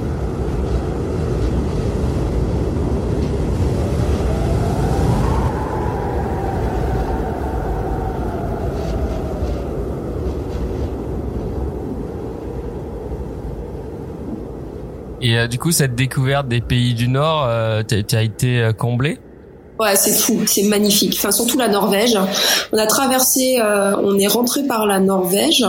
Et 15.26 15.40
euh, 15.40 15.48
du 15.48 15.58
coup, 15.58 15.72
cette 15.72 15.96
découverte 15.96 16.48
des 16.48 16.62
pays 16.62 16.94
du 16.94 17.08
Nord, 17.08 17.48
euh, 17.48 17.82
tu 17.82 18.16
as 18.16 18.22
été 18.22 18.60
euh, 18.60 18.74
comblé 18.74 19.18
Ouais, 19.80 19.96
c'est 19.96 20.14
fou, 20.14 20.40
c'est 20.46 20.62
magnifique. 20.64 21.16
Enfin, 21.18 21.32
surtout 21.32 21.58
la 21.58 21.68
Norvège. 21.68 22.16
On 22.72 22.78
a 22.78 22.86
traversé, 22.86 23.58
euh, 23.60 23.96
on 23.98 24.20
est 24.20 24.28
rentré 24.28 24.62
par 24.68 24.86
la 24.86 25.00
Norvège. 25.00 25.66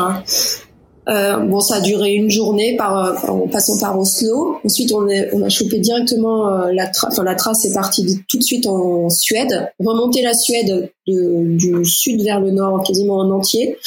Bon, 1.06 1.60
ça 1.60 1.76
a 1.76 1.80
duré 1.80 2.12
une 2.12 2.28
journée 2.28 2.76
en 2.80 3.48
passant 3.48 3.78
par 3.80 3.98
Oslo. 3.98 4.58
Ensuite, 4.62 4.92
on, 4.92 5.08
a 5.42 5.48
chopé 5.48 5.78
directement 5.78 6.66
la 6.66 6.88
trace. 6.88 7.12
Enfin, 7.12 7.24
la 7.24 7.34
trace 7.34 7.64
est 7.64 7.72
partie 7.72 8.22
tout 8.28 8.38
de 8.38 8.42
suite 8.42 8.66
en 8.66 9.08
Suède. 9.08 9.72
Remonter 9.80 10.22
la 10.22 10.34
Suède 10.34 10.90
de, 11.08 11.56
du 11.56 11.84
sud 11.84 12.22
vers 12.22 12.40
le 12.40 12.50
nord, 12.50 12.82
quasiment 12.84 13.18
en 13.20 13.30
entier. 13.30 13.78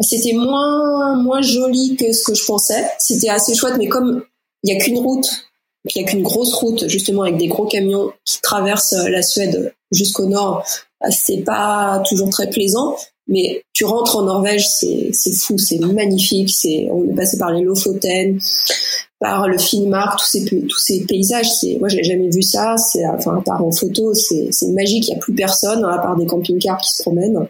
C'était 0.00 0.34
moins 0.34 1.16
moins 1.22 1.40
joli 1.40 1.96
que 1.96 2.12
ce 2.12 2.22
que 2.24 2.34
je 2.34 2.44
pensais. 2.44 2.84
C'était 2.98 3.30
assez 3.30 3.54
chouette, 3.54 3.76
mais 3.78 3.88
comme 3.88 4.22
il 4.66 4.74
y 4.74 4.76
a 4.76 4.80
qu'une 4.80 4.98
route, 4.98 5.28
il 5.84 6.02
y 6.02 6.04
a 6.04 6.08
qu'une 6.08 6.22
grosse 6.22 6.54
route 6.54 6.88
justement 6.88 7.22
avec 7.22 7.36
des 7.36 7.46
gros 7.46 7.66
camions 7.66 8.12
qui 8.24 8.40
traversent 8.40 8.94
euh, 8.94 9.08
la 9.08 9.22
Suède 9.22 9.72
jusqu'au 9.92 10.26
nord. 10.26 10.64
Bah, 11.00 11.10
c'est 11.10 11.42
pas 11.42 12.02
toujours 12.08 12.30
très 12.30 12.50
plaisant, 12.50 12.96
mais 13.28 13.62
tu 13.72 13.84
rentres 13.84 14.16
en 14.16 14.22
Norvège, 14.22 14.66
c'est 14.68 15.12
fou, 15.32 15.56
c'est 15.58 15.78
magnifique. 15.78 16.50
C'est 16.50 16.88
on 16.90 17.04
est 17.04 17.14
passé 17.14 17.38
par 17.38 17.52
les 17.52 17.62
Lofoten, 17.62 18.40
par 19.20 19.46
le 19.46 19.58
Finnmark, 19.58 20.18
tous 20.18 20.26
ces 20.26 20.44
tous 20.44 20.78
ces 20.78 21.04
paysages. 21.04 21.50
C'est 21.52 21.76
moi 21.78 21.88
j'ai 21.88 22.02
jamais 22.02 22.30
vu 22.30 22.42
ça. 22.42 22.76
C'est 22.76 23.06
enfin 23.06 23.36
à 23.38 23.42
part 23.42 23.64
en 23.64 23.70
photo, 23.70 24.14
c'est 24.14 24.48
c'est 24.50 24.68
magique. 24.68 25.06
Il 25.06 25.12
y 25.12 25.14
a 25.14 25.18
plus 25.18 25.34
personne 25.34 25.84
à 25.84 25.98
part 25.98 26.16
des 26.16 26.26
camping-cars 26.26 26.78
qui 26.78 26.90
se 26.90 27.02
promènent. 27.02 27.48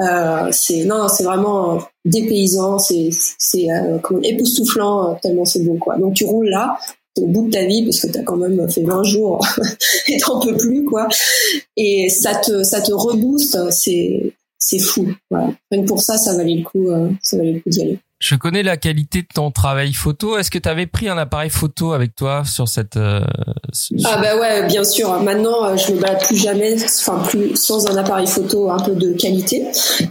Euh, 0.00 0.48
c'est 0.52 0.84
non, 0.84 1.08
c'est 1.08 1.24
vraiment 1.24 1.78
dépaysant, 2.04 2.78
c'est 2.78 3.08
c'est 3.12 3.70
euh, 3.70 3.98
époustouflant 4.22 5.10
euh, 5.10 5.14
tellement 5.20 5.44
c'est 5.44 5.64
beau 5.64 5.74
quoi. 5.74 5.96
Donc 5.98 6.14
tu 6.14 6.24
roules 6.24 6.48
là, 6.48 6.78
au 7.18 7.26
bout 7.26 7.46
de 7.46 7.50
ta 7.50 7.64
vie 7.64 7.84
parce 7.84 8.00
que 8.00 8.06
t'as 8.06 8.22
quand 8.22 8.36
même 8.36 8.68
fait 8.70 8.82
20 8.82 9.02
jours 9.02 9.44
et 10.08 10.18
t'en 10.18 10.40
peux 10.40 10.56
plus 10.56 10.84
quoi. 10.84 11.08
Et 11.76 12.08
ça 12.10 12.36
te 12.36 12.62
ça 12.62 12.80
te 12.80 12.92
rebooste, 12.92 13.58
c'est 13.70 14.34
c'est 14.58 14.78
fou. 14.78 15.08
Voilà. 15.30 15.52
Même 15.72 15.84
pour 15.84 16.00
ça, 16.00 16.18
ça 16.18 16.36
valait 16.36 16.56
le 16.56 16.64
coup, 16.64 16.90
euh, 16.90 17.08
ça 17.22 17.36
valait 17.36 17.52
le 17.54 17.60
coup 17.60 17.70
d'y 17.70 17.82
aller. 17.82 17.98
Je 18.20 18.34
connais 18.34 18.64
la 18.64 18.76
qualité 18.76 19.22
de 19.22 19.28
ton 19.32 19.52
travail 19.52 19.92
photo. 19.92 20.36
Est-ce 20.38 20.50
que 20.50 20.58
tu 20.58 20.68
avais 20.68 20.86
pris 20.86 21.08
un 21.08 21.16
appareil 21.16 21.50
photo 21.50 21.92
avec 21.92 22.16
toi 22.16 22.42
sur 22.44 22.66
cette 22.66 22.96
euh, 22.96 23.20
Ah 24.04 24.20
bah 24.20 24.36
ouais, 24.36 24.66
bien 24.66 24.82
sûr. 24.82 25.22
Maintenant, 25.22 25.64
euh, 25.64 25.76
je 25.76 25.92
me 25.92 26.00
balade 26.00 26.20
plus 26.24 26.36
jamais, 26.36 26.82
enfin 26.82 27.22
plus 27.28 27.54
sans 27.54 27.86
un 27.86 27.96
appareil 27.96 28.26
photo 28.26 28.70
un 28.70 28.80
peu 28.80 28.96
de 28.96 29.12
qualité. 29.12 29.64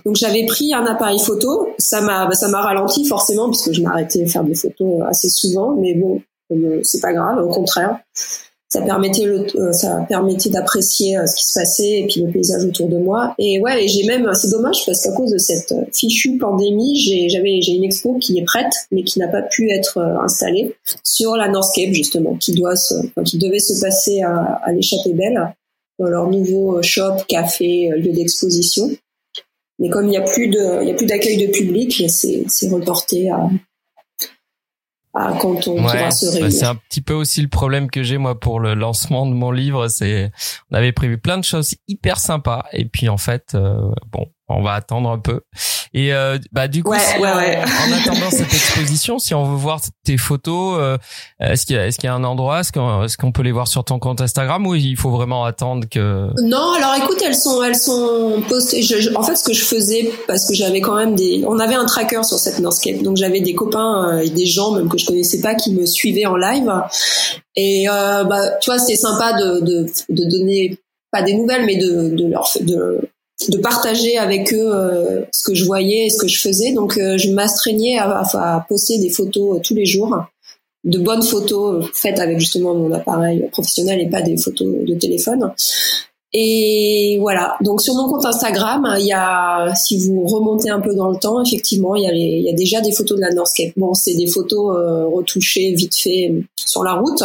Donc 0.06 0.16
j'avais 0.16 0.46
pris 0.46 0.74
un 0.74 0.86
appareil 0.86 1.20
photo. 1.20 1.68
Ça 1.80 2.00
m'a, 2.00 2.28
bah, 2.28 2.34
ça 2.34 2.48
m'a 2.48 2.62
ralenti 2.62 3.06
forcément 3.06 3.50
parce 3.50 3.64
que 3.64 3.74
je 3.74 3.82
m'arrêtais 3.82 4.24
à 4.24 4.28
faire 4.28 4.44
des 4.46 4.56
photos 4.56 5.02
assez 5.10 5.30
souvent. 5.30 5.76
Mais 5.76 5.94
bon, 5.94 6.22
euh, 6.52 6.80
c'est 6.84 7.02
pas 7.02 7.12
grave. 7.12 7.44
Au 7.44 7.50
contraire, 7.50 8.00
ça 8.70 8.82
permettait 8.82 9.24
le, 9.24 9.46
euh, 9.56 9.72
ça 9.72 10.06
permettait 10.10 10.50
d'apprécier 10.50 11.18
euh, 11.18 11.26
ce 11.26 11.36
qui 11.38 11.46
se 11.46 11.60
passait 11.60 12.00
et 12.00 12.08
puis 12.08 12.22
le 12.22 12.32
paysage 12.32 12.66
autour 12.66 12.90
de 12.90 12.98
moi. 12.98 13.34
Et 13.40 13.60
ouais, 13.62 13.86
et 13.86 13.88
j'ai 13.88 14.06
même, 14.06 14.30
c'est 14.34 14.50
dommage 14.50 14.86
parce 14.86 15.04
qu'à 15.04 15.12
cause 15.14 15.32
de 15.32 15.38
cette 15.38 15.72
euh, 15.72 15.86
fichue 15.94 16.38
pandémie, 16.38 17.00
j'ai, 17.00 17.30
j'avais, 17.30 17.62
j'ai 17.62 17.74
une 17.74 17.86
expo 17.86 18.16
qui 18.16 18.38
est 18.38 18.44
prête 18.44 18.74
mais 18.92 19.04
qui 19.04 19.20
n'a 19.20 19.30
pas 19.30 19.42
pu 19.42 19.70
être 19.72 20.00
installée 20.22 20.76
sur 21.04 21.36
la 21.38 21.48
Northscape 21.48 21.94
justement, 21.94 22.36
qui 22.36 22.54
doit 22.54 22.76
se, 22.76 22.96
qui 23.24 23.38
devait 23.38 23.60
se 23.60 23.80
passer 23.80 24.22
à, 24.22 24.60
à 24.64 24.72
l'échappée 24.74 25.14
belle. 25.14 25.40
dans 25.98 26.08
leur 26.08 26.30
nouveau 26.30 26.82
shop, 26.82 27.24
café, 27.28 27.90
lieu 27.96 28.12
d'exposition. 28.12 28.90
Mais 29.80 29.90
comme 29.90 30.06
il 30.06 30.10
n'y 30.10 30.18
a 30.18 30.22
plus 30.22 30.48
de, 30.48 30.82
il 30.82 30.88
y 30.88 30.92
a 30.92 30.96
plus 30.96 31.06
d'accueil 31.06 31.38
de 31.38 31.52
public, 31.52 32.04
c'est, 32.10 32.44
c'est 32.48 32.70
reporté 32.70 33.30
à, 33.30 33.50
quand 35.40 35.68
on 35.68 35.84
ouais, 35.84 36.12
se 36.12 36.28
réunir. 36.28 36.52
C'est 36.52 36.66
un 36.66 36.76
petit 36.76 37.02
peu 37.02 37.14
aussi 37.14 37.42
le 37.42 37.48
problème 37.48 37.90
que 37.90 38.04
j'ai 38.04 38.18
moi 38.18 38.40
pour 38.40 38.60
le 38.60 38.74
lancement 38.74 39.26
de 39.26 39.34
mon 39.34 39.52
livre. 39.52 39.88
C'est, 39.88 40.32
on 40.72 40.76
avait 40.76 40.92
prévu 40.92 41.18
plein 41.18 41.38
de 41.38 41.44
choses 41.44 41.76
hyper 41.88 42.20
sympas 42.20 42.66
et 42.74 42.86
puis 42.86 43.10
en 43.10 43.18
fait, 43.18 43.54
euh, 43.56 43.90
bon, 44.12 44.28
on 44.48 44.62
va 44.62 44.74
attendre 44.74 45.10
un 45.10 45.20
peu. 45.20 45.42
Et 45.98 46.14
euh, 46.14 46.38
bah 46.52 46.68
du 46.68 46.84
coup, 46.84 46.92
en, 46.92 46.94
attendant 46.94 48.30
cette 48.30 48.54
exposition, 48.54 49.18
si 49.18 49.34
on 49.34 49.46
veut 49.46 49.58
voir 49.58 49.82
tes 50.06 50.18
photos, 50.18 50.78
euh, 50.80 50.98
est-ce 51.40 51.66
qu'il 51.66 51.76
y 51.76 51.80
a, 51.80 51.88
y 51.88 52.08
un 52.08 52.24
endroit, 52.24 52.60
est-ce 52.60 53.18
qu'on, 53.18 53.32
peut 53.32 53.42
les 53.42 53.52
voir 53.52 53.68
sur 53.68 53.84
ton 53.84 53.98
compte 53.98 54.22
Instagram 54.22 54.68
ou 54.68 54.76
il 54.76 54.96
faut 54.96 55.10
vraiment 55.10 55.44
attendre 55.44 55.88
que 55.90 56.30
Non, 56.44 56.74
alors 56.74 56.94
écoute, 57.04 57.18
elles 57.26 57.34
sont, 57.34 57.64
elles 57.64 57.76
sont 57.76 58.44
postées. 58.48 58.88
en 59.16 59.24
fait, 59.24 59.38
ce 59.38 59.44
que 59.44 59.54
je 59.54 59.66
faisais, 59.66 60.12
parce 60.28 60.48
que 60.48 60.54
j'avais 60.54 60.82
quand 60.82 60.94
même 60.94 61.16
des, 61.16 61.44
on 61.48 61.58
avait 61.58 61.74
un 61.74 61.86
tracker 61.86 62.22
sur 62.24 62.38
cette 62.38 62.60
Northscape, 62.60 63.02
donc 63.02 63.18
j'avais 63.18 63.42
des 63.42 63.56
copains 63.56 64.18
euh, 64.18 64.20
et 64.20 64.30
des 64.30 64.46
gens 64.46 64.74
même 64.74 64.90
que 64.90 65.00
je 65.00 65.06
connaissais 65.08 65.42
pas 65.42 65.56
qui 65.56 65.74
me 65.74 65.88
suivaient 65.88 66.28
en 66.28 66.36
live. 66.36 66.72
Et 67.56 67.90
euh, 67.90 68.24
bah, 68.24 68.52
tu 68.62 68.70
vois, 68.70 68.78
c'est 68.78 68.98
sympa 68.98 69.34
de, 69.34 69.62
de, 69.62 69.86
de 70.10 70.30
donner 70.30 70.78
pas 71.12 71.24
des 71.24 71.34
nouvelles, 71.34 71.66
mais 71.66 71.78
de, 71.78 72.16
de 72.16 72.28
leur 72.28 72.48
de 72.62 73.00
de 73.50 73.58
partager 73.58 74.18
avec 74.18 74.54
eux 74.54 74.74
euh, 74.74 75.22
ce 75.32 75.44
que 75.44 75.54
je 75.54 75.64
voyais 75.66 76.08
et 76.08 76.10
ce 76.10 76.18
que 76.18 76.28
je 76.28 76.40
faisais. 76.40 76.74
Donc 76.74 76.98
euh, 76.98 77.18
je 77.18 77.30
m'astreignais 77.32 77.98
à, 77.98 78.22
à, 78.34 78.66
poster 78.68 78.98
des 78.98 79.10
photos 79.10 79.58
euh, 79.58 79.62
tous 79.64 79.76
les 79.76 79.86
jours, 79.86 80.18
de 80.84 81.00
bonnes 81.00 81.24
photos 81.24 81.86
faites 81.94 82.20
avec 82.20 82.40
justement 82.40 82.74
mon 82.74 82.92
appareil 82.92 83.48
professionnel 83.52 84.02
et 84.02 84.10
pas 84.10 84.22
des 84.22 84.38
photos 84.38 84.68
de 84.84 84.94
téléphone. 84.96 85.52
Et 86.34 87.18
voilà. 87.22 87.58
Donc 87.62 87.82
sur 87.82 87.94
mon 87.94 88.10
compte 88.10 88.26
Instagram, 88.26 88.96
il 89.00 89.06
y 89.06 89.14
a, 89.14 89.74
si 89.76 89.98
vous 90.00 90.26
remontez 90.26 90.70
un 90.70 90.82
peu 90.82 90.94
dans 90.94 91.10
le 91.10 91.18
temps, 91.18 91.42
effectivement, 91.42 91.96
il 91.96 92.04
y 92.04 92.50
a, 92.50 92.54
déjà 92.54 92.82
des 92.82 92.92
photos 92.92 93.18
de 93.18 93.22
la 93.22 93.32
Northscape. 93.32 93.74
Bon, 93.78 93.94
c'est 93.94 94.14
des 94.14 94.28
photos 94.28 94.76
retouchées 95.14 95.74
vite 95.74 95.96
fait 95.96 96.34
sur 96.56 96.84
la 96.84 96.94
route. 96.94 97.24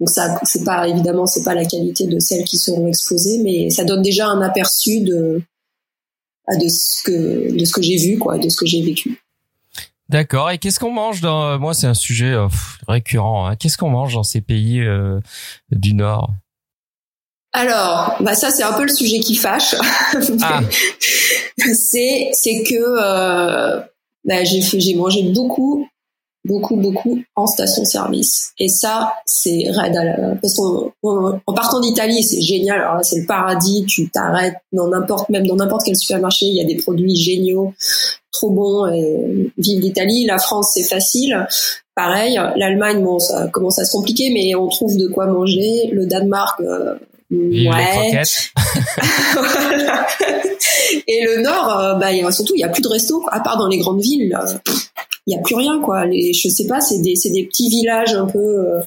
Donc 0.00 0.10
ça, 0.10 0.38
c'est 0.42 0.64
pas 0.64 0.86
évidemment, 0.88 1.26
c'est 1.26 1.42
pas 1.42 1.54
la 1.54 1.64
qualité 1.64 2.06
de 2.06 2.18
celles 2.18 2.44
qui 2.44 2.58
seront 2.58 2.86
exposées, 2.86 3.38
mais 3.42 3.70
ça 3.70 3.84
donne 3.84 4.02
déjà 4.02 4.28
un 4.28 4.42
aperçu 4.42 5.00
de 5.00 5.42
de 6.48 6.68
ce 6.68 7.02
que 7.02 7.56
de 7.56 7.64
ce 7.64 7.72
que 7.72 7.82
j'ai 7.82 7.96
vu, 7.96 8.18
quoi, 8.18 8.38
de 8.38 8.48
ce 8.48 8.56
que 8.56 8.66
j'ai 8.66 8.82
vécu. 8.82 9.18
D'accord. 10.08 10.50
Et 10.50 10.58
qu'est-ce 10.58 10.78
qu'on 10.78 10.92
mange 10.92 11.20
dans 11.20 11.58
Moi, 11.58 11.74
c'est 11.74 11.86
un 11.86 11.94
sujet 11.94 12.32
euh, 12.32 12.46
récurrent. 12.86 13.48
Hein. 13.48 13.56
Qu'est-ce 13.56 13.76
qu'on 13.76 13.90
mange 13.90 14.14
dans 14.14 14.22
ces 14.22 14.40
pays 14.40 14.80
euh, 14.80 15.18
du 15.72 15.94
Nord? 15.94 16.32
Alors, 17.52 18.16
bah 18.20 18.34
ça 18.34 18.50
c'est 18.50 18.62
un 18.62 18.74
peu 18.74 18.82
le 18.82 18.92
sujet 18.92 19.18
qui 19.20 19.34
fâche. 19.34 19.74
Ah. 20.42 20.60
c'est 21.74 22.28
c'est 22.32 22.62
que 22.64 22.74
euh, 22.74 23.80
bah, 24.24 24.44
j'ai 24.44 24.60
j'ai 24.60 24.94
mangé 24.94 25.22
beaucoup 25.22 25.88
beaucoup, 26.46 26.76
beaucoup 26.76 27.18
en 27.34 27.46
station-service. 27.46 28.52
Et 28.58 28.68
ça, 28.68 29.12
c'est 29.26 29.66
raide. 29.68 30.38
Parce 30.40 30.54
qu'en 30.54 30.92
en 31.02 31.54
partant 31.54 31.80
d'Italie, 31.80 32.22
c'est 32.22 32.40
génial. 32.40 32.80
Alors 32.80 32.94
là, 32.96 33.02
c'est 33.02 33.20
le 33.20 33.26
paradis. 33.26 33.84
Tu 33.86 34.08
t'arrêtes 34.08 34.56
dans 34.72 34.88
n'importe, 34.88 35.28
même 35.28 35.46
dans 35.46 35.56
n'importe 35.56 35.82
quel 35.84 35.96
supermarché, 35.96 36.46
il 36.46 36.56
y 36.56 36.60
a 36.60 36.64
des 36.64 36.76
produits 36.76 37.16
géniaux, 37.16 37.74
trop 38.32 38.50
bons. 38.50 38.86
Et 38.86 39.52
vive 39.58 39.80
l'Italie. 39.80 40.24
La 40.26 40.38
France, 40.38 40.72
c'est 40.74 40.84
facile. 40.84 41.46
Pareil. 41.94 42.40
L'Allemagne, 42.56 43.02
bon, 43.02 43.18
ça 43.18 43.48
commence 43.48 43.78
à 43.78 43.84
se 43.84 43.92
compliquer, 43.92 44.30
mais 44.32 44.54
on 44.54 44.68
trouve 44.68 44.96
de 44.96 45.08
quoi 45.08 45.26
manger. 45.26 45.90
Le 45.92 46.06
Danemark, 46.06 46.60
euh, 46.60 46.94
ouais. 47.30 48.22
Et 51.08 51.24
le 51.24 51.42
Nord, 51.42 51.78
euh, 51.78 51.94
bah, 51.94 52.10
surtout, 52.32 52.54
il 52.54 52.60
y 52.60 52.64
a 52.64 52.68
plus 52.68 52.82
de 52.82 52.88
restos, 52.88 53.24
à 53.30 53.40
part 53.40 53.58
dans 53.58 53.68
les 53.68 53.78
grandes 53.78 54.00
villes 54.00 54.36
il 55.26 55.34
y 55.34 55.36
a 55.36 55.42
plus 55.42 55.56
rien 55.56 55.80
quoi. 55.80 56.06
Les, 56.06 56.32
je 56.32 56.48
sais 56.48 56.66
pas, 56.66 56.80
c'est 56.80 56.98
des 56.98 57.16
c'est 57.16 57.30
des 57.30 57.44
petits 57.44 57.68
villages 57.68 58.14
un 58.14 58.26
peu 58.26 58.38
euh, 58.38 58.80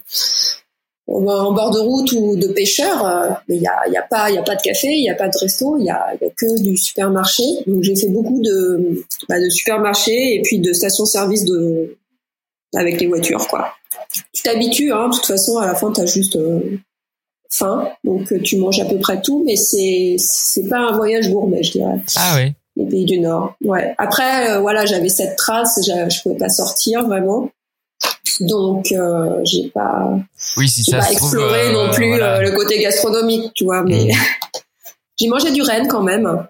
en 1.07 1.51
bord 1.51 1.71
de 1.71 1.79
route 1.79 2.11
ou 2.13 2.35
de 2.35 2.47
pêcheurs. 2.47 3.05
Euh, 3.05 3.29
mais 3.47 3.57
il 3.57 3.61
y 3.61 3.67
a 3.67 3.87
y 3.89 3.97
a 3.97 4.03
pas 4.03 4.29
il 4.29 4.35
y 4.35 4.37
a 4.37 4.43
pas 4.43 4.55
de 4.55 4.61
café, 4.61 4.87
il 4.87 5.03
y 5.03 5.09
a 5.09 5.15
pas 5.15 5.27
de 5.27 5.37
resto, 5.37 5.77
il 5.77 5.85
y 5.85 5.89
a 5.89 6.13
que 6.37 6.61
du 6.61 6.77
supermarché. 6.77 7.43
Donc 7.67 7.83
j'ai 7.83 7.95
fait 7.95 8.09
beaucoup 8.09 8.41
de 8.41 9.03
bah, 9.27 9.39
de 9.39 9.49
supermarchés 9.49 10.35
et 10.35 10.41
puis 10.41 10.59
de 10.59 10.71
stations-service 10.71 11.45
de 11.45 11.97
avec 12.75 13.01
les 13.01 13.07
voitures 13.07 13.47
quoi. 13.47 13.73
Tu 14.33 14.43
t'habitues 14.43 14.93
hein. 14.93 15.09
De 15.09 15.15
toute 15.15 15.25
façon, 15.25 15.57
à 15.57 15.67
la 15.67 15.75
fin, 15.75 15.91
t'as 15.91 16.05
juste 16.05 16.35
euh, 16.35 16.77
faim, 17.49 17.89
donc 18.03 18.31
tu 18.43 18.57
manges 18.57 18.79
à 18.79 18.85
peu 18.85 18.97
près 18.99 19.21
tout, 19.21 19.43
mais 19.45 19.55
c'est 19.55 20.15
c'est 20.17 20.67
pas 20.67 20.79
un 20.79 20.95
voyage 20.95 21.29
gourmet, 21.29 21.63
je 21.63 21.71
dirais. 21.73 21.99
Ah 22.15 22.35
oui 22.37 22.53
les 22.79 22.85
pays 22.85 23.05
du 23.05 23.19
Nord. 23.19 23.55
Ouais. 23.63 23.93
Après, 23.97 24.51
euh, 24.51 24.59
voilà, 24.59 24.85
j'avais 24.85 25.09
cette 25.09 25.35
trace, 25.35 25.79
je 25.85 26.21
pouvais 26.21 26.37
pas 26.37 26.49
sortir 26.49 27.05
vraiment. 27.05 27.51
Donc, 28.39 28.91
euh, 28.93 29.41
j'ai 29.43 29.69
pas, 29.69 30.17
oui, 30.55 30.69
si 30.69 30.83
ça 30.83 30.99
pas 30.99 31.11
exploré 31.11 31.67
euh, 31.67 31.73
non 31.73 31.91
plus 31.91 32.17
le 32.17 32.55
côté 32.55 32.79
gastronomique, 32.79 33.51
tu 33.53 33.65
vois. 33.65 33.83
Mais 33.83 34.05
mm. 34.05 34.59
j'ai 35.19 35.27
mangé 35.27 35.51
du 35.51 35.61
renne 35.61 35.87
quand 35.89 36.03
même 36.03 36.47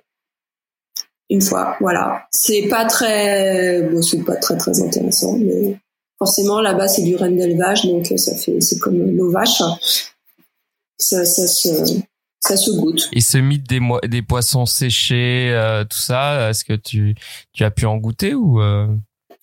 une 1.32 1.42
fois. 1.42 1.76
Voilà. 1.80 2.28
C'est 2.32 2.68
pas 2.70 2.86
très, 2.86 3.82
bon, 3.82 4.04
c'est 4.04 4.24
pas 4.24 4.36
très 4.36 4.56
très 4.58 4.80
intéressant, 4.82 5.36
mais 5.40 5.78
forcément 6.20 6.62
là-bas 6.62 6.88
c'est 6.88 7.02
du 7.02 7.16
renne 7.16 7.38
d'élevage, 7.38 7.86
donc 7.86 8.14
ça 8.18 8.36
fait, 8.36 8.62
c'est 8.62 8.78
comme 8.78 8.98
nos 8.98 9.32
vaches. 9.32 9.64
Ça, 10.98 11.26
ça 11.26 11.48
se, 11.48 11.70
ça 12.40 12.58
se 12.58 12.72
goûte. 12.72 13.10
Et 13.14 13.22
ce 13.22 13.38
mythe 13.38 13.68
des, 13.68 13.80
des 14.08 14.22
poissons 14.22 14.66
séchés, 14.66 15.52
euh, 15.54 15.84
tout 15.84 15.98
ça, 16.00 16.50
est-ce 16.50 16.64
que 16.64 16.74
tu, 16.74 17.16
tu 17.54 17.64
as 17.64 17.72
pu 17.72 17.86
en 17.86 17.98
goûter 17.98 18.34
ou 18.34 18.62
euh... 18.62 18.88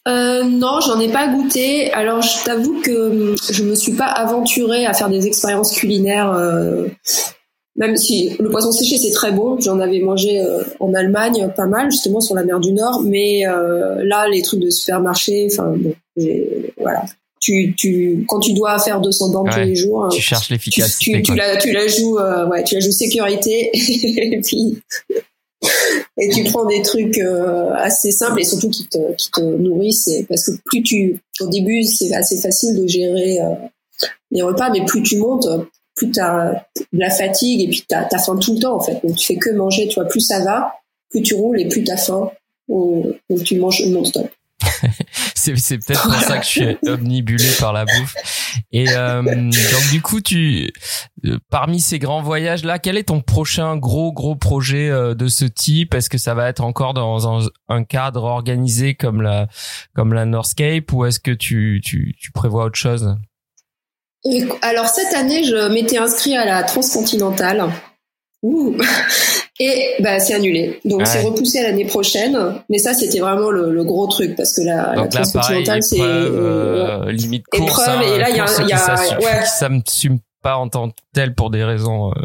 Euh, 0.08 0.44
non, 0.44 0.80
j'en 0.80 1.00
ai 1.00 1.10
pas 1.10 1.28
goûté. 1.28 1.92
Alors, 1.92 2.22
je 2.22 2.44
t'avoue 2.44 2.80
que 2.80 3.30
hum, 3.30 3.36
je 3.50 3.64
me 3.64 3.74
suis 3.74 3.94
pas 3.94 4.06
aventurée 4.06 4.86
à 4.86 4.94
faire 4.94 5.10
des 5.10 5.26
expériences 5.26 5.72
culinaires. 5.72 6.32
Même 7.78 7.96
si 7.96 8.34
le 8.38 8.48
poisson 8.48 8.72
séché 8.72 8.96
c'est 8.96 9.10
très 9.10 9.32
bon, 9.32 9.58
j'en 9.60 9.80
avais 9.80 10.00
mangé 10.00 10.42
en 10.80 10.94
Allemagne 10.94 11.52
pas 11.54 11.66
mal 11.66 11.90
justement 11.90 12.20
sur 12.20 12.34
la 12.34 12.42
mer 12.42 12.58
du 12.58 12.72
Nord, 12.72 13.02
mais 13.02 13.42
là 13.44 14.26
les 14.28 14.40
trucs 14.40 14.60
de 14.60 14.70
supermarché, 14.70 15.48
enfin 15.52 15.74
bon, 15.76 15.94
voilà, 16.80 17.04
tu, 17.46 17.74
tu, 17.76 18.24
quand 18.26 18.40
tu 18.40 18.52
dois 18.54 18.78
faire 18.80 19.00
200 19.00 19.30
bornes 19.30 19.50
tous 19.50 19.60
les 19.60 19.76
jours, 19.76 20.08
tu 20.10 20.20
cherches 20.20 20.50
l'efficacité. 20.50 21.12
Tu, 21.12 21.22
tu, 21.22 21.34
la, 21.36 21.56
tu 21.56 21.72
la 21.72 21.86
joues, 21.86 22.18
euh, 22.18 22.48
ouais, 22.48 22.64
tu 22.64 22.74
la 22.74 22.80
joues 22.80 22.90
sécurité 22.90 23.70
et 23.74 24.40
puis 24.40 24.82
et 26.18 26.28
tu 26.30 26.44
prends 26.44 26.66
des 26.66 26.82
trucs 26.82 27.18
euh, 27.18 27.70
assez 27.74 28.10
simples 28.10 28.40
et 28.40 28.44
surtout 28.44 28.68
qui 28.68 28.86
te, 28.88 29.14
qui 29.14 29.30
te 29.30 29.40
nourrissent. 29.40 30.10
parce 30.28 30.44
que 30.44 30.52
plus 30.64 30.82
tu, 30.82 31.20
au 31.40 31.48
début, 31.48 31.84
c'est 31.84 32.12
assez 32.14 32.36
facile 32.40 32.76
de 32.76 32.86
gérer 32.86 33.40
euh, 33.40 33.54
les 34.32 34.42
repas, 34.42 34.70
mais 34.70 34.84
plus 34.84 35.02
tu 35.02 35.18
montes, 35.18 35.46
plus 35.94 36.10
tu 36.10 36.20
as 36.20 36.66
de 36.92 36.98
la 36.98 37.10
fatigue 37.10 37.62
et 37.62 37.68
puis 37.68 37.84
tu 37.88 37.94
as, 37.94 38.08
faim 38.18 38.36
tout 38.38 38.54
le 38.54 38.60
temps 38.60 38.74
en 38.74 38.80
fait. 38.80 39.00
Donc 39.04 39.16
tu 39.16 39.26
fais 39.26 39.36
que 39.36 39.50
manger, 39.50 39.86
tu 39.86 39.94
vois, 39.94 40.06
plus 40.06 40.20
ça 40.20 40.42
va, 40.42 40.72
plus 41.10 41.22
tu 41.22 41.34
roules 41.34 41.60
et 41.60 41.68
plus 41.68 41.84
tu 41.84 41.92
as 41.92 41.96
faim. 41.96 42.30
Donc 42.68 43.44
tu 43.44 43.56
manges 43.56 43.86
non-stop. 43.86 44.28
C'est 45.54 45.78
peut-être 45.78 46.02
pour 46.02 46.14
ça 46.14 46.38
que 46.38 46.44
je 46.44 46.50
suis 46.50 46.76
omnibulé 46.88 47.48
par 47.60 47.72
la 47.72 47.84
bouffe. 47.84 48.14
Et 48.72 48.86
euh, 48.90 49.22
donc 49.22 49.90
du 49.90 50.02
coup, 50.02 50.20
tu 50.20 50.72
euh, 51.24 51.38
parmi 51.50 51.80
ces 51.80 51.98
grands 51.98 52.22
voyages 52.22 52.64
là, 52.64 52.78
quel 52.78 52.96
est 52.96 53.08
ton 53.08 53.20
prochain 53.20 53.76
gros 53.76 54.12
gros 54.12 54.36
projet 54.36 54.88
euh, 54.90 55.14
de 55.14 55.28
ce 55.28 55.44
type? 55.44 55.94
Est-ce 55.94 56.10
que 56.10 56.18
ça 56.18 56.34
va 56.34 56.48
être 56.48 56.62
encore 56.62 56.94
dans 56.94 57.28
un, 57.28 57.46
un, 57.68 57.84
cadre 57.84 58.24
organisé 58.24 58.94
comme 58.94 59.22
la 59.22 59.46
comme 59.94 60.12
la 60.12 60.24
Northscape 60.24 60.92
ou 60.92 61.04
est-ce 61.04 61.20
que 61.20 61.30
tu 61.30 61.80
tu 61.84 62.14
tu 62.18 62.32
prévois 62.32 62.64
autre 62.64 62.78
chose? 62.78 63.16
Alors 64.62 64.88
cette 64.88 65.14
année, 65.14 65.44
je 65.44 65.68
m'étais 65.72 65.98
inscrit 65.98 66.36
à 66.36 66.44
la 66.44 66.62
transcontinentale. 66.64 67.70
Ouh. 68.46 68.76
Et 69.58 69.94
bah, 70.00 70.18
c'est 70.18 70.34
annulé. 70.34 70.80
Donc 70.84 71.06
c'est 71.06 71.22
repoussé 71.22 71.60
à 71.60 71.62
l'année 71.64 71.86
prochaine. 71.86 72.38
Mais 72.68 72.78
ça, 72.78 72.92
c'était 72.92 73.20
vraiment 73.20 73.50
le, 73.50 73.84
gros 73.84 74.06
truc 74.06 74.36
parce 74.36 74.54
que 74.54 74.60
la, 74.60 74.94
la 74.94 75.08
transcontinentale, 75.08 75.82
c'est 75.82 76.00
euh, 76.00 77.10
limite 77.10 77.46
course. 77.46 77.80
Épreuve, 77.80 77.98
hein, 77.98 78.02
et 78.02 78.18
là, 78.18 78.30
il 78.30 78.36
y 78.36 78.40
a, 78.40 78.44
y 78.44 78.72
a 78.72 79.18
ouais. 79.18 79.46
ça 79.46 79.68
me 79.68 79.80
suit 79.88 80.10
pas 80.42 80.56
en 80.56 80.68
tant 80.68 80.90
que 80.90 80.96
tel 81.14 81.34
pour 81.34 81.50
des 81.50 81.64
raisons 81.64 82.10
euh, 82.10 82.20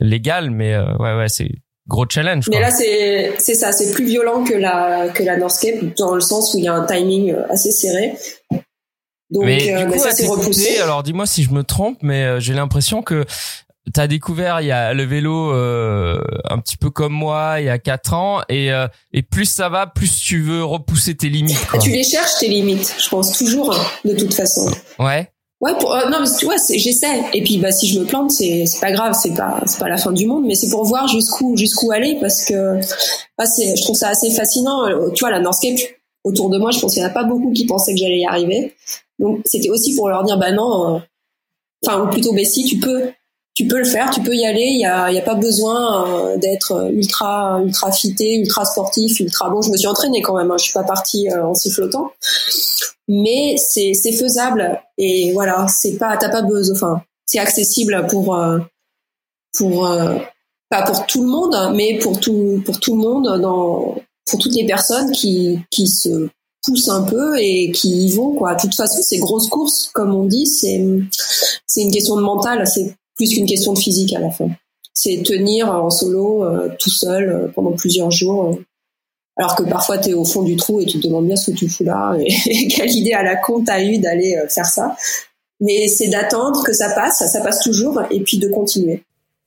légales, 0.00 0.50
mais 0.50 0.74
euh, 0.74 0.96
ouais, 0.98 1.16
ouais, 1.16 1.28
c'est 1.28 1.50
gros 1.88 2.06
challenge. 2.08 2.48
Mais 2.48 2.60
là, 2.60 2.70
c'est 2.70 3.34
c'est 3.38 3.54
ça, 3.54 3.72
c'est 3.72 3.90
plus 3.92 4.04
violent 4.04 4.44
que 4.44 4.54
la 4.54 5.08
que 5.08 5.24
la 5.24 5.36
Northscape 5.36 5.96
dans 5.98 6.14
le 6.14 6.20
sens 6.20 6.54
où 6.54 6.58
il 6.58 6.64
y 6.64 6.68
a 6.68 6.74
un 6.74 6.86
timing 6.86 7.34
assez 7.50 7.72
serré. 7.72 8.14
Donc, 9.30 9.46
mais 9.46 9.74
du 9.76 9.86
coup, 9.90 9.98
ça 9.98 10.12
s'est 10.12 10.28
repoussé. 10.28 10.78
Alors, 10.78 11.02
dis-moi 11.02 11.26
si 11.26 11.42
je 11.42 11.50
me 11.50 11.64
trompe, 11.64 11.98
mais 12.02 12.40
j'ai 12.40 12.54
l'impression 12.54 13.02
que 13.02 13.24
t'as 13.92 14.06
découvert 14.06 14.60
il 14.60 14.66
y 14.66 14.72
a 14.72 14.94
le 14.94 15.04
vélo 15.04 15.52
euh, 15.52 16.18
un 16.48 16.58
petit 16.58 16.76
peu 16.76 16.90
comme 16.90 17.12
moi 17.12 17.56
il 17.58 17.66
y 17.66 17.68
a 17.68 17.78
quatre 17.78 18.14
ans 18.14 18.40
et 18.48 18.72
euh, 18.72 18.86
et 19.12 19.22
plus 19.22 19.44
ça 19.44 19.68
va 19.68 19.86
plus 19.86 20.16
tu 20.16 20.40
veux 20.40 20.64
repousser 20.64 21.14
tes 21.14 21.28
limites 21.28 21.66
quoi. 21.66 21.78
tu 21.78 21.90
les 21.90 22.04
cherches 22.04 22.38
tes 22.40 22.48
limites 22.48 22.94
je 22.98 23.08
pense 23.08 23.36
toujours 23.36 23.74
hein, 23.74 23.86
de 24.04 24.14
toute 24.14 24.34
façon 24.34 24.70
ouais 24.98 25.30
Ouais, 25.60 25.72
pour, 25.78 25.94
euh, 25.94 26.10
non, 26.10 26.18
mais 26.20 26.26
tu 26.38 26.44
vois, 26.44 26.56
j'essaie. 26.56 27.22
Et 27.32 27.42
puis, 27.42 27.56
bah, 27.56 27.72
si 27.72 27.88
je 27.88 27.98
me 27.98 28.04
plante, 28.04 28.30
c'est, 28.30 28.66
c'est 28.66 28.80
pas 28.80 28.92
grave, 28.92 29.14
c'est 29.18 29.32
pas, 29.32 29.62
c'est 29.64 29.78
pas 29.78 29.88
la 29.88 29.96
fin 29.96 30.12
du 30.12 30.26
monde, 30.26 30.44
mais 30.44 30.56
c'est 30.56 30.68
pour 30.68 30.84
voir 30.84 31.08
jusqu'où, 31.08 31.56
jusqu'où 31.56 31.90
aller, 31.90 32.18
parce 32.20 32.44
que, 32.44 32.80
bah, 33.38 33.46
c'est, 33.46 33.74
je 33.74 33.82
trouve 33.82 33.96
ça 33.96 34.08
assez 34.08 34.30
fascinant. 34.32 34.84
Tu 35.14 35.20
vois, 35.20 35.30
la 35.30 35.40
Northscape, 35.40 35.78
autour 36.24 36.50
de 36.50 36.58
moi, 36.58 36.70
je 36.70 36.80
pense 36.80 36.92
qu'il 36.92 37.02
y 37.02 37.06
en 37.06 37.08
a 37.08 37.12
pas 37.12 37.24
beaucoup 37.24 37.52
qui 37.52 37.64
pensaient 37.66 37.94
que 37.94 38.00
j'allais 38.00 38.18
y 38.18 38.26
arriver. 38.26 38.74
Donc, 39.18 39.40
c'était 39.44 39.70
aussi 39.70 39.94
pour 39.94 40.08
leur 40.08 40.24
dire, 40.24 40.38
bah 40.38 40.52
non, 40.52 40.96
euh, 40.96 40.98
enfin, 41.86 42.02
ou 42.02 42.10
plutôt, 42.10 42.32
bah 42.32 42.44
si, 42.44 42.64
tu 42.64 42.78
peux, 42.78 43.10
tu 43.54 43.66
peux 43.66 43.78
le 43.78 43.84
faire, 43.84 44.10
tu 44.10 44.20
peux 44.20 44.34
y 44.34 44.44
aller. 44.44 44.66
Il 44.66 44.80
y 44.80 44.84
a, 44.84 45.10
y 45.12 45.18
a 45.18 45.22
pas 45.22 45.36
besoin 45.36 46.08
euh, 46.08 46.36
d'être 46.36 46.90
ultra, 46.92 47.60
ultra 47.64 47.92
fité, 47.92 48.36
ultra 48.36 48.64
sportif, 48.64 49.20
ultra 49.20 49.48
bon. 49.48 49.62
Je 49.62 49.70
me 49.70 49.76
suis 49.76 49.86
entraînée 49.86 50.22
quand 50.22 50.36
même. 50.36 50.50
Hein, 50.50 50.56
je 50.58 50.64
suis 50.64 50.72
pas 50.72 50.84
partie 50.84 51.28
en 51.32 51.54
sifflotant 51.54 52.10
mais 53.08 53.56
c'est 53.58 53.92
c'est 53.94 54.12
faisable 54.12 54.80
et 54.96 55.32
voilà 55.32 55.66
c'est 55.68 55.96
pas 55.96 56.16
t'as 56.16 56.30
pas 56.30 56.42
besoin 56.42 56.74
enfin 56.74 57.02
c'est 57.26 57.38
accessible 57.38 58.06
pour 58.08 58.34
euh, 58.34 58.58
pour 59.56 59.86
euh, 59.86 60.18
pas 60.70 60.82
pour 60.82 61.06
tout 61.06 61.22
le 61.22 61.28
monde 61.28 61.72
mais 61.74 61.98
pour 61.98 62.18
tout 62.18 62.62
pour 62.64 62.80
tout 62.80 62.94
le 62.94 63.02
monde 63.02 63.40
dans 63.40 63.96
pour 64.26 64.38
toutes 64.38 64.54
les 64.54 64.66
personnes 64.66 65.12
qui 65.12 65.58
qui 65.70 65.86
se 65.86 66.28
poussent 66.64 66.88
un 66.88 67.02
peu 67.02 67.38
et 67.38 67.70
qui 67.72 68.06
y 68.06 68.12
vont 68.12 68.34
quoi 68.34 68.54
de 68.54 68.60
toute 68.62 68.74
façon 68.74 69.02
ces 69.02 69.18
grosses 69.18 69.48
courses 69.48 69.90
comme 69.92 70.14
on 70.14 70.24
dit 70.24 70.46
c'est 70.46 70.82
c'est 71.66 71.82
une 71.82 71.92
question 71.92 72.16
de 72.16 72.22
mental 72.22 72.66
c'est 72.66 72.96
plus 73.16 73.34
qu'une 73.34 73.46
question 73.46 73.72
de 73.72 73.78
physique 73.78 74.14
à 74.14 74.20
la 74.20 74.30
fin 74.30 74.48
c'est 74.92 75.22
tenir 75.24 75.70
en 75.70 75.90
solo 75.90 76.44
euh, 76.44 76.68
tout 76.78 76.90
seul 76.90 77.50
pendant 77.54 77.72
plusieurs 77.72 78.10
jours 78.10 78.56
alors 79.36 79.56
que 79.56 79.64
parfois 79.64 79.98
tu 79.98 80.10
es 80.10 80.14
au 80.14 80.24
fond 80.24 80.42
du 80.42 80.56
trou 80.56 80.80
et 80.80 80.86
tu 80.86 81.00
te 81.00 81.06
demandes 81.06 81.26
bien 81.26 81.36
ce 81.36 81.50
que 81.50 81.56
tu 81.56 81.68
fous 81.68 81.84
là 81.84 82.16
et, 82.18 82.68
quelle 82.68 82.90
idée 82.90 83.12
à 83.12 83.22
la 83.22 83.36
con 83.36 83.64
t'as 83.64 83.82
eu 83.82 83.98
d'aller 83.98 84.36
euh, 84.36 84.48
faire 84.48 84.66
ça. 84.66 84.96
Mais 85.60 85.88
c'est 85.88 86.08
d'attendre 86.08 86.62
que 86.64 86.72
ça 86.72 86.90
passe, 86.90 87.24
ça 87.30 87.40
passe 87.40 87.62
toujours, 87.62 88.02
et 88.10 88.20
puis 88.20 88.38
de 88.38 88.48
continuer. 88.48 89.04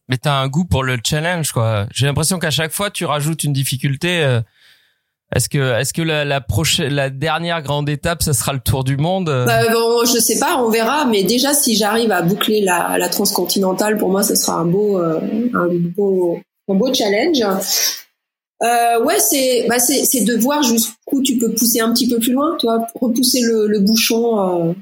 Mais 0.07 0.17
t'as 0.17 0.39
un 0.39 0.47
goût 0.47 0.63
pour 0.63 0.83
le 0.83 0.97
challenge, 1.03 1.51
quoi. 1.51 1.85
J'ai 1.93 2.05
l'impression 2.05 2.39
qu'à 2.39 2.49
chaque 2.49 2.71
fois 2.71 2.89
tu 2.89 3.05
rajoutes 3.05 3.43
une 3.43 3.53
difficulté. 3.53 4.39
Euh, 5.33 5.35
est-ce 5.35 5.49
que 5.49 5.79
est-ce 5.79 5.93
que 5.93 6.01
la, 6.01 6.25
la 6.25 6.41
prochaine, 6.41 6.93
la 6.93 7.09
dernière 7.09 7.61
grande 7.61 7.89
étape, 7.89 8.23
ça 8.23 8.33
sera 8.33 8.53
le 8.53 8.59
tour 8.59 8.83
du 8.83 8.97
monde 8.97 9.25
bah, 9.25 9.71
bon, 9.71 10.05
Je 10.05 10.19
sais 10.19 10.39
pas, 10.39 10.57
on 10.57 10.69
verra. 10.69 11.05
Mais 11.05 11.23
déjà, 11.23 11.53
si 11.53 11.75
j'arrive 11.75 12.11
à 12.11 12.21
boucler 12.21 12.61
la, 12.61 12.97
la 12.97 13.09
transcontinentale, 13.09 13.97
pour 13.97 14.09
moi, 14.09 14.23
ce 14.23 14.35
sera 14.35 14.57
un 14.57 14.65
beau, 14.65 14.99
euh, 14.99 15.19
un 15.53 15.67
beau, 15.71 16.39
un 16.69 16.75
beau 16.75 16.93
challenge. 16.93 17.41
Euh, 18.63 19.03
ouais, 19.03 19.19
c'est 19.19 19.67
bah 19.69 19.77
c'est 19.77 20.03
c'est 20.05 20.23
de 20.23 20.35
voir 20.35 20.63
jusqu'où 20.63 21.21
tu 21.21 21.37
peux 21.37 21.53
pousser 21.53 21.79
un 21.79 21.93
petit 21.93 22.09
peu 22.09 22.17
plus 22.19 22.33
loin, 22.33 22.55
tu 22.59 22.65
vois, 22.65 22.87
repousser 22.99 23.41
le, 23.41 23.67
le 23.67 23.79
bouchon 23.79 24.39
euh, 24.39 24.73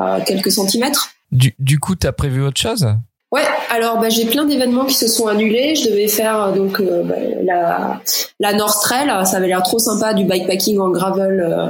à 0.00 0.20
quelques 0.20 0.50
centimètres. 0.50 1.10
Du 1.30 1.54
du 1.60 1.78
coup, 1.78 1.94
t'as 1.94 2.10
prévu 2.12 2.42
autre 2.42 2.60
chose? 2.60 2.88
Ouais, 3.36 3.42
alors 3.68 4.00
bah, 4.00 4.08
j'ai 4.08 4.24
plein 4.24 4.46
d'événements 4.46 4.86
qui 4.86 4.94
se 4.94 5.08
sont 5.08 5.26
annulés. 5.26 5.74
Je 5.74 5.90
devais 5.90 6.08
faire 6.08 6.42
euh, 6.42 6.52
donc 6.52 6.80
euh, 6.80 7.02
bah, 7.02 7.16
la 7.42 8.00
la 8.40 8.54
North 8.54 8.80
Trail, 8.80 9.08
ça 9.26 9.36
avait 9.36 9.48
l'air 9.48 9.62
trop 9.62 9.78
sympa, 9.78 10.14
du 10.14 10.24
bikepacking 10.24 10.78
en 10.78 10.88
gravel 10.88 11.40
euh, 11.40 11.66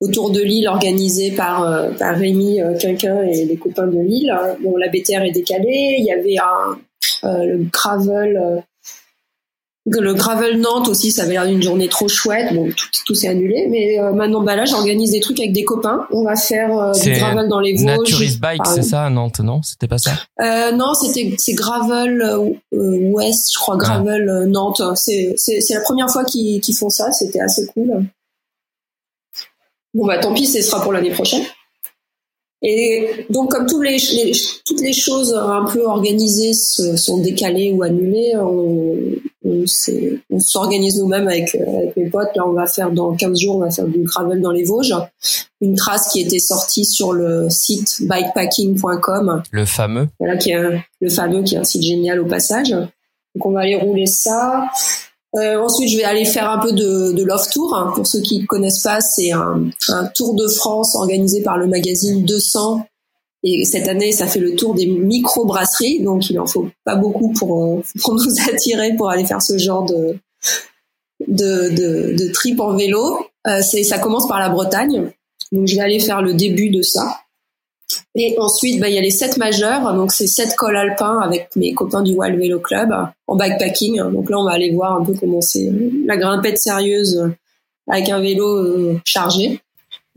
autour 0.00 0.32
de 0.32 0.40
l'île 0.40 0.66
organisé 0.66 1.30
par 1.30 1.62
Rémi 2.00 2.58
Quinquin 2.80 3.22
et 3.22 3.44
les 3.44 3.56
copains 3.56 3.86
de 3.86 4.00
l'île. 4.00 4.36
Bon, 4.60 4.76
la 4.76 4.88
BTR 4.88 5.22
est 5.22 5.30
décalée. 5.30 5.96
Il 5.98 6.04
y 6.04 6.10
avait 6.10 6.38
un 6.38 6.76
le 7.22 7.64
gravel 7.72 8.62
le 9.86 10.14
gravel 10.14 10.60
Nantes 10.60 10.88
aussi, 10.88 11.12
ça 11.12 11.22
avait 11.22 11.32
l'air 11.32 11.46
d'une 11.46 11.62
journée 11.62 11.88
trop 11.88 12.08
chouette. 12.08 12.52
Bon, 12.54 12.68
tout, 12.68 12.86
tout 13.06 13.14
s'est 13.14 13.28
annulé, 13.28 13.68
mais 13.70 13.98
euh, 14.00 14.12
maintenant, 14.12 14.42
bah 14.42 14.56
là, 14.56 14.64
j'organise 14.64 15.12
des 15.12 15.20
trucs 15.20 15.38
avec 15.38 15.52
des 15.52 15.64
copains. 15.64 16.06
On 16.10 16.24
va 16.24 16.34
faire 16.34 16.76
euh, 16.76 16.92
du 16.92 17.12
gravel 17.12 17.48
dans 17.48 17.60
les 17.60 17.74
Vosges. 17.74 17.84
Naturist 17.84 18.40
Bike, 18.40 18.66
c'est 18.66 18.82
ça, 18.82 19.04
à 19.04 19.10
Nantes, 19.10 19.40
non? 19.40 19.62
C'était 19.62 19.86
pas 19.86 19.98
ça? 19.98 20.12
Euh, 20.40 20.72
Non, 20.72 20.94
c'était 20.94 21.34
c'est 21.38 21.54
gravel 21.54 22.20
euh, 22.20 22.50
Ouest, 22.72 23.52
je 23.52 23.58
crois, 23.58 23.76
gravel 23.76 24.28
ah. 24.28 24.46
Nantes. 24.46 24.82
C'est 24.96 25.34
c'est 25.36 25.60
c'est 25.60 25.74
la 25.74 25.82
première 25.82 26.10
fois 26.10 26.24
qu'ils 26.24 26.60
qu'ils 26.60 26.74
font 26.74 26.90
ça. 26.90 27.12
C'était 27.12 27.40
assez 27.40 27.66
cool. 27.66 28.06
Bon 29.94 30.04
bah 30.06 30.18
tant 30.18 30.34
pis, 30.34 30.46
ce 30.46 30.60
sera 30.62 30.82
pour 30.82 30.92
l'année 30.92 31.10
prochaine. 31.10 31.42
Et 32.62 33.26
donc, 33.30 33.50
comme 33.50 33.66
tous 33.66 33.82
les, 33.82 33.98
toutes 34.64 34.80
les 34.80 34.94
choses 34.94 35.32
un 35.34 35.66
peu 35.66 35.84
organisées 35.84 36.52
sont 36.54 37.18
décalées 37.18 37.70
ou 37.70 37.82
annulées, 37.82 38.32
on, 38.36 38.96
on 40.30 40.40
s'organise 40.40 40.98
nous-mêmes 40.98 41.28
avec, 41.28 41.54
avec 41.54 41.96
mes 41.96 42.08
potes. 42.08 42.30
Là, 42.34 42.46
on 42.46 42.52
va 42.52 42.66
faire 42.66 42.90
dans 42.90 43.14
15 43.14 43.38
jours, 43.38 43.56
on 43.56 43.60
va 43.60 43.70
faire 43.70 43.86
du 43.86 44.02
gravel 44.02 44.40
dans 44.40 44.52
les 44.52 44.64
Vosges. 44.64 44.94
Une 45.60 45.74
trace 45.74 46.08
qui 46.08 46.20
était 46.20 46.38
sortie 46.38 46.84
sur 46.84 47.12
le 47.12 47.48
site 47.50 48.02
bikepacking.com. 48.02 49.42
Le 49.50 49.64
fameux. 49.64 50.08
Voilà, 50.18 50.36
qui 50.36 50.50
est 50.50 50.82
le 51.00 51.10
fameux, 51.10 51.42
qui 51.42 51.54
est 51.54 51.58
un 51.58 51.64
site 51.64 51.82
génial 51.82 52.20
au 52.20 52.26
passage. 52.26 52.70
Donc, 52.70 53.46
on 53.46 53.50
va 53.50 53.60
aller 53.60 53.76
rouler 53.76 54.06
ça. 54.06 54.64
Euh, 55.34 55.60
ensuite, 55.60 55.90
je 55.90 55.98
vais 55.98 56.04
aller 56.04 56.24
faire 56.24 56.50
un 56.50 56.58
peu 56.58 56.72
de, 56.72 57.12
de 57.12 57.24
Love 57.24 57.48
Tour. 57.50 57.92
Pour 57.94 58.06
ceux 58.06 58.20
qui 58.20 58.40
ne 58.40 58.46
connaissent 58.46 58.82
pas, 58.82 59.00
c'est 59.00 59.32
un, 59.32 59.64
un, 59.88 60.06
tour 60.06 60.34
de 60.34 60.48
France 60.48 60.94
organisé 60.94 61.42
par 61.42 61.58
le 61.58 61.66
magazine 61.66 62.24
200. 62.24 62.86
Et 63.42 63.64
cette 63.64 63.86
année, 63.88 64.12
ça 64.12 64.26
fait 64.26 64.40
le 64.40 64.56
tour 64.56 64.74
des 64.74 64.86
micro-brasseries. 64.86 66.00
Donc, 66.02 66.28
il 66.30 66.38
en 66.40 66.46
faut 66.46 66.68
pas 66.84 66.96
beaucoup 66.96 67.32
pour, 67.32 67.64
euh, 67.64 67.82
pour 68.02 68.14
nous 68.14 68.40
attirer 68.52 68.94
pour 68.96 69.10
aller 69.10 69.24
faire 69.24 69.42
ce 69.42 69.58
genre 69.58 69.84
de, 69.84 70.16
de, 71.28 71.70
de, 71.70 72.16
de 72.16 72.32
trip 72.32 72.60
en 72.60 72.76
vélo. 72.76 73.26
Euh, 73.46 73.60
ça 73.60 73.98
commence 73.98 74.26
par 74.26 74.40
la 74.40 74.48
Bretagne. 74.48 75.12
Donc, 75.52 75.66
je 75.66 75.76
vais 75.76 75.82
aller 75.82 76.00
faire 76.00 76.22
le 76.22 76.34
début 76.34 76.70
de 76.70 76.82
ça. 76.82 77.20
Et 78.16 78.34
ensuite, 78.38 78.80
bah, 78.80 78.88
il 78.88 78.94
y 78.94 78.98
a 78.98 79.02
les 79.02 79.10
sept 79.10 79.36
majeurs. 79.36 79.94
Donc, 79.94 80.10
c'est 80.10 80.26
sept 80.26 80.56
cols 80.56 80.76
alpins 80.76 81.20
avec 81.20 81.54
mes 81.54 81.72
copains 81.72 82.02
du 82.02 82.14
Wild 82.14 82.38
Vélo 82.38 82.58
Club 82.58 82.92
en 83.26 83.36
bikepacking. 83.36 83.98
Donc 84.10 84.30
là, 84.30 84.38
on 84.38 84.44
va 84.44 84.52
aller 84.52 84.72
voir 84.72 85.00
un 85.00 85.04
peu 85.04 85.14
comment 85.14 85.40
c'est 85.40 85.70
la 86.04 86.16
grimpette 86.16 86.58
sérieuse 86.58 87.30
avec 87.88 88.08
un 88.08 88.20
vélo 88.20 88.46
euh, 88.46 89.00
chargé. 89.04 89.60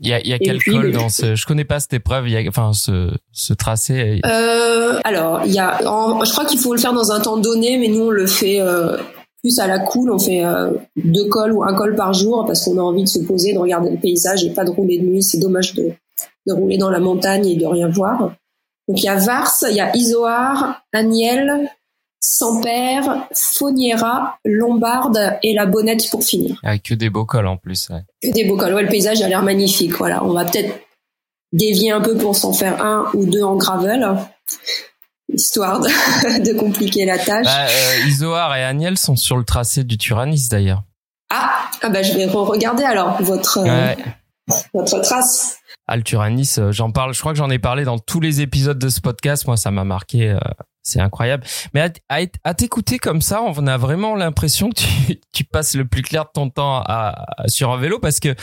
Il 0.00 0.08
y 0.08 0.12
a, 0.12 0.20
il 0.20 0.28
y 0.28 0.32
a 0.32 0.38
quel 0.38 0.62
col 0.62 0.92
dans 0.92 1.08
ce 1.08 1.34
Je 1.34 1.46
connais 1.46 1.64
pas 1.64 1.78
cette 1.78 1.92
épreuve. 1.92 2.28
Il 2.28 2.32
y 2.32 2.36
a, 2.36 2.48
enfin, 2.48 2.72
ce, 2.72 3.10
ce 3.32 3.52
tracé. 3.52 4.20
Euh, 4.24 4.98
alors, 5.04 5.42
il 5.44 5.52
y 5.52 5.58
a. 5.58 5.78
je 5.80 6.32
crois 6.32 6.46
qu'il 6.46 6.58
faut 6.58 6.72
le 6.74 6.80
faire 6.80 6.94
dans 6.94 7.12
un 7.12 7.20
temps 7.20 7.36
donné, 7.36 7.78
mais 7.78 7.88
nous 7.88 8.04
on 8.04 8.10
le 8.10 8.26
fait 8.26 8.60
euh, 8.60 8.96
plus 9.42 9.58
à 9.58 9.66
la 9.66 9.78
cool. 9.78 10.10
On 10.10 10.18
fait 10.18 10.44
euh, 10.44 10.70
deux 10.96 11.28
cols 11.28 11.52
ou 11.52 11.62
un 11.62 11.74
col 11.74 11.94
par 11.96 12.14
jour 12.14 12.44
parce 12.46 12.64
qu'on 12.64 12.78
a 12.78 12.82
envie 12.82 13.04
de 13.04 13.08
se 13.08 13.18
poser, 13.20 13.52
de 13.52 13.58
regarder 13.58 13.90
le 13.90 13.98
paysage 13.98 14.42
et 14.44 14.50
pas 14.50 14.64
de 14.64 14.70
rouler 14.70 14.98
de 14.98 15.04
nuit. 15.04 15.22
C'est 15.22 15.38
dommage 15.38 15.74
de 15.74 15.92
de 16.46 16.52
rouler 16.52 16.78
dans 16.78 16.90
la 16.90 17.00
montagne 17.00 17.46
et 17.46 17.56
de 17.56 17.66
rien 17.66 17.88
voir. 17.88 18.32
Donc 18.88 19.02
il 19.02 19.04
y 19.04 19.08
a 19.08 19.16
Vars, 19.16 19.52
il 19.68 19.76
y 19.76 19.80
a 19.80 19.94
Isoar, 19.96 20.82
Aniel, 20.92 21.70
Sampère, 22.20 23.28
Fauniera, 23.34 24.38
Lombarde 24.44 25.38
et 25.42 25.54
la 25.54 25.66
Bonnette 25.66 26.10
pour 26.10 26.22
finir. 26.22 26.60
Avec 26.62 26.82
que 26.82 26.94
des 26.94 27.08
beaux 27.08 27.24
cols 27.24 27.46
en 27.46 27.56
plus. 27.56 27.88
Ouais. 27.88 28.02
Que 28.22 28.32
des 28.32 28.44
beaux 28.44 28.56
cols. 28.56 28.74
Ouais, 28.74 28.82
le 28.82 28.88
paysage 28.88 29.22
a 29.22 29.28
l'air 29.28 29.42
magnifique. 29.42 29.92
Voilà, 29.96 30.22
on 30.24 30.32
va 30.32 30.44
peut-être 30.44 30.74
dévier 31.52 31.90
un 31.90 32.00
peu 32.00 32.16
pour 32.16 32.36
s'en 32.36 32.52
faire 32.52 32.84
un 32.84 33.10
ou 33.14 33.26
deux 33.26 33.42
en 33.42 33.56
gravel, 33.56 34.06
histoire 35.32 35.80
de, 35.80 36.52
compliquer 36.58 37.06
la 37.06 37.18
tâche. 37.18 37.46
Bah, 37.46 37.66
euh, 37.66 38.08
Isoar 38.08 38.54
et 38.56 38.64
Aniel 38.64 38.98
sont 38.98 39.16
sur 39.16 39.36
le 39.36 39.44
tracé 39.44 39.84
du 39.84 39.96
Turanis 39.96 40.48
d'ailleurs. 40.50 40.82
Ah, 41.30 41.50
ah 41.82 41.88
bah 41.88 42.02
je 42.02 42.12
vais 42.12 42.26
regarder 42.26 42.82
alors 42.82 43.22
votre 43.22 43.58
euh, 43.64 43.94
votre 44.74 45.00
trace. 45.00 45.60
Alturanis, 45.86 46.54
euh, 46.58 46.70
j'en 46.72 46.92
parle, 46.92 47.14
je 47.14 47.20
crois 47.20 47.32
que 47.32 47.38
j'en 47.38 47.50
ai 47.50 47.58
parlé 47.58 47.84
dans 47.84 47.98
tous 47.98 48.20
les 48.20 48.40
épisodes 48.40 48.78
de 48.78 48.88
ce 48.88 49.00
podcast. 49.00 49.46
Moi, 49.46 49.56
ça 49.56 49.70
m'a 49.70 49.84
marqué. 49.84 50.30
Euh, 50.30 50.38
c'est 50.82 51.00
incroyable. 51.00 51.44
Mais 51.74 51.92
à, 52.08 52.54
t'écouter 52.54 52.98
comme 52.98 53.20
ça, 53.20 53.42
on 53.42 53.66
a 53.66 53.76
vraiment 53.76 54.14
l'impression 54.14 54.70
que 54.70 55.14
tu, 55.32 55.44
passes 55.52 55.74
le 55.74 55.86
plus 55.86 56.02
clair 56.02 56.24
de 56.24 56.30
ton 56.32 56.50
temps 56.50 56.82
à, 56.84 57.26
sur 57.46 57.70
un 57.70 57.78
vélo 57.78 57.98
parce 57.98 58.20
que 58.20 58.34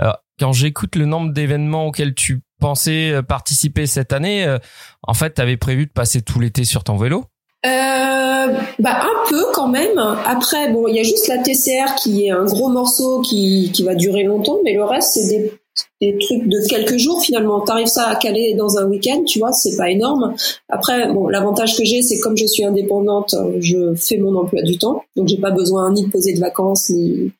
euh, 0.00 0.12
quand 0.38 0.52
j'écoute 0.52 0.96
le 0.96 1.06
nombre 1.06 1.32
d'événements 1.32 1.86
auxquels 1.86 2.14
tu 2.14 2.42
pensais 2.60 3.20
participer 3.26 3.86
cette 3.86 4.12
année, 4.12 4.56
en 5.02 5.14
fait, 5.14 5.34
tu 5.34 5.40
avais 5.42 5.56
prévu 5.56 5.86
de 5.86 5.92
passer 5.92 6.22
tout 6.22 6.40
l'été 6.40 6.64
sur 6.64 6.84
ton 6.84 6.96
vélo? 6.96 7.26
Euh, 7.66 8.46
bah 8.78 9.02
un 9.02 9.28
peu 9.28 9.44
quand 9.52 9.68
même. 9.68 9.98
Après, 10.24 10.72
bon, 10.72 10.88
il 10.88 10.96
y 10.96 11.00
a 11.00 11.02
juste 11.02 11.28
la 11.28 11.38
TCR 11.38 11.94
qui 11.96 12.24
est 12.24 12.30
un 12.30 12.44
gros 12.44 12.70
morceau 12.70 13.20
qui, 13.20 13.70
qui 13.72 13.82
va 13.82 13.94
durer 13.94 14.22
longtemps, 14.22 14.58
mais 14.64 14.72
le 14.72 14.84
reste 14.84 15.12
c'est 15.12 15.28
des 15.28 15.52
des 16.00 16.16
trucs 16.18 16.48
de 16.48 16.68
quelques 16.68 16.96
jours 16.96 17.22
finalement. 17.22 17.60
T'arrives 17.60 17.86
ça 17.86 18.08
à 18.08 18.16
caler 18.16 18.54
dans 18.54 18.78
un 18.78 18.86
week-end, 18.86 19.22
tu 19.24 19.38
vois, 19.38 19.52
c'est 19.52 19.76
pas 19.76 19.90
énorme. 19.90 20.34
Après, 20.68 21.12
bon, 21.12 21.28
l'avantage 21.28 21.76
que 21.76 21.84
j'ai, 21.84 22.02
c'est 22.02 22.18
comme 22.18 22.36
je 22.36 22.46
suis 22.46 22.64
indépendante, 22.64 23.34
je 23.58 23.94
fais 23.94 24.18
mon 24.18 24.34
emploi 24.36 24.62
du 24.62 24.78
temps, 24.78 25.04
donc 25.16 25.28
j'ai 25.28 25.38
pas 25.38 25.50
besoin 25.50 25.92
ni 25.92 26.04
de 26.04 26.10
poser 26.10 26.32
de 26.32 26.40
vacances 26.40 26.90
ni 26.90 27.32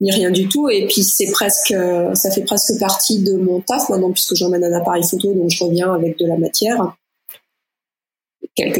ni 0.00 0.10
rien 0.10 0.30
du 0.30 0.48
tout. 0.48 0.68
Et 0.68 0.86
puis 0.86 1.02
c'est 1.02 1.30
presque, 1.30 1.74
ça 2.14 2.30
fait 2.30 2.42
presque 2.42 2.78
partie 2.78 3.22
de 3.22 3.34
mon 3.34 3.60
taf 3.60 3.88
maintenant 3.88 4.12
puisque 4.12 4.34
j'emmène 4.34 4.64
un 4.64 4.72
appareil 4.72 5.02
photo, 5.02 5.32
donc 5.32 5.50
je 5.50 5.64
reviens 5.64 5.92
avec 5.92 6.18
de 6.18 6.26
la 6.26 6.36
matière. 6.36 6.94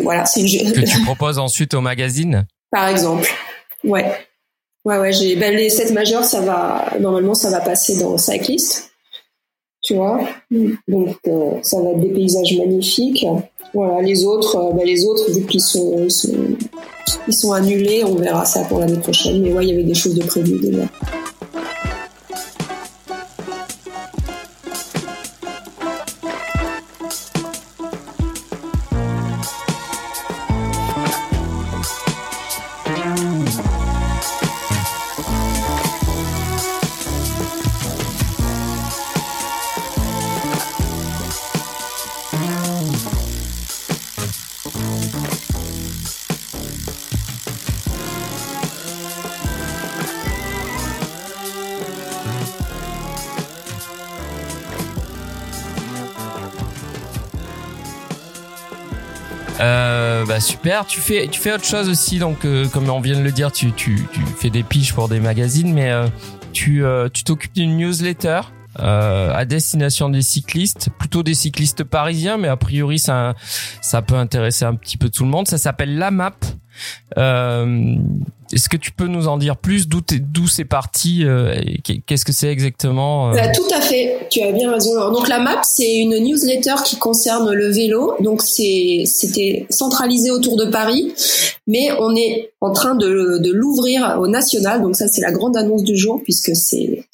Voilà, 0.02 0.24
c'est 0.24 0.40
une... 0.40 0.72
que 0.72 0.80
tu 0.86 1.02
proposes 1.04 1.38
ensuite 1.38 1.74
au 1.74 1.80
magazine? 1.80 2.46
Par 2.70 2.88
exemple, 2.88 3.28
ouais. 3.84 4.12
Ouais, 4.84 4.98
ouais, 4.98 5.12
j'ai 5.12 5.34
ben, 5.36 5.54
les 5.54 5.70
7 5.70 5.92
majeurs, 5.92 6.24
ça 6.24 6.42
va 6.42 6.92
normalement 7.00 7.34
ça 7.34 7.50
va 7.50 7.60
passer 7.60 7.98
dans 7.98 8.18
Cyclist. 8.18 8.90
Tu 9.84 9.94
vois. 9.94 10.20
Donc 10.88 11.16
euh, 11.28 11.50
ça 11.62 11.80
va 11.80 11.90
être 11.90 12.00
des 12.00 12.08
paysages 12.08 12.56
magnifiques. 12.58 13.26
Voilà, 13.74 14.02
les 14.02 14.24
autres, 14.24 14.56
euh, 14.56 14.72
bah, 14.72 14.84
les 14.84 15.04
autres 15.04 15.30
vu 15.30 15.44
qu'ils 15.46 15.60
sont, 15.60 16.06
ils 17.26 17.34
sont, 17.34 17.52
annulés, 17.52 18.04
on 18.04 18.14
verra 18.14 18.44
ça 18.44 18.64
pour 18.64 18.78
l'année 18.78 18.98
prochaine. 18.98 19.42
Mais 19.42 19.52
ouais, 19.52 19.66
il 19.66 19.70
y 19.70 19.72
avait 19.72 19.82
des 19.82 19.94
choses 19.94 20.14
de 20.14 20.24
prévues 20.24 20.58
déjà. 20.60 20.84
Super. 60.44 60.86
Tu 60.86 61.00
fais, 61.00 61.28
tu 61.28 61.40
fais 61.40 61.52
autre 61.52 61.64
chose 61.64 61.88
aussi, 61.88 62.18
donc 62.18 62.44
euh, 62.44 62.68
comme 62.68 62.88
on 62.88 63.00
vient 63.00 63.18
de 63.18 63.24
le 63.24 63.32
dire, 63.32 63.50
tu, 63.50 63.72
tu, 63.72 64.06
tu 64.12 64.20
fais 64.38 64.50
des 64.50 64.62
piges 64.62 64.94
pour 64.94 65.08
des 65.08 65.20
magazines, 65.20 65.72
mais 65.72 65.90
euh, 65.90 66.06
tu, 66.52 66.84
euh, 66.84 67.08
tu 67.12 67.24
t'occupes 67.24 67.54
d'une 67.54 67.76
newsletter. 67.76 68.40
à 68.78 69.44
destination 69.44 70.08
des 70.08 70.22
cyclistes, 70.22 70.90
plutôt 70.98 71.22
des 71.22 71.34
cyclistes 71.34 71.84
parisiens, 71.84 72.36
mais 72.36 72.48
a 72.48 72.56
priori 72.56 72.98
ça, 72.98 73.34
ça 73.80 74.02
peut 74.02 74.16
intéresser 74.16 74.64
un 74.64 74.74
petit 74.74 74.96
peu 74.96 75.08
tout 75.08 75.24
le 75.24 75.30
monde. 75.30 75.48
Ça 75.48 75.58
s'appelle 75.58 75.96
La 75.96 76.10
Map. 76.10 76.36
Euh, 77.18 77.96
est-ce 78.52 78.68
que 78.68 78.76
tu 78.76 78.92
peux 78.92 79.06
nous 79.06 79.26
en 79.26 79.36
dire 79.36 79.56
plus 79.56 79.88
D'où 79.88 80.00
d'où 80.00 80.46
c'est 80.46 80.64
parti 80.64 81.24
euh, 81.24 81.60
Qu'est-ce 82.06 82.24
que 82.24 82.32
c'est 82.32 82.48
exactement 82.48 83.30
euh? 83.30 83.34
bah, 83.34 83.48
Tout 83.48 83.74
à 83.74 83.80
fait, 83.80 84.26
tu 84.30 84.42
as 84.42 84.52
bien 84.52 84.70
raison. 84.70 85.10
Donc 85.10 85.28
la 85.28 85.40
MAP, 85.40 85.64
c'est 85.64 85.98
une 85.98 86.18
newsletter 86.18 86.74
qui 86.84 86.96
concerne 86.96 87.52
le 87.52 87.70
vélo. 87.70 88.14
Donc 88.20 88.42
c'était 88.42 89.66
centralisé 89.70 90.30
autour 90.30 90.56
de 90.56 90.66
Paris, 90.66 91.12
mais 91.66 91.90
on 91.98 92.14
est 92.14 92.52
en 92.60 92.72
train 92.72 92.94
de, 92.94 93.38
de 93.38 93.52
l'ouvrir 93.52 94.18
au 94.20 94.28
national. 94.28 94.82
Donc 94.82 94.96
ça, 94.96 95.08
c'est 95.08 95.22
la 95.22 95.32
grande 95.32 95.56
annonce 95.56 95.82
du 95.82 95.96
jour 95.96 96.20
puisque 96.22 96.54
c'est 96.54 97.04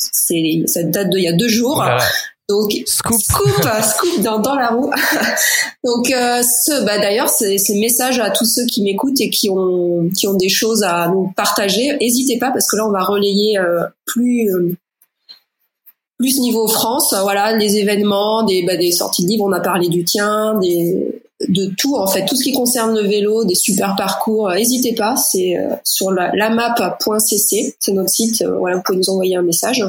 ça 0.66 0.82
date 0.82 1.11
d'il 1.11 1.22
y 1.22 1.28
a 1.28 1.32
deux 1.32 1.48
jours. 1.48 1.84
Donc 2.51 2.72
scoop, 2.84 3.20
scoop, 3.20 3.64
scoop 3.80 4.22
dans, 4.22 4.40
dans 4.40 4.57
la 4.57 4.70
roue. 4.70 4.90
Donc 5.84 6.11
euh, 6.11 6.42
ce, 6.42 6.84
bah 6.84 6.98
d'ailleurs, 6.98 7.28
c'est 7.28 7.57
message 7.76 8.18
à 8.18 8.30
tous 8.30 8.44
ceux 8.44 8.66
qui 8.66 8.82
m'écoutent 8.82 9.20
et 9.20 9.30
qui 9.30 9.48
ont 9.51 10.11
qui 10.16 10.26
ont 10.26 10.34
des 10.34 10.48
choses 10.48 10.82
à 10.82 11.09
nous 11.09 11.32
partager. 11.36 11.96
N'hésitez 12.01 12.38
pas 12.38 12.51
parce 12.51 12.68
que 12.68 12.76
là 12.76 12.88
on 12.88 12.90
va 12.90 13.05
relayer 13.05 13.57
euh, 13.57 13.84
plus 14.05 14.53
euh, 14.53 14.76
plus 16.18 16.40
niveau 16.40 16.66
France. 16.66 17.14
Voilà, 17.22 17.57
les 17.57 17.76
événements, 17.76 18.42
des 18.42 18.64
bah, 18.64 18.76
des 18.76 18.90
sorties 18.90 19.22
de 19.22 19.28
livres. 19.28 19.44
On 19.46 19.53
a 19.53 19.61
parlé 19.61 19.86
du 19.86 20.03
tien, 20.03 20.59
des 20.61 21.22
de 21.48 21.72
tout 21.78 21.96
en 21.96 22.09
fait, 22.09 22.26
tout 22.26 22.34
ce 22.34 22.42
qui 22.42 22.53
concerne 22.53 22.98
le 22.98 23.07
vélo, 23.07 23.44
des 23.44 23.55
super 23.55 23.94
parcours. 23.94 24.51
N'hésitez 24.51 24.92
pas, 24.96 25.14
c'est 25.14 25.55
sur 25.84 26.11
la, 26.11 26.34
lamap.cc, 26.34 27.76
c'est 27.78 27.92
notre 27.92 28.11
site. 28.11 28.44
voilà, 28.44 28.76
vous 28.76 28.82
pouvez 28.84 28.98
nous 28.98 29.09
envoyer 29.09 29.36
un 29.36 29.42
message. 29.42 29.84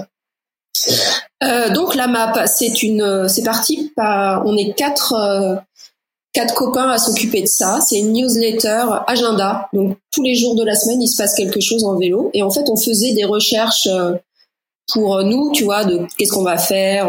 Euh, 1.43 1.69
donc 1.69 1.95
la 1.95 2.07
map, 2.07 2.45
c'est 2.47 2.83
une, 2.83 3.27
c'est 3.27 3.43
parti. 3.43 3.91
Par, 3.95 4.45
on 4.45 4.55
est 4.55 4.73
quatre, 4.73 5.13
euh, 5.13 5.55
quatre 6.33 6.53
copains 6.53 6.89
à 6.89 6.97
s'occuper 6.97 7.41
de 7.41 7.47
ça. 7.47 7.79
C'est 7.81 7.99
une 7.99 8.13
newsletter 8.13 8.85
agenda. 9.07 9.69
Donc 9.73 9.97
tous 10.11 10.23
les 10.23 10.35
jours 10.35 10.55
de 10.55 10.63
la 10.63 10.75
semaine, 10.75 11.01
il 11.01 11.07
se 11.07 11.17
passe 11.17 11.33
quelque 11.35 11.59
chose 11.59 11.83
en 11.83 11.97
vélo. 11.97 12.29
Et 12.33 12.43
en 12.43 12.51
fait, 12.51 12.69
on 12.69 12.77
faisait 12.77 13.13
des 13.13 13.25
recherches 13.25 13.87
euh, 13.87 14.13
pour 14.93 15.23
nous, 15.23 15.51
tu 15.53 15.63
vois, 15.63 15.85
de 15.85 16.01
qu'est-ce 16.17 16.31
qu'on 16.31 16.43
va 16.43 16.57
faire 16.57 17.07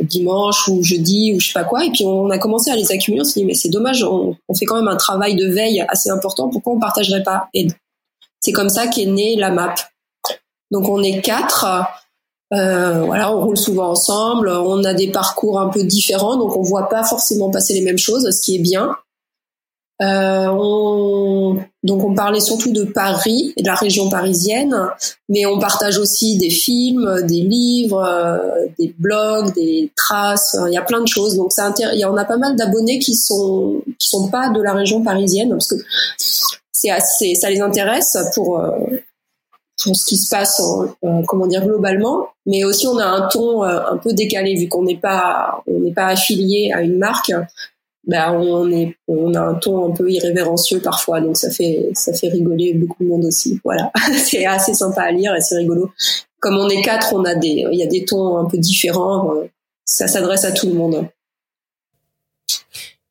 dimanche 0.00 0.68
ou 0.68 0.82
jeudi 0.82 1.32
ou 1.34 1.40
je 1.40 1.48
sais 1.48 1.52
pas 1.54 1.64
quoi. 1.64 1.84
Et 1.84 1.90
puis 1.90 2.04
on 2.04 2.28
a 2.28 2.38
commencé 2.38 2.70
à 2.70 2.76
les 2.76 2.92
accumuler. 2.92 3.22
On 3.22 3.24
s'est 3.24 3.40
dit 3.40 3.46
mais 3.46 3.54
c'est 3.54 3.70
dommage, 3.70 4.02
on, 4.02 4.36
on, 4.46 4.54
fait 4.54 4.66
quand 4.66 4.76
même 4.76 4.88
un 4.88 4.96
travail 4.96 5.34
de 5.34 5.46
veille 5.46 5.84
assez 5.88 6.10
important. 6.10 6.50
Pourquoi 6.50 6.74
on 6.74 6.78
partagerait 6.78 7.22
pas 7.22 7.48
Et 7.54 7.68
c'est 8.40 8.52
comme 8.52 8.68
ça 8.68 8.86
qu'est 8.88 9.06
née 9.06 9.36
la 9.36 9.50
map. 9.50 9.74
Donc 10.70 10.88
on 10.88 11.02
est 11.02 11.20
quatre. 11.20 11.66
Euh, 12.54 13.02
voilà, 13.04 13.34
on 13.34 13.44
roule 13.44 13.58
souvent 13.58 13.90
ensemble, 13.90 14.48
on 14.48 14.82
a 14.84 14.94
des 14.94 15.10
parcours 15.10 15.60
un 15.60 15.68
peu 15.68 15.84
différents, 15.84 16.36
donc 16.36 16.56
on 16.56 16.62
voit 16.62 16.88
pas 16.88 17.04
forcément 17.04 17.50
passer 17.50 17.74
les 17.74 17.82
mêmes 17.82 17.98
choses, 17.98 18.28
ce 18.30 18.40
qui 18.40 18.56
est 18.56 18.60
bien. 18.60 18.96
Euh, 20.00 20.46
on, 20.52 21.58
donc 21.82 22.04
on 22.04 22.14
parlait 22.14 22.40
surtout 22.40 22.72
de 22.72 22.84
Paris 22.84 23.52
et 23.56 23.62
de 23.62 23.66
la 23.66 23.74
région 23.74 24.08
parisienne, 24.08 24.74
mais 25.28 25.44
on 25.44 25.58
partage 25.58 25.98
aussi 25.98 26.38
des 26.38 26.50
films, 26.50 27.22
des 27.26 27.40
livres, 27.40 28.04
euh, 28.04 28.66
des 28.78 28.94
blogs, 28.96 29.52
des 29.54 29.90
traces. 29.96 30.56
Il 30.68 30.72
y 30.72 30.78
a 30.78 30.82
plein 30.82 31.00
de 31.00 31.08
choses. 31.08 31.36
Donc 31.36 31.52
ça, 31.52 31.74
il 31.92 31.98
y 31.98 32.04
en 32.04 32.16
a 32.16 32.24
pas 32.24 32.36
mal 32.36 32.54
d'abonnés 32.54 33.00
qui 33.00 33.16
sont 33.16 33.82
qui 33.98 34.08
sont 34.08 34.28
pas 34.28 34.50
de 34.50 34.62
la 34.62 34.72
région 34.72 35.02
parisienne 35.02 35.50
parce 35.50 35.66
que 35.66 35.76
c'est 36.70 36.90
assez, 36.90 37.34
ça 37.34 37.50
les 37.50 37.60
intéresse 37.60 38.16
pour 38.36 38.62
euh, 39.78 39.84
pour 39.84 39.96
ce 39.96 40.06
qui 40.06 40.16
se 40.16 40.28
passe, 40.28 40.60
euh, 41.04 41.22
comment 41.26 41.46
dire 41.46 41.64
globalement, 41.64 42.28
mais 42.46 42.64
aussi 42.64 42.86
on 42.86 42.98
a 42.98 43.04
un 43.04 43.28
ton 43.28 43.64
euh, 43.64 43.80
un 43.90 43.96
peu 43.96 44.12
décalé 44.12 44.54
vu 44.54 44.68
qu'on 44.68 44.82
n'est 44.82 44.96
pas 44.96 45.62
on 45.66 45.80
n'est 45.80 45.92
pas 45.92 46.06
affilié 46.06 46.72
à 46.72 46.82
une 46.82 46.98
marque. 46.98 47.32
Ben 48.06 48.32
on 48.32 48.70
est 48.70 48.96
on 49.06 49.34
a 49.34 49.40
un 49.40 49.54
ton 49.54 49.90
un 49.90 49.94
peu 49.94 50.10
irrévérencieux 50.10 50.80
parfois, 50.80 51.20
donc 51.20 51.36
ça 51.36 51.50
fait 51.50 51.90
ça 51.94 52.12
fait 52.12 52.28
rigoler 52.28 52.74
beaucoup 52.74 53.04
de 53.04 53.08
monde 53.08 53.24
aussi. 53.24 53.60
Voilà, 53.64 53.90
c'est 54.16 54.46
assez 54.46 54.74
sympa 54.74 55.02
à 55.02 55.10
lire 55.10 55.34
et 55.34 55.40
c'est 55.40 55.56
rigolo. 55.56 55.90
Comme 56.40 56.56
on 56.56 56.68
est 56.68 56.80
quatre, 56.80 57.12
on 57.14 57.24
a 57.24 57.34
des 57.34 57.66
il 57.70 57.78
y 57.78 57.82
a 57.82 57.86
des 57.86 58.04
tons 58.04 58.38
un 58.38 58.46
peu 58.46 58.58
différents. 58.58 59.34
Euh, 59.34 59.50
ça 59.84 60.06
s'adresse 60.06 60.44
à 60.44 60.52
tout 60.52 60.68
le 60.68 60.74
monde. 60.74 61.08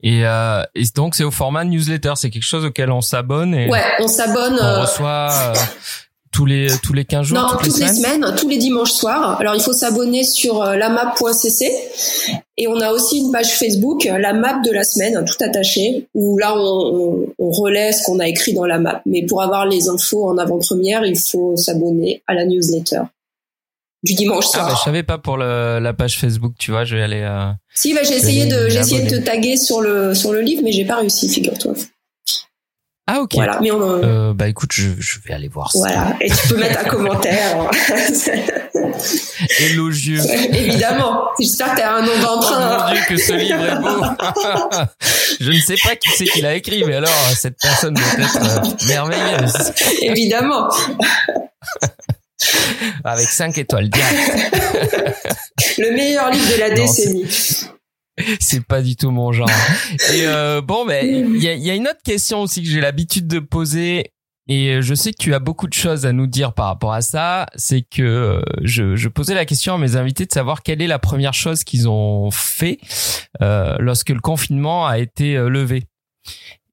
Et, 0.03 0.26
euh, 0.28 0.61
et 0.76 0.84
donc 0.95 1.15
c'est 1.15 1.24
au 1.24 1.32
format 1.32 1.63
newsletter, 1.63 2.13
c'est 2.15 2.30
quelque 2.30 2.43
chose 2.43 2.65
auquel 2.65 2.91
on 2.91 3.01
s'abonne 3.01 3.55
et 3.55 3.68
ouais, 3.68 3.84
on 3.99 4.07
s'abonne. 4.07 4.57
On 4.61 4.82
reçoit 4.82 5.53
tous 6.32 6.45
les 6.45 6.67
tous 6.84 6.93
les 6.93 7.05
15 7.05 7.28
jours 7.28 7.38
Non, 7.38 7.47
toutes, 7.61 7.78
les, 7.78 7.88
semaines, 7.88 8.36
tous 8.38 8.47
les 8.47 8.57
dimanches 8.57 8.91
soirs. 8.91 9.39
Alors 9.39 9.55
il 9.55 9.61
faut 9.61 9.73
s'abonner 9.73 10.23
sur 10.23 10.61
euh, 10.61 10.75
lamap.cc 10.75 11.71
et 12.57 12.67
on 12.67 12.80
a 12.80 12.91
aussi 12.91 13.19
une 13.19 13.32
page 13.32 13.57
Facebook, 13.57 14.05
euh, 14.05 14.17
la 14.17 14.34
map 14.34 14.59
de 14.61 14.71
la 14.71 14.84
semaine, 14.84 15.23
tout 15.25 15.43
attaché, 15.43 16.07
où 16.13 16.38
là 16.38 16.55
on, 16.57 17.28
on, 17.38 17.51
relaie 17.51 17.91
ce 17.91 18.03
qu'on 18.03 18.19
a 18.19 18.28
écrit 18.28 18.53
dans 18.53 18.65
la 18.65 18.80
map. 18.80 19.01
Mais 19.05 19.25
pour 19.25 19.41
avoir 19.41 19.65
les 19.65 19.89
infos 19.89 20.28
en 20.28 20.38
avant-première, 20.38 21.05
il 21.05 21.17
faut 21.17 21.55
s'abonner 21.55 22.23
à 22.28 22.34
la 22.34 22.45
newsletter 22.45 23.01
du 24.03 24.13
dimanche 24.13 24.45
ah, 24.49 24.57
soir. 24.57 24.67
Ah 24.71 24.75
je 24.78 24.84
savais 24.84 25.03
pas 25.03 25.17
pour 25.17 25.38
le, 25.38 25.80
la 25.80 25.93
page 25.93 26.19
Facebook, 26.19 26.53
tu 26.57 26.71
vois, 26.71 26.84
je 26.84 26.95
vais 26.95 27.03
aller. 27.03 27.21
Euh, 27.21 27.51
si, 27.73 27.93
bah, 27.93 28.01
j'ai 28.03 28.15
essayé 28.15 28.45
de 28.45 28.69
j'ai 28.69 28.80
essayé 28.80 29.03
de 29.03 29.09
te 29.09 29.23
taguer 29.23 29.57
sur 29.57 29.82
le 29.82 30.13
sur 30.13 30.32
le 30.34 30.41
livre, 30.41 30.61
mais 30.63 30.71
j'ai 30.71 30.86
pas 30.86 30.97
réussi, 30.97 31.30
figure-toi. 31.30 31.73
Ah 33.10 33.22
ok. 33.22 33.36
Voilà, 33.36 33.60
mais 33.62 33.72
on 33.72 33.82
euh, 33.82 34.34
bah 34.34 34.49
écoute, 34.49 34.72
je, 34.74 34.89
je 34.99 35.20
vais 35.26 35.34
aller 35.34 35.47
voir 35.47 35.72
ça. 35.72 35.80
Voilà, 35.80 36.14
et 36.20 36.30
tu 36.30 36.47
peux 36.49 36.58
mettre 36.58 36.82
un 36.82 36.84
commentaire. 36.89 37.70
Élogieux. 39.60 40.20
Évidemment. 40.53 41.24
J'espère 41.39 41.72
que 41.72 41.78
tu 41.78 41.82
as 41.84 41.95
un 41.95 42.01
nom 42.01 42.20
d'emprunt. 42.22 42.78
Oh 42.80 42.84
mon 42.84 42.93
Dieu, 42.93 43.01
que 43.08 43.18
ce 43.18 43.34
livre 43.34 43.64
est 43.64 43.80
beau. 43.80 44.03
je 45.39 45.51
ne 45.51 45.60
sais 45.60 45.76
pas 45.82 45.95
qui 45.95 46.10
c'est 46.18 46.26
qui 46.26 46.41
l'a 46.41 46.55
écrit, 46.55 46.84
mais 46.84 46.95
alors 46.95 47.10
cette 47.36 47.58
personne 47.62 47.93
doit 47.93 48.03
être 48.18 48.66
euh, 48.66 48.88
merveilleuse. 48.88 49.72
Évidemment. 50.01 50.68
Avec 53.05 53.30
5 53.30 53.58
étoiles 53.58 53.89
direct. 53.89 54.53
Le 55.78 55.91
meilleur 55.95 56.30
livre 56.30 56.53
de 56.55 56.60
la 56.60 56.70
décennie. 56.72 57.26
C'est 58.39 58.65
pas 58.65 58.82
du 58.82 58.95
tout 58.95 59.11
mon 59.11 59.32
genre. 59.32 59.49
Et 60.13 60.26
euh, 60.26 60.61
bon, 60.61 60.86
ben 60.86 61.05
il 61.05 61.41
y 61.41 61.47
a, 61.47 61.53
y 61.53 61.70
a, 61.70 61.76
une 61.76 61.88
autre 61.88 62.01
question 62.03 62.41
aussi 62.41 62.63
que 62.63 62.70
j'ai 62.70 62.82
l'habitude 62.82 63.28
de 63.28 63.39
poser. 63.39 64.11
Et 64.49 64.82
je 64.82 64.93
sais 64.93 65.11
que 65.11 65.18
tu 65.22 65.34
as 65.34 65.39
beaucoup 65.39 65.68
de 65.68 65.74
choses 65.74 66.05
à 66.05 66.13
nous 66.13 66.28
dire 66.28 66.53
par 66.53 66.68
rapport 66.68 66.93
à 66.93 67.01
ça. 67.01 67.47
C'est 67.55 67.82
que 67.82 68.01
euh, 68.01 68.41
je, 68.63 68.95
je, 68.95 69.09
posais 69.09 69.36
la 69.36 69.45
question 69.45 69.74
à 69.74 69.78
mes 69.78 69.97
invités 69.97 70.26
de 70.26 70.32
savoir 70.32 70.63
quelle 70.63 70.82
est 70.82 70.88
la 70.88 70.99
première 70.99 71.34
chose 71.34 71.63
qu'ils 71.63 71.89
ont 71.89 72.32
fait 72.32 72.80
euh, 73.41 73.76
lorsque 73.80 74.09
le 74.09 74.22
confinement 74.22 74.88
a 74.88 74.99
été 74.99 75.36
euh, 75.36 75.49
levé. 75.49 75.84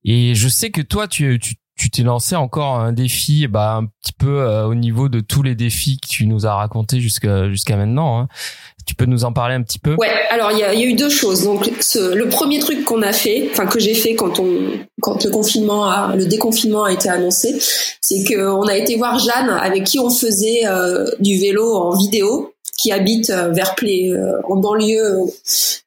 Et 0.05 0.35
je 0.35 0.49
sais 0.49 0.71
que 0.71 0.83
toi, 0.83 1.09
tu, 1.09 1.39
tu 1.41 1.57
tu 1.77 1.91
t'es 1.91 2.03
lancé 2.03 2.37
encore 2.37 2.79
un 2.79 2.93
défi 2.93 3.49
bah 3.49 3.77
un 3.77 3.87
petit 3.87 4.13
peu 4.13 4.41
euh, 4.41 4.65
au 4.67 4.75
niveau 4.75 5.09
de 5.09 5.21
tous 5.21 5.43
les 5.43 5.55
défis 5.55 5.99
que 5.99 6.07
tu 6.07 6.27
nous 6.27 6.47
as 6.47 6.55
racontés 6.55 7.01
jusqu'à 7.01 7.49
jusqu'à 7.49 7.77
maintenant 7.77 8.21
hein. 8.21 8.29
Tu 8.87 8.95
peux 8.95 9.07
nous 9.07 9.25
en 9.25 9.33
parler 9.33 9.55
un 9.55 9.63
petit 9.63 9.79
peu? 9.79 9.95
Ouais, 9.97 10.11
alors 10.31 10.53
il 10.53 10.59
y 10.59 10.63
a, 10.63 10.75
eu 10.75 10.95
deux 10.95 11.09
choses. 11.09 11.45
Donc 11.45 11.67
le 11.67 12.29
premier 12.29 12.59
truc 12.59 12.85
qu'on 12.85 13.03
a 13.03 13.13
fait, 13.13 13.49
enfin 13.51 13.67
que 13.67 13.81
j'ai 13.81 13.95
fait 13.95 14.15
quand 14.15 14.39
on 14.41 14.49
quand 15.01 15.25
le 15.25 15.31
confinement 15.31 16.09
le 16.15 16.27
déconfinement 16.27 16.85
a 16.85 16.93
été 16.93 17.09
annoncé, 17.09 17.57
c'est 18.01 18.25
que 18.25 18.49
on 18.49 18.67
a 18.67 18.77
été 18.77 18.97
voir 18.97 19.19
Jeanne 19.19 19.51
avec 19.51 19.85
qui 19.85 19.99
on 19.99 20.11
faisait 20.11 20.67
euh, 20.67 21.07
du 21.21 21.39
vélo 21.39 21.75
en 21.75 21.97
vidéo 21.97 22.55
qui 22.77 22.93
habite 22.93 23.31
vers 23.31 23.75
en 24.49 24.57
banlieue 24.57 25.21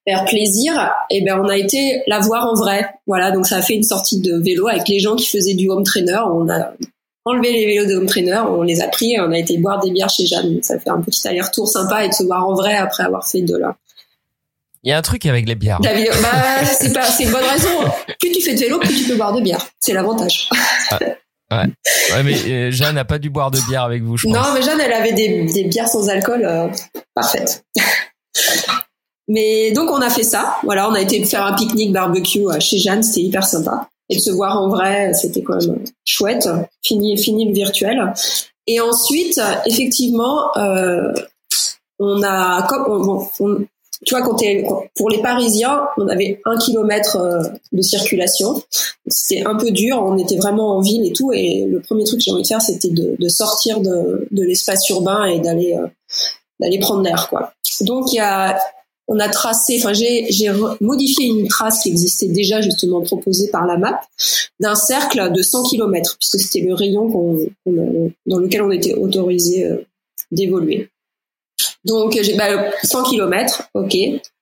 vers 0.07 0.25
Plaisir, 0.25 0.91
et 1.09 1.23
ben 1.23 1.39
on 1.43 1.49
a 1.49 1.57
été 1.57 2.01
la 2.07 2.19
voir 2.19 2.47
en 2.47 2.55
vrai. 2.55 2.87
Voilà, 3.07 3.31
donc 3.31 3.45
ça 3.45 3.57
a 3.57 3.61
fait 3.61 3.73
une 3.73 3.83
sortie 3.83 4.21
de 4.21 4.37
vélo 4.37 4.67
avec 4.67 4.87
les 4.87 4.99
gens 4.99 5.15
qui 5.15 5.27
faisaient 5.27 5.53
du 5.53 5.69
home 5.69 5.83
trainer. 5.83 6.19
On 6.33 6.49
a 6.49 6.71
enlevé 7.27 7.51
les 7.51 7.65
vélos 7.65 7.85
de 7.85 7.95
home 7.95 8.05
trainer, 8.05 8.41
on 8.49 8.63
les 8.63 8.81
a 8.81 8.87
pris 8.87 9.13
et 9.13 9.21
on 9.21 9.31
a 9.31 9.37
été 9.37 9.57
boire 9.57 9.79
des 9.79 9.91
bières 9.91 10.09
chez 10.09 10.25
Jeanne. 10.25 10.61
ça 10.61 10.79
fait 10.79 10.89
un 10.89 11.01
petit 11.01 11.27
aller-retour 11.27 11.67
sympa 11.67 12.03
et 12.03 12.09
de 12.09 12.13
se 12.13 12.23
voir 12.23 12.47
en 12.47 12.53
vrai 12.53 12.75
après 12.75 13.03
avoir 13.03 13.27
fait 13.27 13.41
de 13.41 13.55
là. 13.55 13.75
Il 14.83 14.89
y 14.89 14.93
a 14.93 14.97
un 14.97 15.01
truc 15.01 15.25
avec 15.25 15.47
les 15.47 15.55
bières. 15.55 15.79
bah, 15.81 15.89
c'est 16.65 16.93
pas, 16.93 17.03
c'est 17.03 17.23
une 17.23 17.31
bonne 17.31 17.43
raison. 17.43 17.69
Plus 18.19 18.31
tu 18.31 18.41
fais 18.41 18.53
de 18.53 18.59
vélo, 18.59 18.79
plus 18.79 18.95
tu 18.95 19.09
peux 19.09 19.15
boire 19.15 19.33
de 19.33 19.41
bière. 19.41 19.65
C'est 19.79 19.93
l'avantage. 19.93 20.49
Ouais. 21.49 21.63
ouais. 22.11 22.23
mais 22.23 22.35
euh, 22.49 22.71
Jeanne 22.71 22.95
n'a 22.95 23.05
pas 23.05 23.19
dû 23.19 23.29
boire 23.29 23.51
de 23.51 23.59
bière 23.69 23.83
avec 23.83 24.03
vous, 24.03 24.17
je 24.17 24.27
Non, 24.27 24.53
mais 24.53 24.61
Jeanne, 24.61 24.81
elle 24.81 24.93
avait 24.93 25.13
des, 25.13 25.45
des 25.45 25.63
bières 25.63 25.87
sans 25.87 26.09
alcool 26.09 26.43
euh, 26.45 26.67
parfaites. 27.13 27.63
mais 29.27 29.71
donc, 29.71 29.89
on 29.89 30.01
a 30.01 30.09
fait 30.09 30.23
ça. 30.23 30.57
Voilà, 30.63 30.89
on 30.89 30.93
a 30.93 31.01
été 31.01 31.23
faire 31.25 31.45
un 31.45 31.53
pique-nique 31.53 31.93
barbecue 31.93 32.47
euh, 32.47 32.59
chez 32.59 32.79
Jeanne. 32.79 33.01
C'était 33.03 33.21
hyper 33.21 33.45
sympa. 33.45 33.89
Et 34.09 34.15
de 34.15 34.21
se 34.21 34.31
voir 34.31 34.61
en 34.61 34.69
vrai, 34.69 35.13
c'était 35.13 35.41
quand 35.41 35.55
même 35.55 35.83
chouette. 36.05 36.47
Fini, 36.81 37.17
fini 37.17 37.45
le 37.45 37.53
virtuel. 37.53 38.13
Et 38.65 38.79
ensuite, 38.79 39.39
effectivement, 39.65 40.55
euh, 40.57 41.13
on 41.99 42.21
a, 42.23 42.65
comme 42.67 42.85
on, 42.87 43.27
on, 43.39 43.65
tu 44.05 44.15
pour 44.95 45.09
les 45.09 45.21
Parisiens, 45.21 45.87
on 45.97 46.07
avait 46.07 46.39
un 46.45 46.57
kilomètre 46.57 47.17
euh, 47.17 47.41
de 47.71 47.81
circulation. 47.81 48.61
C'était 49.07 49.45
un 49.45 49.55
peu 49.55 49.71
dur. 49.71 50.01
On 50.03 50.17
était 50.17 50.37
vraiment 50.37 50.77
en 50.77 50.81
ville 50.81 51.05
et 51.05 51.13
tout. 51.13 51.31
Et 51.33 51.65
le 51.65 51.79
premier 51.81 52.03
truc 52.03 52.19
que 52.19 52.23
j'ai 52.23 52.31
envie 52.31 52.43
de 52.43 52.47
faire, 52.47 52.61
c'était 52.61 52.89
de, 52.89 53.15
de, 53.17 53.27
sortir 53.27 53.81
de, 53.81 54.27
de 54.29 54.43
l'espace 54.43 54.87
urbain 54.89 55.25
et 55.25 55.39
d'aller 55.39 55.75
euh, 55.75 55.87
d'aller 56.59 56.79
prendre 56.79 57.01
l'air, 57.03 57.27
quoi. 57.29 57.53
Donc 57.81 58.11
il 58.13 58.17
y 58.17 58.19
a, 58.19 58.57
on 59.07 59.19
a 59.19 59.29
tracé, 59.29 59.77
enfin 59.79 59.93
j'ai 59.93 60.51
modifié 60.81 61.27
une 61.27 61.47
trace 61.47 61.83
qui 61.83 61.89
existait 61.89 62.27
déjà 62.27 62.61
justement 62.61 63.01
proposée 63.01 63.49
par 63.49 63.65
la 63.65 63.77
map 63.77 64.01
d'un 64.59 64.75
cercle 64.75 65.31
de 65.31 65.41
100 65.41 65.63
km 65.69 66.17
puisque 66.19 66.39
c'était 66.39 66.65
le 66.65 66.73
rayon 66.73 67.07
dans 67.65 68.39
lequel 68.39 68.61
on 68.63 68.71
était 68.71 68.93
autorisé 68.93 69.65
euh, 69.65 69.77
d'évoluer. 70.31 70.89
Donc, 71.85 72.17
j'ai 72.21 72.35
bah, 72.35 72.71
100 72.83 73.03
km, 73.03 73.69
ok. 73.73 73.97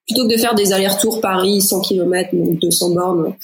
Plutôt 0.07 0.27
que 0.27 0.33
de 0.33 0.37
faire 0.37 0.55
des 0.55 0.73
allers-retours 0.73 1.21
Paris, 1.21 1.61
100 1.61 1.81
km, 1.81 2.29
donc 2.33 2.59
200 2.59 2.89
bornes, 2.91 3.35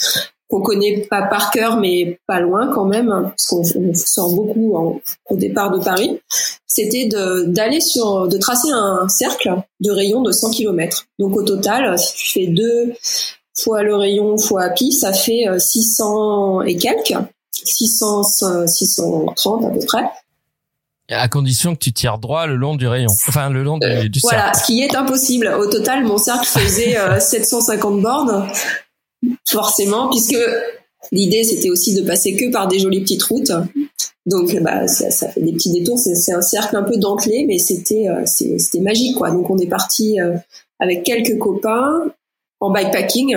qu'on 0.51 0.61
connaît 0.61 1.07
pas 1.09 1.23
par 1.23 1.49
cœur, 1.51 1.77
mais 1.77 2.19
pas 2.27 2.41
loin 2.41 2.67
quand 2.73 2.85
même, 2.85 3.09
hein, 3.09 3.29
parce 3.29 3.47
qu'on 3.47 3.93
sort 3.93 4.33
beaucoup 4.33 5.01
au 5.29 5.35
départ 5.37 5.71
de 5.71 5.83
Paris, 5.83 6.19
c'était 6.67 7.07
d'aller 7.47 7.79
sur, 7.79 8.27
de 8.27 8.37
tracer 8.37 8.69
un 8.71 9.07
cercle 9.07 9.55
de 9.79 9.91
rayon 9.91 10.21
de 10.21 10.31
100 10.31 10.51
km. 10.51 11.05
Donc 11.19 11.37
au 11.37 11.43
total, 11.43 11.97
si 11.97 12.13
tu 12.13 12.31
fais 12.31 12.47
deux 12.47 12.93
fois 13.57 13.83
le 13.83 13.95
rayon 13.95 14.37
fois 14.37 14.69
pi, 14.69 14.91
ça 14.91 15.13
fait 15.13 15.45
600 15.57 16.59
euh, 16.59 16.63
et 16.63 16.75
quelques, 16.75 17.17
600, 17.63 18.67
630 18.67 19.65
à 19.65 19.69
peu 19.69 19.79
près. 19.85 20.03
À 21.09 21.27
condition 21.27 21.75
que 21.75 21.79
tu 21.79 21.91
tires 21.91 22.19
droit 22.19 22.47
le 22.47 22.55
long 22.55 22.75
du 22.75 22.87
rayon, 22.87 23.09
enfin 23.27 23.49
le 23.49 23.63
long 23.63 23.77
du, 23.77 23.85
euh, 23.85 24.07
du 24.07 24.21
cercle. 24.21 24.37
Voilà, 24.37 24.53
ce 24.53 24.65
qui 24.65 24.81
est 24.81 24.95
impossible. 24.95 25.47
Au 25.59 25.67
total, 25.67 26.05
mon 26.05 26.17
cercle 26.17 26.45
faisait 26.45 26.97
750 27.19 27.93
euh, 27.93 28.01
bornes, 28.01 28.47
forcément, 29.47 30.09
puisque 30.09 30.37
l'idée 31.11 31.43
c'était 31.43 31.69
aussi 31.69 31.93
de 31.93 32.01
passer 32.01 32.35
que 32.35 32.51
par 32.51 32.67
des 32.67 32.79
jolies 32.79 33.01
petites 33.01 33.23
routes. 33.23 33.51
Donc, 34.27 34.55
bah, 34.61 34.87
ça, 34.87 35.09
ça 35.09 35.29
fait 35.29 35.41
des 35.41 35.51
petits 35.53 35.71
détours. 35.71 35.97
C'est 35.97 36.33
un 36.33 36.41
cercle 36.41 36.75
un 36.75 36.83
peu 36.83 36.97
dentelé, 36.97 37.43
mais 37.47 37.57
c'était 37.57 38.07
euh, 38.07 38.21
c'était 38.25 38.79
magique, 38.79 39.15
quoi. 39.15 39.31
Donc, 39.31 39.49
on 39.49 39.57
est 39.57 39.67
parti 39.67 40.17
avec 40.79 41.03
quelques 41.03 41.39
copains 41.39 42.05
en 42.59 42.69
bikepacking. 42.69 43.35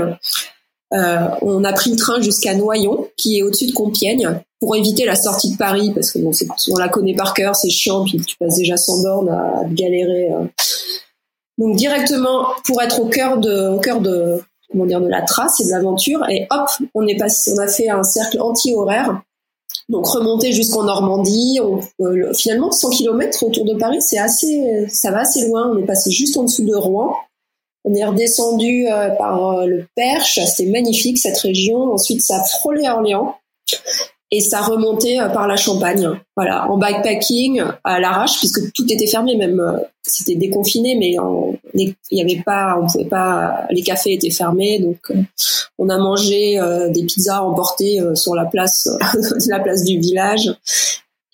Euh, 0.95 1.29
on 1.43 1.65
a 1.65 1.73
pris 1.73 1.91
le 1.91 1.97
train 1.97 2.21
jusqu'à 2.21 2.55
Noyon, 2.55 3.09
qui 3.17 3.39
est 3.39 3.43
au-dessus 3.43 3.67
de 3.67 3.73
Compiègne, 3.73 4.41
pour 4.61 4.77
éviter 4.77 5.05
la 5.05 5.17
sortie 5.17 5.53
de 5.53 5.57
Paris, 5.57 5.91
parce 5.95 6.13
que 6.13 6.19
on 6.19 6.77
la 6.77 6.89
connaît 6.89 7.15
par 7.15 7.35
cœur, 7.35 7.57
c'est 7.57 7.71
chiant, 7.71 8.05
puis 8.05 8.19
tu 8.19 8.37
passes 8.37 8.57
déjà 8.57 8.77
sans 8.77 9.03
bornes 9.03 9.31
à, 9.31 9.63
galérer. 9.71 10.31
Euh. 10.33 10.45
Donc 11.59 11.77
directement 11.77 12.49
pour 12.65 12.83
être 12.83 13.01
au 13.01 13.07
cœur 13.07 13.39
de, 13.39 13.69
au 13.69 13.79
cœur 13.79 14.01
de, 14.01 14.41
comment 14.71 14.87
dire, 14.87 15.01
de 15.01 15.09
la 15.09 15.23
trace 15.23 15.61
et 15.61 15.65
de 15.65 15.71
l'aventure, 15.71 16.29
et 16.29 16.47
hop, 16.51 16.69
on 16.95 17.07
est 17.07 17.17
passé, 17.17 17.53
on 17.55 17.59
a 17.59 17.69
fait 17.69 17.89
un 17.89 18.03
cercle 18.03 18.41
anti-horaire. 18.41 19.23
Donc 19.89 20.07
remonter 20.07 20.53
jusqu'en 20.53 20.85
Normandie, 20.85 21.61
euh, 22.01 22.33
finalement 22.33 22.73
100 22.73 22.91
km 22.91 23.45
autour 23.45 23.65
de 23.65 23.75
Paris, 23.75 24.01
c'est 24.01 24.19
assez, 24.19 24.87
ça 24.89 25.11
va 25.11 25.21
assez 25.21 25.47
loin. 25.47 25.71
On 25.75 25.79
est 25.79 25.87
passé 25.87 26.11
juste 26.11 26.37
en 26.37 26.45
dessous 26.45 26.65
de 26.65 26.75
Rouen. 26.75 27.15
On 27.85 27.95
est 27.95 28.05
redescendu 28.05 28.87
euh, 28.89 29.11
par 29.11 29.67
le 29.67 29.87
Perche, 29.95 30.41
c'est 30.47 30.67
magnifique 30.67 31.19
cette 31.19 31.39
région. 31.39 31.93
Ensuite, 31.93 32.23
ça 32.23 32.43
frôlait 32.43 32.89
Orléans 32.89 33.37
et 34.35 34.41
ça 34.41 34.63
remontait 34.63 35.21
euh, 35.21 35.29
par 35.29 35.47
la 35.47 35.57
Champagne. 35.57 36.09
Voilà, 36.37 36.69
en 36.69 36.77
bikepacking 36.77 37.63
à 37.85 38.01
l'arrache 38.01 38.39
puisque 38.39 38.73
tout 38.73 38.85
était 38.91 39.07
fermé, 39.07 39.37
même 39.37 39.61
euh, 39.61 39.79
c'était 40.03 40.35
déconfiné, 40.35 40.97
mais 40.97 41.17
il 41.75 41.95
y 42.11 42.21
avait 42.21 42.43
pas, 42.45 42.77
on 42.81 42.87
pouvait 42.87 43.05
pas, 43.05 43.67
les 43.71 43.83
cafés 43.83 44.13
étaient 44.15 44.31
fermés, 44.31 44.81
donc 44.81 44.99
euh, 45.11 45.23
on 45.79 45.89
a 45.89 45.99
mangé 45.99 46.61
des 46.91 47.05
pizzas 47.05 47.43
emportées 47.43 48.01
sur 48.15 48.35
la 48.35 48.45
place, 48.45 48.89
la 49.49 49.61
place 49.61 49.85
du 49.85 49.99
village 49.99 50.51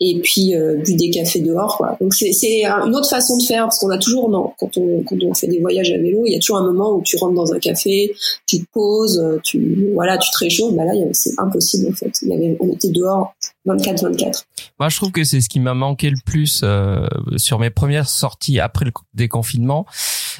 et 0.00 0.18
puis 0.20 0.54
euh, 0.54 0.76
bu 0.76 0.94
des 0.94 1.10
cafés 1.10 1.40
dehors 1.40 1.76
quoi. 1.76 1.96
Donc 2.00 2.14
c'est 2.14 2.30
une 2.64 2.94
autre 2.94 3.08
façon 3.08 3.36
de 3.36 3.42
faire 3.42 3.64
parce 3.64 3.78
qu'on 3.78 3.90
a 3.90 3.98
toujours 3.98 4.30
non 4.30 4.52
quand 4.58 4.76
on 4.78 5.02
quand 5.02 5.16
on 5.22 5.34
fait 5.34 5.46
des 5.46 5.60
voyages 5.60 5.92
à 5.92 5.98
vélo, 5.98 6.22
il 6.24 6.32
y 6.32 6.36
a 6.36 6.38
toujours 6.38 6.58
un 6.58 6.66
moment 6.66 6.96
où 6.96 7.02
tu 7.02 7.16
rentres 7.16 7.34
dans 7.34 7.52
un 7.52 7.58
café, 7.58 8.12
tu 8.46 8.60
te 8.60 8.66
poses, 8.72 9.22
tu 9.44 9.90
voilà, 9.94 10.18
tu 10.18 10.30
te 10.30 10.38
réchauffes, 10.38 10.74
bah 10.74 10.84
là 10.84 10.92
c'est 11.12 11.38
impossible 11.38 11.88
en 11.90 11.94
fait. 11.94 12.12
Il 12.22 12.28
y 12.28 12.34
avait 12.34 12.56
on 12.60 12.72
était 12.72 12.88
dehors 12.88 13.34
24 13.66 14.02
24. 14.04 14.44
Moi 14.78 14.88
je 14.88 14.96
trouve 14.96 15.12
que 15.12 15.24
c'est 15.24 15.40
ce 15.40 15.48
qui 15.48 15.60
m'a 15.60 15.74
manqué 15.74 16.10
le 16.10 16.18
plus 16.24 16.62
euh, 16.64 17.06
sur 17.36 17.58
mes 17.58 17.70
premières 17.70 18.08
sorties 18.08 18.60
après 18.60 18.84
le 18.84 18.92
déconfinement. 19.14 19.86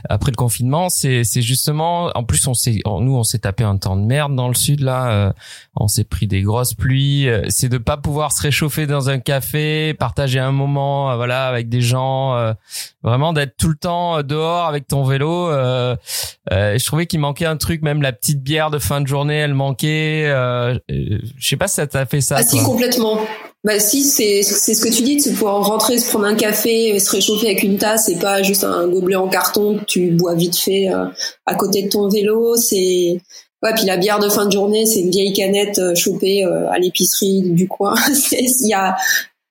Après 0.09 0.31
le 0.31 0.37
confinement, 0.37 0.89
c'est 0.89 1.25
c'est 1.25 1.43
justement 1.43 2.11
en 2.15 2.25
plus 2.25 2.47
on 2.47 2.55
s'est 2.55 2.81
nous 2.87 3.17
on 3.17 3.25
s'est 3.25 3.41
tapé 3.41 3.65
un 3.65 3.77
temps 3.77 3.97
de 3.97 4.05
merde 4.05 4.35
dans 4.35 4.49
le 4.49 4.55
sud 4.55 4.81
là, 4.81 5.11
euh, 5.11 5.33
on 5.77 5.89
s'est 5.89 6.05
pris 6.05 6.27
des 6.27 6.43
grosses 6.43 6.75
pluies, 6.75 7.29
c'est 7.49 7.69
de 7.69 7.79
pas 7.79 7.97
pouvoir 7.99 8.33
se 8.33 8.41
réchauffer 8.43 8.87
dans 8.87 9.11
un 9.11 9.19
café 9.19 9.95
partager 9.95 10.39
un 10.39 10.53
moment, 10.53 11.11
euh, 11.11 11.17
voilà, 11.17 11.47
avec 11.47 11.69
des 11.69 11.81
gens, 11.81 12.35
euh, 12.37 12.53
vraiment 13.03 13.33
d'être 13.33 13.57
tout 13.57 13.69
le 13.69 13.77
temps 13.77 14.19
euh, 14.19 14.23
dehors 14.23 14.67
avec 14.67 14.87
ton 14.87 15.05
vélo. 15.05 15.51
je 15.51 16.85
trouvais 16.85 17.07
qu'il 17.07 17.21
manquait 17.21 17.47
un 17.47 17.57
truc, 17.57 17.83
même 17.83 18.03
la 18.03 18.13
petite 18.13 18.43
bière 18.43 18.71
de 18.71 18.79
fin 18.79 19.01
de 19.01 19.07
journée, 19.07 19.37
elle 19.37 19.55
manquait. 19.55 20.27
je 20.89 21.21
sais 21.39 21.57
pas 21.57 21.69
si 21.69 21.75
ça 21.77 21.87
t'a 21.87 22.07
fait 22.07 22.21
ça. 22.21 22.37
Ah 22.39 22.43
si 22.43 22.63
complètement. 22.63 23.10
Bah 23.63 23.79
si, 23.79 24.03
c'est 24.03 24.43
c'est 24.43 24.75
ce 24.75 24.83
que 24.83 24.89
tu 24.89 25.03
dis, 25.03 25.17
de 25.17 25.31
pouvoir 25.31 25.63
rentrer, 25.67 25.99
se 25.99 26.09
prendre 26.09 26.25
un 26.25 26.35
café, 26.35 26.99
se 26.99 27.11
réchauffer 27.11 27.49
avec 27.49 27.63
une 27.63 27.77
tasse, 27.77 28.09
et 28.09 28.17
pas 28.17 28.43
juste 28.43 28.65
un 28.65 28.89
gobelet 28.89 29.17
en 29.17 29.29
carton 29.29 29.79
que 29.79 29.85
tu 29.85 30.11
bois 30.13 30.35
vite 30.35 30.57
fait 30.57 30.89
à 31.45 31.55
côté 31.55 31.83
de 31.83 31.89
ton 31.89 32.09
vélo. 32.09 32.57
C'est 32.57 33.21
Ouais, 33.63 33.75
puis 33.75 33.85
la 33.85 33.99
bière 33.99 34.19
de 34.19 34.31
fin 34.31 34.47
de 34.47 34.53
journée, 34.53 34.87
c'est 34.87 35.01
une 35.01 35.11
vieille 35.11 35.35
canette 35.35 35.95
chopée 35.95 36.43
à 36.45 36.79
l'épicerie 36.79 37.43
du 37.43 37.69
coin. 37.69 37.95
Il 38.33 38.69
y 38.69 38.73
a, 38.73 38.97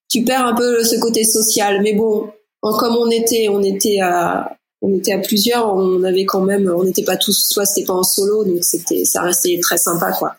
tu 0.09 0.23
perds 0.23 0.47
un 0.47 0.55
peu 0.55 0.83
ce 0.83 0.95
côté 0.99 1.23
social. 1.23 1.81
Mais 1.83 1.93
bon, 1.93 2.31
comme 2.61 2.97
on 2.97 3.09
était, 3.09 3.47
on 3.49 3.61
était 3.61 3.99
à, 4.01 4.57
on 4.81 4.95
était 4.95 5.13
à 5.13 5.19
plusieurs, 5.19 5.73
on 5.73 6.03
avait 6.03 6.25
quand 6.25 6.41
même, 6.41 6.71
on 6.73 6.83
n'était 6.83 7.03
pas 7.03 7.17
tous, 7.17 7.49
soit 7.49 7.65
c'était 7.65 7.85
pas 7.85 7.93
en 7.93 8.03
solo, 8.03 8.45
donc 8.45 8.63
c'était, 8.63 9.03
ça 9.05 9.21
restait 9.21 9.59
très 9.61 9.77
sympa, 9.77 10.11
quoi. 10.13 10.35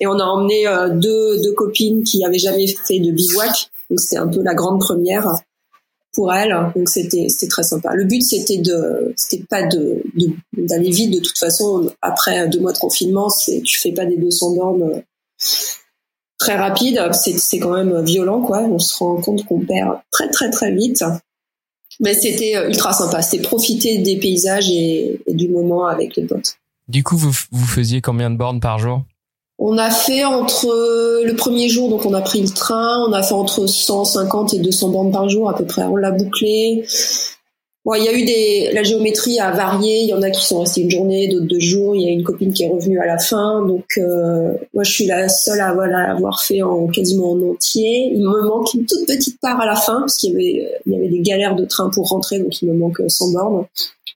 Et 0.00 0.06
on 0.06 0.18
a 0.18 0.24
emmené 0.24 0.66
euh, 0.66 0.90
deux, 0.90 1.40
deux 1.40 1.52
copines 1.52 2.02
qui 2.02 2.24
avaient 2.24 2.38
jamais 2.38 2.66
fait 2.66 2.98
de 2.98 3.12
bivouac, 3.12 3.70
donc 3.88 4.00
c'était 4.00 4.16
un 4.16 4.26
peu 4.26 4.42
la 4.42 4.54
grande 4.54 4.80
première 4.80 5.40
pour 6.12 6.32
elles, 6.32 6.54
donc 6.74 6.88
c'était, 6.88 7.28
c'était 7.28 7.48
très 7.48 7.62
sympa. 7.62 7.94
Le 7.94 8.04
but 8.04 8.22
c'était 8.22 8.58
de, 8.58 9.12
c'était 9.16 9.44
pas 9.48 9.62
de, 9.62 10.02
d'aller 10.56 10.90
vite 10.90 11.12
de 11.12 11.20
toute 11.20 11.38
façon. 11.38 11.92
Après 12.00 12.48
deux 12.48 12.58
mois 12.58 12.72
de 12.72 12.78
confinement, 12.78 13.28
c'est, 13.28 13.60
tu 13.60 13.78
fais 13.78 13.92
pas 13.92 14.06
des 14.06 14.16
200 14.16 14.56
bornes 14.56 15.02
très 16.38 16.56
rapide. 16.56 17.00
C'est 17.12 17.58
quand 17.58 17.72
même 17.72 18.02
violent, 18.02 18.40
quoi. 18.40 18.60
On 18.62 18.78
se 18.78 18.96
rend 18.96 19.20
compte 19.20 19.44
qu'on 19.44 19.60
perd 19.60 19.98
très 20.10 20.30
très 20.30 20.50
très 20.50 20.72
vite. 20.72 21.04
Mais 22.00 22.14
c'était 22.14 22.56
euh, 22.56 22.68
ultra 22.68 22.92
sympa. 22.92 23.22
C'était 23.22 23.42
profiter 23.42 23.98
des 23.98 24.16
paysages 24.16 24.70
et, 24.70 25.20
du 25.28 25.48
moment 25.48 25.86
avec 25.86 26.16
les 26.16 26.24
potes. 26.24 26.56
Du 26.88 27.02
coup, 27.02 27.16
vous, 27.16 27.32
vous 27.50 27.66
faisiez 27.66 28.00
combien 28.00 28.30
de 28.30 28.36
bornes 28.36 28.60
par 28.60 28.78
jour? 28.78 29.02
On 29.58 29.78
a 29.78 29.90
fait 29.90 30.24
entre 30.24 31.22
le 31.24 31.34
premier 31.34 31.68
jour, 31.68 31.88
donc 31.88 32.04
on 32.04 32.12
a 32.12 32.20
pris 32.20 32.42
le 32.42 32.50
train, 32.50 33.02
on 33.08 33.12
a 33.12 33.22
fait 33.22 33.34
entre 33.34 33.66
150 33.66 34.52
et 34.52 34.58
200 34.58 34.90
bornes 34.90 35.10
par 35.10 35.28
jour 35.30 35.48
à 35.48 35.56
peu 35.56 35.64
près. 35.64 35.82
On 35.84 35.96
l'a 35.96 36.10
bouclé. 36.10 36.84
Bon, 37.86 37.94
il 37.94 38.02
y 38.02 38.08
a 38.08 38.12
eu 38.12 38.24
des, 38.24 38.72
la 38.72 38.82
géométrie 38.82 39.38
a 39.38 39.52
varié. 39.52 40.00
Il 40.00 40.08
y 40.08 40.12
en 40.12 40.20
a 40.20 40.30
qui 40.30 40.44
sont 40.44 40.58
restés 40.58 40.80
une 40.80 40.90
journée, 40.90 41.28
d'autres 41.28 41.46
deux 41.46 41.60
jours. 41.60 41.94
Il 41.94 42.02
y 42.02 42.08
a 42.08 42.10
une 42.10 42.24
copine 42.24 42.52
qui 42.52 42.64
est 42.64 42.68
revenue 42.68 42.98
à 42.98 43.06
la 43.06 43.16
fin. 43.16 43.64
Donc, 43.64 43.84
euh, 43.98 44.54
moi, 44.74 44.82
je 44.82 44.90
suis 44.90 45.06
la 45.06 45.28
seule 45.28 45.60
à 45.60 45.72
voilà, 45.72 46.10
avoir 46.10 46.42
fait 46.42 46.62
en 46.62 46.88
quasiment 46.88 47.30
en 47.30 47.52
entier. 47.52 48.10
Il 48.12 48.22
me 48.22 48.42
manque 48.42 48.74
une 48.74 48.86
toute 48.86 49.06
petite 49.06 49.40
part 49.40 49.60
à 49.60 49.66
la 49.66 49.76
fin 49.76 50.00
parce 50.00 50.16
qu'il 50.16 50.32
y 50.32 50.34
avait, 50.34 50.80
il 50.84 50.92
y 50.94 50.96
avait 50.96 51.08
des 51.08 51.20
galères 51.20 51.54
de 51.54 51.64
train 51.64 51.88
pour 51.90 52.08
rentrer, 52.08 52.40
donc 52.40 52.60
il 52.60 52.68
me 52.68 52.74
manque 52.74 53.00
100 53.06 53.30
bornes, 53.30 53.66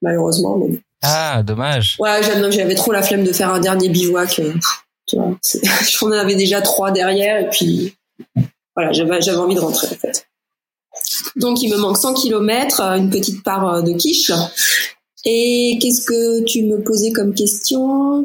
malheureusement. 0.02 0.58
Mais... 0.58 0.80
Ah, 1.02 1.44
dommage. 1.44 1.96
Ouais, 2.00 2.22
j'avais 2.50 2.74
trop 2.74 2.90
la 2.90 3.02
flemme 3.02 3.22
de 3.22 3.32
faire 3.32 3.50
un 3.50 3.60
dernier 3.60 3.88
bivouac. 3.88 4.40
Euh, 4.40 4.52
tu 5.06 5.14
vois, 5.14 5.36
j'en 5.88 6.10
avais 6.10 6.34
déjà 6.34 6.60
trois 6.60 6.90
derrière 6.90 7.38
et 7.38 7.48
puis 7.50 7.94
voilà, 8.74 8.90
j'avais, 8.90 9.20
j'avais 9.20 9.38
envie 9.38 9.54
de 9.54 9.60
rentrer 9.60 9.86
en 9.86 9.94
fait. 9.94 10.26
Donc 11.36 11.62
il 11.62 11.70
me 11.70 11.76
manque 11.76 11.96
100 11.96 12.14
km, 12.14 12.80
euh, 12.80 12.96
une 12.96 13.10
petite 13.10 13.42
part 13.42 13.68
euh, 13.68 13.82
de 13.82 13.92
quiche. 13.92 14.32
Et 15.24 15.78
qu'est-ce 15.80 16.04
que 16.04 16.42
tu 16.44 16.64
me 16.64 16.82
posais 16.82 17.12
comme 17.12 17.34
question? 17.34 18.24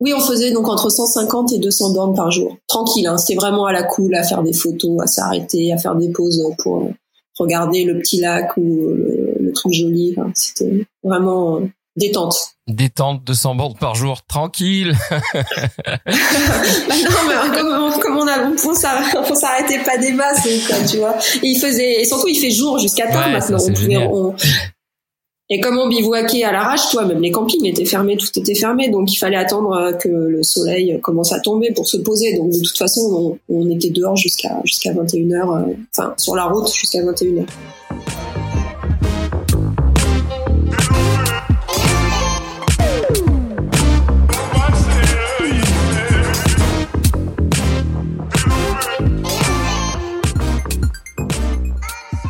Oui, 0.00 0.12
on 0.14 0.20
faisait 0.20 0.52
donc 0.52 0.68
entre 0.68 0.90
150 0.90 1.52
et 1.52 1.58
200 1.58 1.92
bornes 1.92 2.14
par 2.14 2.30
jour. 2.30 2.56
Tranquille, 2.66 3.06
hein, 3.06 3.16
c'était 3.16 3.36
vraiment 3.36 3.66
à 3.66 3.72
la 3.72 3.82
cool, 3.82 4.14
à 4.14 4.22
faire 4.22 4.42
des 4.42 4.52
photos, 4.52 5.00
à 5.02 5.06
s'arrêter, 5.06 5.72
à 5.72 5.78
faire 5.78 5.94
des 5.94 6.10
pauses 6.10 6.42
pour 6.58 6.90
regarder 7.38 7.84
le 7.84 7.98
petit 7.98 8.20
lac 8.20 8.56
ou 8.56 8.62
le, 8.62 9.52
truc 9.54 9.72
joli. 9.72 10.14
c'était 10.34 10.86
vraiment 11.02 11.60
euh, 11.60 11.66
détente. 11.96 12.56
Détente 12.66 13.24
200 13.24 13.54
bornes 13.54 13.76
par 13.78 13.94
jour, 13.94 14.22
tranquille. 14.26 14.94
bah 15.10 15.18
non, 17.64 17.88
mais 17.88 17.98
comme, 18.02 18.05
comme 18.38 18.56
on 19.30 19.34
s'arrêtait 19.34 19.82
pas 19.84 19.98
des 19.98 20.12
masses, 20.12 20.46
tu 20.90 20.98
vois. 20.98 21.16
Et 21.42 21.48
il 21.48 21.58
faisait, 21.58 22.00
et 22.00 22.04
surtout 22.04 22.28
il 22.28 22.38
fait 22.38 22.50
jour 22.50 22.78
jusqu'à 22.78 23.06
tard 23.06 23.28
maintenant. 23.30 23.58
On 24.12 24.34
et 25.48 25.60
comme 25.60 25.78
on 25.78 25.86
bivouaquait 25.86 26.42
à 26.42 26.50
l'arrache, 26.50 26.90
toi, 26.90 27.04
même 27.04 27.22
les 27.22 27.30
campings 27.30 27.64
étaient 27.66 27.84
fermés, 27.84 28.16
tout 28.16 28.26
était 28.36 28.56
fermé, 28.56 28.88
donc 28.88 29.12
il 29.12 29.16
fallait 29.16 29.36
attendre 29.36 29.96
que 29.96 30.08
le 30.08 30.42
soleil 30.42 30.98
commence 31.02 31.32
à 31.32 31.38
tomber 31.38 31.70
pour 31.72 31.88
se 31.88 31.98
poser. 31.98 32.36
Donc 32.36 32.50
de 32.50 32.58
toute 32.58 32.76
façon, 32.76 33.38
on, 33.48 33.56
on 33.60 33.70
était 33.70 33.90
dehors 33.90 34.16
jusqu'à 34.16 34.60
jusqu'à 34.64 34.92
21h, 34.92 35.68
euh, 35.70 35.74
enfin 35.96 36.14
sur 36.16 36.34
la 36.34 36.46
route 36.46 36.72
jusqu'à 36.72 37.00
21h. 37.00 37.46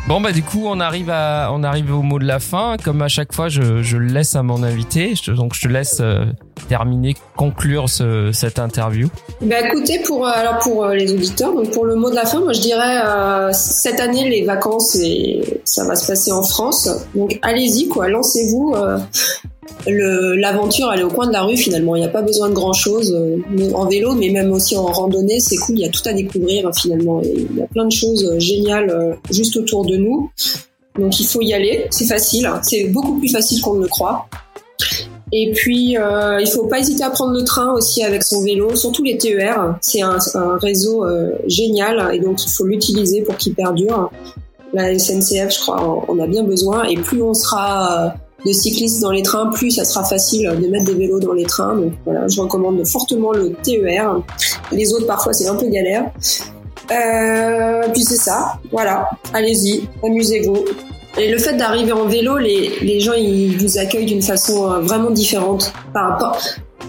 Bon 0.07 0.21
bah 0.21 0.31
du 0.31 0.41
coup 0.41 0.63
on 0.65 0.79
arrive 0.79 1.09
à 1.09 1.49
on 1.51 1.63
arrive 1.63 1.93
au 1.93 2.01
mot 2.01 2.17
de 2.17 2.25
la 2.25 2.39
fin. 2.39 2.77
Comme 2.81 3.01
à 3.01 3.09
chaque 3.09 3.33
fois 3.33 3.49
je, 3.49 3.81
je 3.83 3.97
le 3.97 4.07
laisse 4.07 4.37
à 4.37 4.43
mon 4.43 4.63
invité, 4.63 5.13
donc 5.27 5.53
je 5.53 5.61
te 5.63 5.67
laisse 5.67 5.97
euh, 5.99 6.23
terminer, 6.69 7.13
conclure 7.35 7.89
ce, 7.89 8.31
cette 8.31 8.57
interview. 8.57 9.09
Bah 9.41 9.59
écoutez 9.67 9.99
pour 9.99 10.25
euh, 10.25 10.31
alors 10.33 10.59
pour 10.59 10.85
euh, 10.85 10.95
les 10.95 11.13
auditeurs 11.13 11.53
donc 11.53 11.71
pour 11.71 11.85
le 11.85 11.95
mot 11.95 12.09
de 12.09 12.15
la 12.15 12.25
fin 12.25 12.39
moi 12.39 12.53
je 12.53 12.61
dirais 12.61 13.51
cette 13.51 13.99
année 13.99 14.29
les 14.29 14.45
vacances 14.45 14.95
et 14.95 15.61
ça 15.65 15.85
va 15.85 15.95
se 15.95 16.07
passer 16.07 16.31
en 16.31 16.43
France 16.43 16.89
donc 17.13 17.37
allez-y 17.41 17.89
quoi 17.89 18.07
lancez-vous 18.07 18.75
l'aventure 19.85 20.91
elle 20.93 21.01
est 21.01 21.03
au 21.03 21.09
coin 21.09 21.27
de 21.27 21.33
la 21.33 21.43
rue 21.43 21.57
finalement. 21.57 21.95
Il 21.95 21.99
n'y 21.99 22.05
a 22.05 22.09
pas 22.09 22.21
besoin 22.21 22.49
de 22.49 22.53
grand 22.53 22.73
chose 22.73 23.13
euh, 23.13 23.71
en 23.73 23.87
vélo 23.87 24.13
mais 24.13 24.29
même 24.29 24.51
aussi 24.51 24.75
en 24.75 24.85
randonnée 24.85 25.39
c'est 25.39 25.57
cool. 25.57 25.79
Il 25.79 25.81
y 25.81 25.85
a 25.85 25.89
tout 25.89 26.01
à 26.05 26.13
découvrir 26.13 26.69
finalement. 26.75 27.21
Il 27.23 27.57
y 27.57 27.61
a 27.61 27.67
plein 27.67 27.85
de 27.85 27.91
choses 27.91 28.25
euh, 28.25 28.39
géniales 28.39 28.89
euh, 28.89 29.13
juste 29.31 29.55
autour 29.57 29.85
de 29.85 29.97
nous. 29.97 30.29
Donc 30.97 31.19
il 31.19 31.27
faut 31.27 31.41
y 31.41 31.53
aller. 31.53 31.85
C'est 31.91 32.07
facile. 32.07 32.45
Hein. 32.45 32.59
c'est 32.63 32.85
beaucoup 32.85 33.19
plus 33.19 33.29
facile 33.29 33.61
qu'on 33.61 33.75
ne 33.75 33.83
le 33.83 33.87
croit. 33.87 34.27
Et 35.31 35.51
puis 35.51 35.97
euh, 35.97 36.39
il 36.39 36.47
faut 36.47 36.67
pas 36.67 36.79
hésiter 36.79 37.03
à 37.03 37.09
prendre 37.09 37.33
le 37.33 37.43
train 37.43 37.73
aussi 37.73 38.01
avec 38.01 38.23
son 38.23 38.43
vélo 38.43 38.73
surtout 38.77 39.03
les 39.03 39.17
TER 39.17 39.75
c'est 39.81 40.01
un, 40.01 40.17
un, 40.35 40.57
réseau 40.57 41.05
génial 41.47 42.15
et 42.15 42.19
donc 42.19 42.45
il 42.45 42.49
faut 42.49 42.65
l'utiliser 42.65 43.21
pour 43.21 43.35
qu'il 43.35 43.53
perdure. 43.53 44.09
La 44.73 44.97
SNCF 44.97 45.53
je 45.53 45.59
crois 45.59 46.05
on 46.07 46.19
a 46.19 46.27
bien 46.27 46.43
besoin. 46.43 46.83
Et 46.85 46.95
plus 46.95 47.21
on 47.21 47.33
sera 47.33 48.15
de 48.47 48.53
cyclistes 48.53 49.01
dans 49.01 49.11
les 49.11 49.21
trains, 49.21 49.47
plus 49.47 49.71
ça 49.71 49.83
sera 49.83 50.03
facile 50.03 50.49
de 50.59 50.67
mettre 50.67 50.85
des 50.85 50.93
vélos 50.93 51.19
dans 51.19 51.33
les 51.33 51.45
trains. 51.45 51.75
Donc 51.75 51.93
voilà, 52.05 52.27
je 52.27 52.39
recommande 52.39 52.85
fortement 52.87 53.31
le 53.31 53.53
TER. 53.53 54.21
Les 54.71 54.93
autres, 54.93 55.05
parfois, 55.05 55.33
c'est 55.33 55.47
un 55.47 55.55
peu 55.55 55.67
galère. 55.67 56.05
Euh, 56.91 57.81
puis 57.93 58.03
c'est 58.03 58.15
ça, 58.15 58.59
voilà, 58.71 59.09
allez-y, 59.33 59.83
amusez-vous. 60.03 60.63
Et 61.17 61.29
le 61.29 61.37
fait 61.37 61.53
d'arriver 61.53 61.91
en 61.91 62.05
vélo, 62.05 62.37
les, 62.37 62.79
les 62.81 62.99
gens 62.99 63.13
ils 63.13 63.57
vous 63.57 63.77
accueillent 63.77 64.05
d'une 64.05 64.21
façon 64.21 64.71
euh, 64.71 64.79
vraiment 64.79 65.09
différente 65.09 65.73
par 65.93 66.11
rapport 66.11 66.41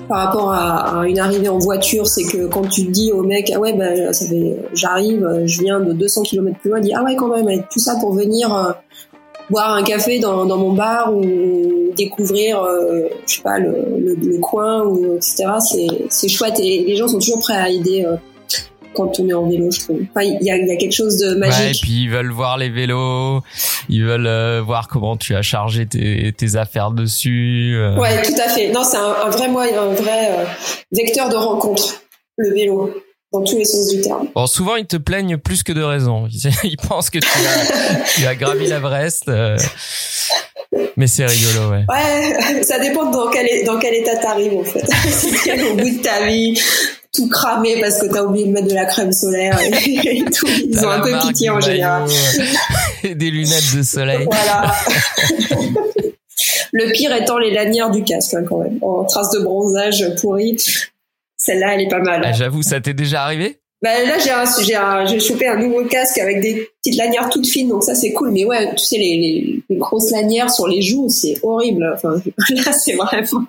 par 0.09 0.25
rapport 0.25 0.53
à, 0.53 1.07
une 1.07 1.19
arrivée 1.19 1.51
en 1.51 1.59
voiture, 1.59 2.07
c'est 2.07 2.25
que 2.25 2.47
quand 2.47 2.67
tu 2.67 2.85
dis 2.85 3.13
au 3.13 3.23
mec 3.23 3.53
ah 3.55 3.61
ouais 3.61 3.75
bah 3.75 4.13
ça 4.15 4.27
fait 4.27 4.57
j'arrive, 4.73 5.43
je 5.45 5.61
viens 5.61 5.81
de 5.81 5.93
200 5.93 6.23
km 6.23 6.59
plus 6.61 6.71
loin, 6.71 6.81
dit 6.81 6.95
ah 6.95 7.03
ouais 7.05 7.15
quand 7.15 7.29
même 7.29 7.63
tout 7.71 7.79
ça 7.79 7.97
pour 8.01 8.15
venir 8.15 8.55
euh, 8.55 8.73
boire 9.51 9.73
un 9.75 9.83
café 9.83 10.19
dans, 10.19 10.47
dans 10.47 10.57
mon 10.57 10.73
bar 10.73 11.15
ou 11.15 11.93
découvrir, 11.97 12.63
euh, 12.63 13.09
je 13.27 13.35
sais 13.35 13.43
pas, 13.43 13.59
le, 13.59 13.75
le, 13.99 14.39
coin 14.39 14.85
ou 14.85 15.17
etc. 15.17 15.47
C'est 15.61 15.87
c'est 16.11 16.29
chouette 16.29 16.61
et 16.61 16.85
les 16.87 16.97
gens 16.97 17.09
sont 17.09 17.19
toujours 17.19 17.41
prêts 17.41 17.57
à 17.57 17.69
aider. 17.69 18.05
Euh, 18.05 18.17
quand 18.95 19.21
on 19.21 19.29
est 19.29 19.35
en 19.35 19.49
vélo, 19.49 19.71
je 19.71 19.81
trouve. 19.81 20.01
Enfin, 20.11 20.23
il 20.23 20.45
y 20.45 20.51
a, 20.51 20.57
y 20.57 20.73
a, 20.73 20.77
quelque 20.77 20.95
chose 20.95 21.19
de 21.19 21.35
magique. 21.35 21.61
Ouais, 21.61 21.71
et 21.71 21.79
puis 21.81 22.03
ils 22.05 22.11
veulent 22.11 22.33
voir 22.33 22.57
les 22.57 22.71
vélos, 22.71 23.43
ils 23.89 24.05
veulent 24.05 24.27
euh, 24.27 24.61
voir 24.65 24.89
comment 24.89 25.17
tu 25.17 25.37
as 25.37 25.43
chargé 25.43 25.87
tes, 25.87 26.33
tes 26.33 26.57
affaires 26.57 26.91
dessus. 26.91 27.79
Ouais, 27.97 28.23
tout 28.23 28.41
à 28.45 28.49
fait. 28.49 28.73
Non, 28.73 28.83
c'est 28.83 28.97
un, 28.97 29.15
un, 29.27 29.31
vrai 29.31 29.49
moyen, 29.49 29.83
un 29.83 29.93
vrai 29.95 30.47
vecteur 30.91 31.29
de 31.29 31.37
rencontre, 31.37 32.03
le 32.39 32.51
vélo 32.53 32.93
dans 33.33 33.43
tous 33.43 33.57
les 33.57 33.65
sens 33.65 33.89
du 33.89 34.01
terme. 34.01 34.29
Bon, 34.35 34.47
souvent 34.47 34.77
ils 34.77 34.87
te 34.87 34.97
plaignent 34.97 35.37
plus 35.37 35.63
que 35.63 35.73
de 35.73 35.83
raison. 35.83 36.29
Ils 36.65 36.77
pensent 36.77 37.11
que 37.11 37.19
tu 37.19 37.29
as, 37.29 38.05
tu 38.15 38.27
as 38.27 38.35
gravi 38.35 38.67
l'Everest. 38.67 39.29
Euh, 39.29 39.57
mais 40.97 41.07
c'est 41.07 41.27
rigolo, 41.27 41.71
ouais. 41.71 41.85
Ouais, 41.89 42.63
ça 42.63 42.79
dépend 42.79 43.11
dans 43.11 43.29
quel, 43.31 43.65
dans 43.65 43.79
quel 43.79 43.95
état 43.95 44.17
t'arrives 44.17 44.55
en 44.55 44.65
fait. 44.65 44.85
si 45.11 45.51
au 45.63 45.75
bout 45.75 45.99
de 45.99 46.03
ta 46.03 46.27
vie, 46.27 46.61
tout 47.13 47.29
cramé 47.29 47.81
parce 47.81 48.01
que 48.01 48.07
t'as 48.07 48.23
oublié 48.23 48.47
de 48.47 48.53
mettre 48.53 48.69
de 48.69 48.75
la 48.75 48.85
crème 48.85 49.13
solaire 49.13 49.59
et, 49.61 50.25
tout. 50.25 50.47
Ils 50.47 50.79
ont 50.85 50.91
un 50.91 51.01
peu 51.01 51.19
pitié 51.27 51.51
en 51.51 51.61
général. 51.61 52.09
et 53.05 53.15
des 53.15 53.31
lunettes 53.31 53.77
de 53.77 53.83
soleil. 53.83 54.27
Voilà. 54.27 54.75
Le 56.73 56.93
pire 56.93 57.15
étant 57.15 57.39
les 57.39 57.53
lanières 57.53 57.91
du 57.91 58.05
casque 58.05 58.35
hein, 58.35 58.45
quand 58.49 58.59
même, 58.59 58.79
en 58.83 59.05
traces 59.05 59.31
de 59.31 59.41
bronzage 59.41 60.05
pourri. 60.21 60.57
Celle-là, 61.39 61.75
elle 61.75 61.83
est 61.83 61.89
pas 61.89 62.01
mal. 62.01 62.23
Ah, 62.25 62.33
J'avoue, 62.33 62.63
ça 62.63 62.81
t'est 62.81 62.95
déjà 62.95 63.23
arrivé? 63.23 63.61
Bah 63.81 63.91
là 64.05 64.19
j'ai 64.19 65.09
j'ai 65.09 65.21
chopé 65.21 65.47
un 65.47 65.57
nouveau 65.57 65.85
casque 65.85 66.19
avec 66.19 66.41
des 66.41 66.67
petites 66.83 66.99
lanières 66.99 67.29
toutes 67.31 67.47
fines 67.47 67.69
donc 67.69 67.85
ça 67.85 67.95
c'est 67.95 68.13
cool. 68.13 68.33
Mais 68.33 68.45
ouais 68.45 68.75
tu 68.75 68.85
sais 68.85 68.99
les, 68.99 69.63
les, 69.69 69.77
grosses 69.77 70.11
lanières 70.11 70.51
sur 70.51 70.67
les 70.67 70.83
joues 70.83 71.09
c'est 71.09 71.37
horrible. 71.45 71.89
Enfin 71.95 72.21
là 72.51 72.73
c'est 72.73 72.95
vraiment 72.95 73.23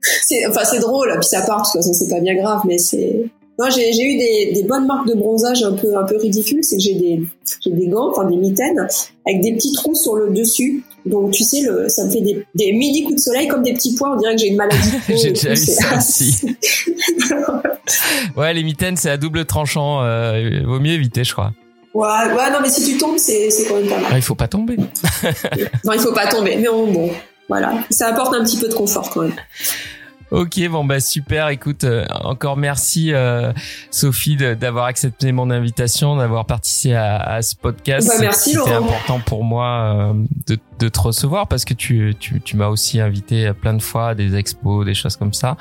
c'est 0.00 0.46
enfin 0.46 0.62
c'est 0.62 0.78
drôle 0.78 1.12
puis 1.18 1.28
ça 1.28 1.42
part 1.42 1.62
de 1.62 1.64
toute 1.64 1.72
façon 1.72 1.92
c'est 1.92 2.08
pas 2.08 2.20
bien 2.20 2.36
grave 2.36 2.60
mais 2.66 2.78
c'est 2.78 3.24
non 3.58 3.68
j'ai 3.68 3.92
j'ai 3.92 4.04
eu 4.04 4.16
des, 4.16 4.52
des 4.54 4.62
bonnes 4.62 4.86
marques 4.86 5.08
de 5.08 5.14
bronzage 5.14 5.64
un 5.64 5.72
peu 5.72 5.96
un 5.96 6.04
peu 6.04 6.18
ridicules 6.18 6.62
c'est 6.62 6.76
que 6.76 6.82
j'ai 6.82 6.94
des 6.94 7.20
j'ai 7.64 7.70
des 7.72 7.88
gants 7.88 8.10
enfin 8.10 8.30
des 8.30 8.36
mitaines 8.36 8.86
avec 9.26 9.40
des 9.40 9.54
petits 9.54 9.72
trous 9.72 9.96
sur 9.96 10.14
le 10.14 10.30
dessus 10.30 10.84
donc 11.06 11.30
tu 11.32 11.44
sais, 11.44 11.62
le, 11.62 11.88
ça 11.88 12.04
me 12.04 12.10
fait 12.10 12.20
des, 12.20 12.44
des 12.54 12.72
mini 12.72 13.04
coups 13.04 13.16
de 13.16 13.20
soleil 13.20 13.48
comme 13.48 13.62
des 13.62 13.72
petits 13.72 13.94
points. 13.94 14.14
On 14.14 14.18
dirait 14.18 14.34
que 14.34 14.40
j'ai 14.40 14.48
une 14.48 14.56
maladie. 14.56 14.90
j'ai 15.08 15.30
déjà 15.30 15.50
vu 15.50 15.56
ça 15.56 15.96
aussi. 15.96 16.40
ouais, 18.36 18.52
les 18.52 18.62
mitaines, 18.62 18.96
c'est 18.96 19.10
à 19.10 19.16
double 19.16 19.44
tranchant. 19.44 20.02
Euh, 20.02 20.62
vaut 20.64 20.80
mieux 20.80 20.92
éviter, 20.92 21.24
je 21.24 21.32
crois. 21.32 21.52
Ouais, 21.94 22.06
ouais, 22.06 22.50
non, 22.50 22.58
mais 22.60 22.68
si 22.68 22.84
tu 22.84 22.98
tombes, 22.98 23.18
c'est, 23.18 23.50
c'est 23.50 23.66
quand 23.66 23.76
même 23.76 23.88
pas 23.88 23.98
mal. 23.98 24.10
Ah, 24.12 24.16
il 24.16 24.22
faut 24.22 24.34
pas 24.34 24.48
tomber. 24.48 24.76
non, 24.76 25.92
il 25.94 26.00
faut 26.00 26.12
pas 26.12 26.26
tomber. 26.26 26.56
Mais 26.56 26.68
bon, 26.68 27.10
voilà, 27.48 27.74
ça 27.90 28.08
apporte 28.08 28.34
un 28.34 28.44
petit 28.44 28.58
peu 28.58 28.68
de 28.68 28.74
confort 28.74 29.08
quand 29.10 29.22
même. 29.22 29.34
Ok, 30.36 30.60
bon 30.68 30.84
bah 30.84 31.00
super. 31.00 31.48
Écoute, 31.48 31.84
euh, 31.84 32.04
encore 32.22 32.58
merci 32.58 33.14
euh, 33.14 33.54
Sophie 33.90 34.36
d'avoir 34.36 34.84
accepté 34.84 35.32
mon 35.32 35.48
invitation, 35.48 36.14
d'avoir 36.14 36.44
participé 36.44 36.94
à, 36.94 37.16
à, 37.16 37.40
ce 37.40 37.56
podcast. 37.56 38.06
Bah, 38.06 38.16
merci 38.20 38.50
C'était 38.50 38.74
important 38.74 39.18
pour 39.24 39.44
moi 39.44 39.66
euh, 39.66 40.12
de, 40.46 40.58
de, 40.78 40.88
te 40.90 41.00
recevoir 41.00 41.46
parce 41.46 41.64
que 41.64 41.72
tu, 41.72 42.14
tu, 42.20 42.42
tu 42.42 42.58
m'as 42.58 42.68
aussi 42.68 43.00
invité 43.00 43.50
plein 43.54 43.72
de 43.72 43.80
fois 43.80 44.08
à 44.08 44.14
des 44.14 44.36
expos, 44.36 44.84
des 44.84 44.92
choses 44.92 45.16
comme 45.16 45.32
ça. 45.32 45.56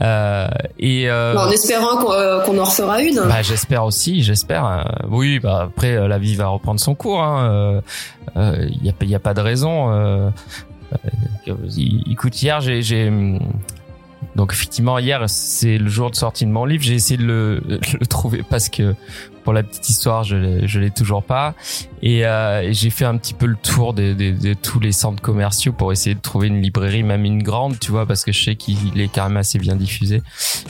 et 0.00 1.10
en 1.10 1.50
espérant 1.50 1.98
qu'on 1.98 2.58
en 2.58 2.64
refera 2.64 3.02
une. 3.02 3.20
Bah 3.20 3.42
j'espère 3.42 3.84
aussi, 3.84 4.22
j'espère. 4.22 4.94
oui, 5.10 5.40
bah 5.40 5.64
après 5.64 6.08
la 6.08 6.18
vie 6.18 6.36
va 6.36 6.46
reprendre 6.46 6.80
son 6.80 6.94
cours. 6.94 7.18
Il 7.18 7.82
hein. 8.40 8.54
y 8.82 8.88
a, 8.88 9.04
y 9.04 9.14
a 9.14 9.20
pas 9.20 9.34
de 9.34 9.42
raison. 9.42 10.32
écoute, 12.08 12.40
hier 12.40 12.62
j'ai 12.62 13.10
donc 14.34 14.52
effectivement 14.52 14.98
hier 14.98 15.24
c'est 15.28 15.78
le 15.78 15.88
jour 15.88 16.10
de 16.10 16.16
sortie 16.16 16.46
de 16.46 16.50
mon 16.50 16.64
livre. 16.64 16.82
J'ai 16.82 16.94
essayé 16.94 17.16
de 17.18 17.24
le, 17.24 17.78
trouver 18.08 18.42
parce 18.48 18.68
que 18.68 18.94
pour 19.46 19.52
la 19.52 19.62
petite 19.62 19.88
histoire, 19.88 20.24
je 20.24 20.34
l'ai, 20.34 20.66
je 20.66 20.80
l'ai 20.80 20.90
toujours 20.90 21.22
pas. 21.22 21.54
Et, 22.02 22.26
euh, 22.26 22.72
j'ai 22.72 22.90
fait 22.90 23.04
un 23.04 23.16
petit 23.16 23.32
peu 23.32 23.46
le 23.46 23.54
tour 23.54 23.94
de, 23.94 24.12
de, 24.12 24.32
de, 24.32 24.54
tous 24.54 24.80
les 24.80 24.90
centres 24.90 25.22
commerciaux 25.22 25.72
pour 25.72 25.92
essayer 25.92 26.16
de 26.16 26.20
trouver 26.20 26.48
une 26.48 26.60
librairie, 26.60 27.04
même 27.04 27.24
une 27.24 27.44
grande, 27.44 27.78
tu 27.78 27.92
vois, 27.92 28.06
parce 28.06 28.24
que 28.24 28.32
je 28.32 28.42
sais 28.42 28.56
qu'il 28.56 29.00
est 29.00 29.06
quand 29.06 29.22
même 29.22 29.36
assez 29.36 29.60
bien 29.60 29.76
diffusé. 29.76 30.20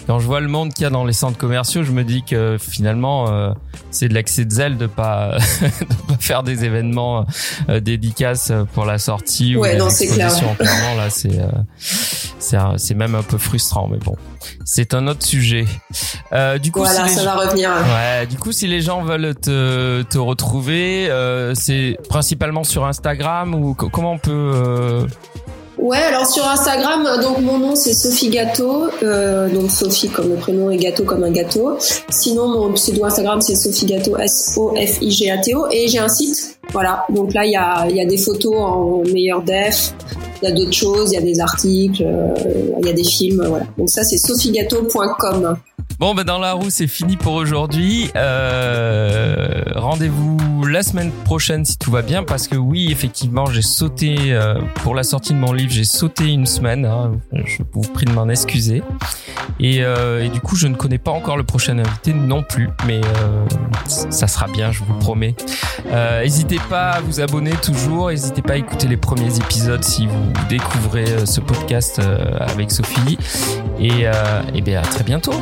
Quand 0.06 0.18
je 0.18 0.26
vois 0.26 0.40
le 0.40 0.48
monde 0.48 0.74
qu'il 0.74 0.82
y 0.82 0.86
a 0.86 0.90
dans 0.90 1.06
les 1.06 1.14
centres 1.14 1.38
commerciaux, 1.38 1.84
je 1.84 1.92
me 1.92 2.04
dis 2.04 2.22
que 2.22 2.58
finalement, 2.60 3.32
euh, 3.32 3.50
c'est 3.90 4.08
de 4.08 4.14
l'accès 4.14 4.44
de 4.44 4.50
zèle 4.50 4.76
de 4.76 4.86
pas, 4.86 5.38
de 5.62 5.94
pas 6.08 6.18
faire 6.20 6.42
des 6.42 6.64
événements 6.64 7.24
euh, 7.70 7.80
dédicaces 7.80 8.52
pour 8.74 8.84
la 8.84 8.98
sortie 8.98 9.56
ouais, 9.56 9.74
ou 9.74 9.78
non, 9.78 9.88
c'est 9.88 10.08
clair. 10.08 10.30
Clairement, 10.58 10.96
là, 10.96 11.08
c'est, 11.08 11.38
euh, 11.38 11.48
c'est, 12.38 12.58
c'est 12.76 12.94
même 12.94 13.14
un 13.14 13.22
peu 13.22 13.38
frustrant, 13.38 13.88
mais 13.88 13.98
bon, 13.98 14.16
c'est 14.64 14.94
un 14.94 15.06
autre 15.06 15.24
sujet. 15.24 15.64
Euh, 16.32 16.58
du 16.58 16.72
coup, 16.72 16.80
voilà, 16.80 17.08
ça 17.08 17.24
va 17.24 17.36
revenir. 17.36 17.70
Ouais, 17.70 18.26
du 18.26 18.36
coup, 18.36 18.52
si 18.66 18.72
les 18.72 18.80
gens 18.80 19.04
veulent 19.04 19.34
te, 19.34 20.18
retrouver, 20.18 21.08
euh, 21.08 21.52
c'est 21.54 21.96
principalement 22.08 22.64
sur 22.64 22.84
Instagram 22.84 23.54
ou 23.54 23.74
comment 23.74 24.12
on 24.12 24.18
peut 24.18 24.50
euh... 24.54 25.06
Ouais, 25.78 25.98
alors 25.98 26.26
sur 26.26 26.44
Instagram, 26.48 27.06
donc 27.22 27.38
mon 27.40 27.58
nom 27.58 27.76
c'est 27.76 27.92
Sophie 27.92 28.30
Gâteau, 28.30 28.86
euh, 29.02 29.48
donc 29.50 29.70
Sophie 29.70 30.08
comme 30.08 30.30
le 30.30 30.36
prénom 30.36 30.70
et 30.70 30.78
Gâteau 30.78 31.04
comme 31.04 31.22
un 31.22 31.30
gâteau. 31.30 31.76
Sinon 32.08 32.48
mon 32.48 32.72
pseudo 32.72 33.04
Instagram 33.04 33.40
c'est 33.40 33.54
Sophie 33.54 33.86
Gâteau 33.86 34.16
S 34.16 34.54
O 34.56 34.74
F 34.74 35.00
I 35.02 35.10
G 35.10 35.30
A 35.30 35.38
T 35.38 35.54
O 35.54 35.66
et 35.70 35.86
j'ai 35.86 35.98
un 35.98 36.08
site. 36.08 36.58
Voilà, 36.72 37.04
donc 37.10 37.34
là 37.34 37.44
il 37.44 37.52
y 37.52 37.56
a, 37.56 37.86
y 37.88 38.00
a 38.00 38.06
des 38.06 38.16
photos 38.16 38.54
en 38.56 39.02
meilleur 39.12 39.42
def, 39.42 39.92
il 40.42 40.48
y 40.48 40.50
a 40.50 40.54
d'autres 40.54 40.72
choses, 40.72 41.12
il 41.12 41.14
y 41.14 41.18
a 41.18 41.20
des 41.20 41.40
articles, 41.40 42.02
euh, 42.02 42.34
il 42.80 42.86
y 42.86 42.90
a 42.90 42.94
des 42.94 43.04
films, 43.04 43.44
voilà. 43.46 43.66
Donc 43.78 43.90
ça 43.90 44.02
c'est 44.02 44.18
sophiegâteau.com. 44.18 45.56
Bon, 45.98 46.14
ben 46.14 46.24
dans 46.24 46.38
la 46.38 46.52
roue, 46.52 46.68
c'est 46.68 46.88
fini 46.88 47.16
pour 47.16 47.32
aujourd'hui. 47.32 48.10
Euh, 48.16 49.62
Rendez-vous 49.74 50.66
la 50.66 50.82
semaine 50.82 51.10
prochaine 51.24 51.64
si 51.64 51.78
tout 51.78 51.90
va 51.90 52.02
bien, 52.02 52.22
parce 52.22 52.48
que 52.48 52.56
oui, 52.56 52.88
effectivement, 52.92 53.46
j'ai 53.46 53.62
sauté 53.62 54.16
euh, 54.28 54.60
pour 54.82 54.94
la 54.94 55.02
sortie 55.02 55.32
de 55.32 55.38
mon 55.38 55.54
livre, 55.54 55.72
j'ai 55.72 55.84
sauté 55.84 56.26
une 56.26 56.44
semaine. 56.44 56.84
Hein, 56.84 57.12
je 57.32 57.62
vous 57.72 57.80
prie 57.80 58.04
de 58.04 58.12
m'en 58.12 58.28
excuser. 58.28 58.82
Et, 59.58 59.78
euh, 59.80 60.28
du 60.28 60.40
coup, 60.40 60.54
je 60.54 60.66
ne 60.66 60.74
connais 60.74 60.98
pas 60.98 61.12
encore 61.12 61.38
le 61.38 61.44
prochain 61.44 61.78
invité 61.78 62.12
non 62.12 62.42
plus, 62.42 62.68
mais 62.86 63.00
ça 63.86 64.26
sera 64.26 64.48
bien, 64.48 64.72
je 64.72 64.82
vous 64.84 64.98
promets. 64.98 65.34
N'hésitez 65.90 66.58
pas 66.68 66.90
à 66.90 67.00
vous 67.00 67.20
abonner 67.20 67.52
toujours, 67.52 68.10
n'hésitez 68.10 68.42
pas 68.42 68.52
à 68.52 68.56
écouter 68.56 68.86
les 68.86 68.98
premiers 68.98 69.34
épisodes 69.38 69.82
si 69.82 70.06
vous 70.06 70.32
découvrez 70.50 71.24
ce 71.24 71.40
podcast 71.40 72.02
avec 72.40 72.70
Sophie. 72.70 73.16
Et, 73.80 74.04
et 74.54 74.60
bien 74.60 74.80
à 74.80 74.84
très 74.84 75.04
bientôt. 75.04 75.32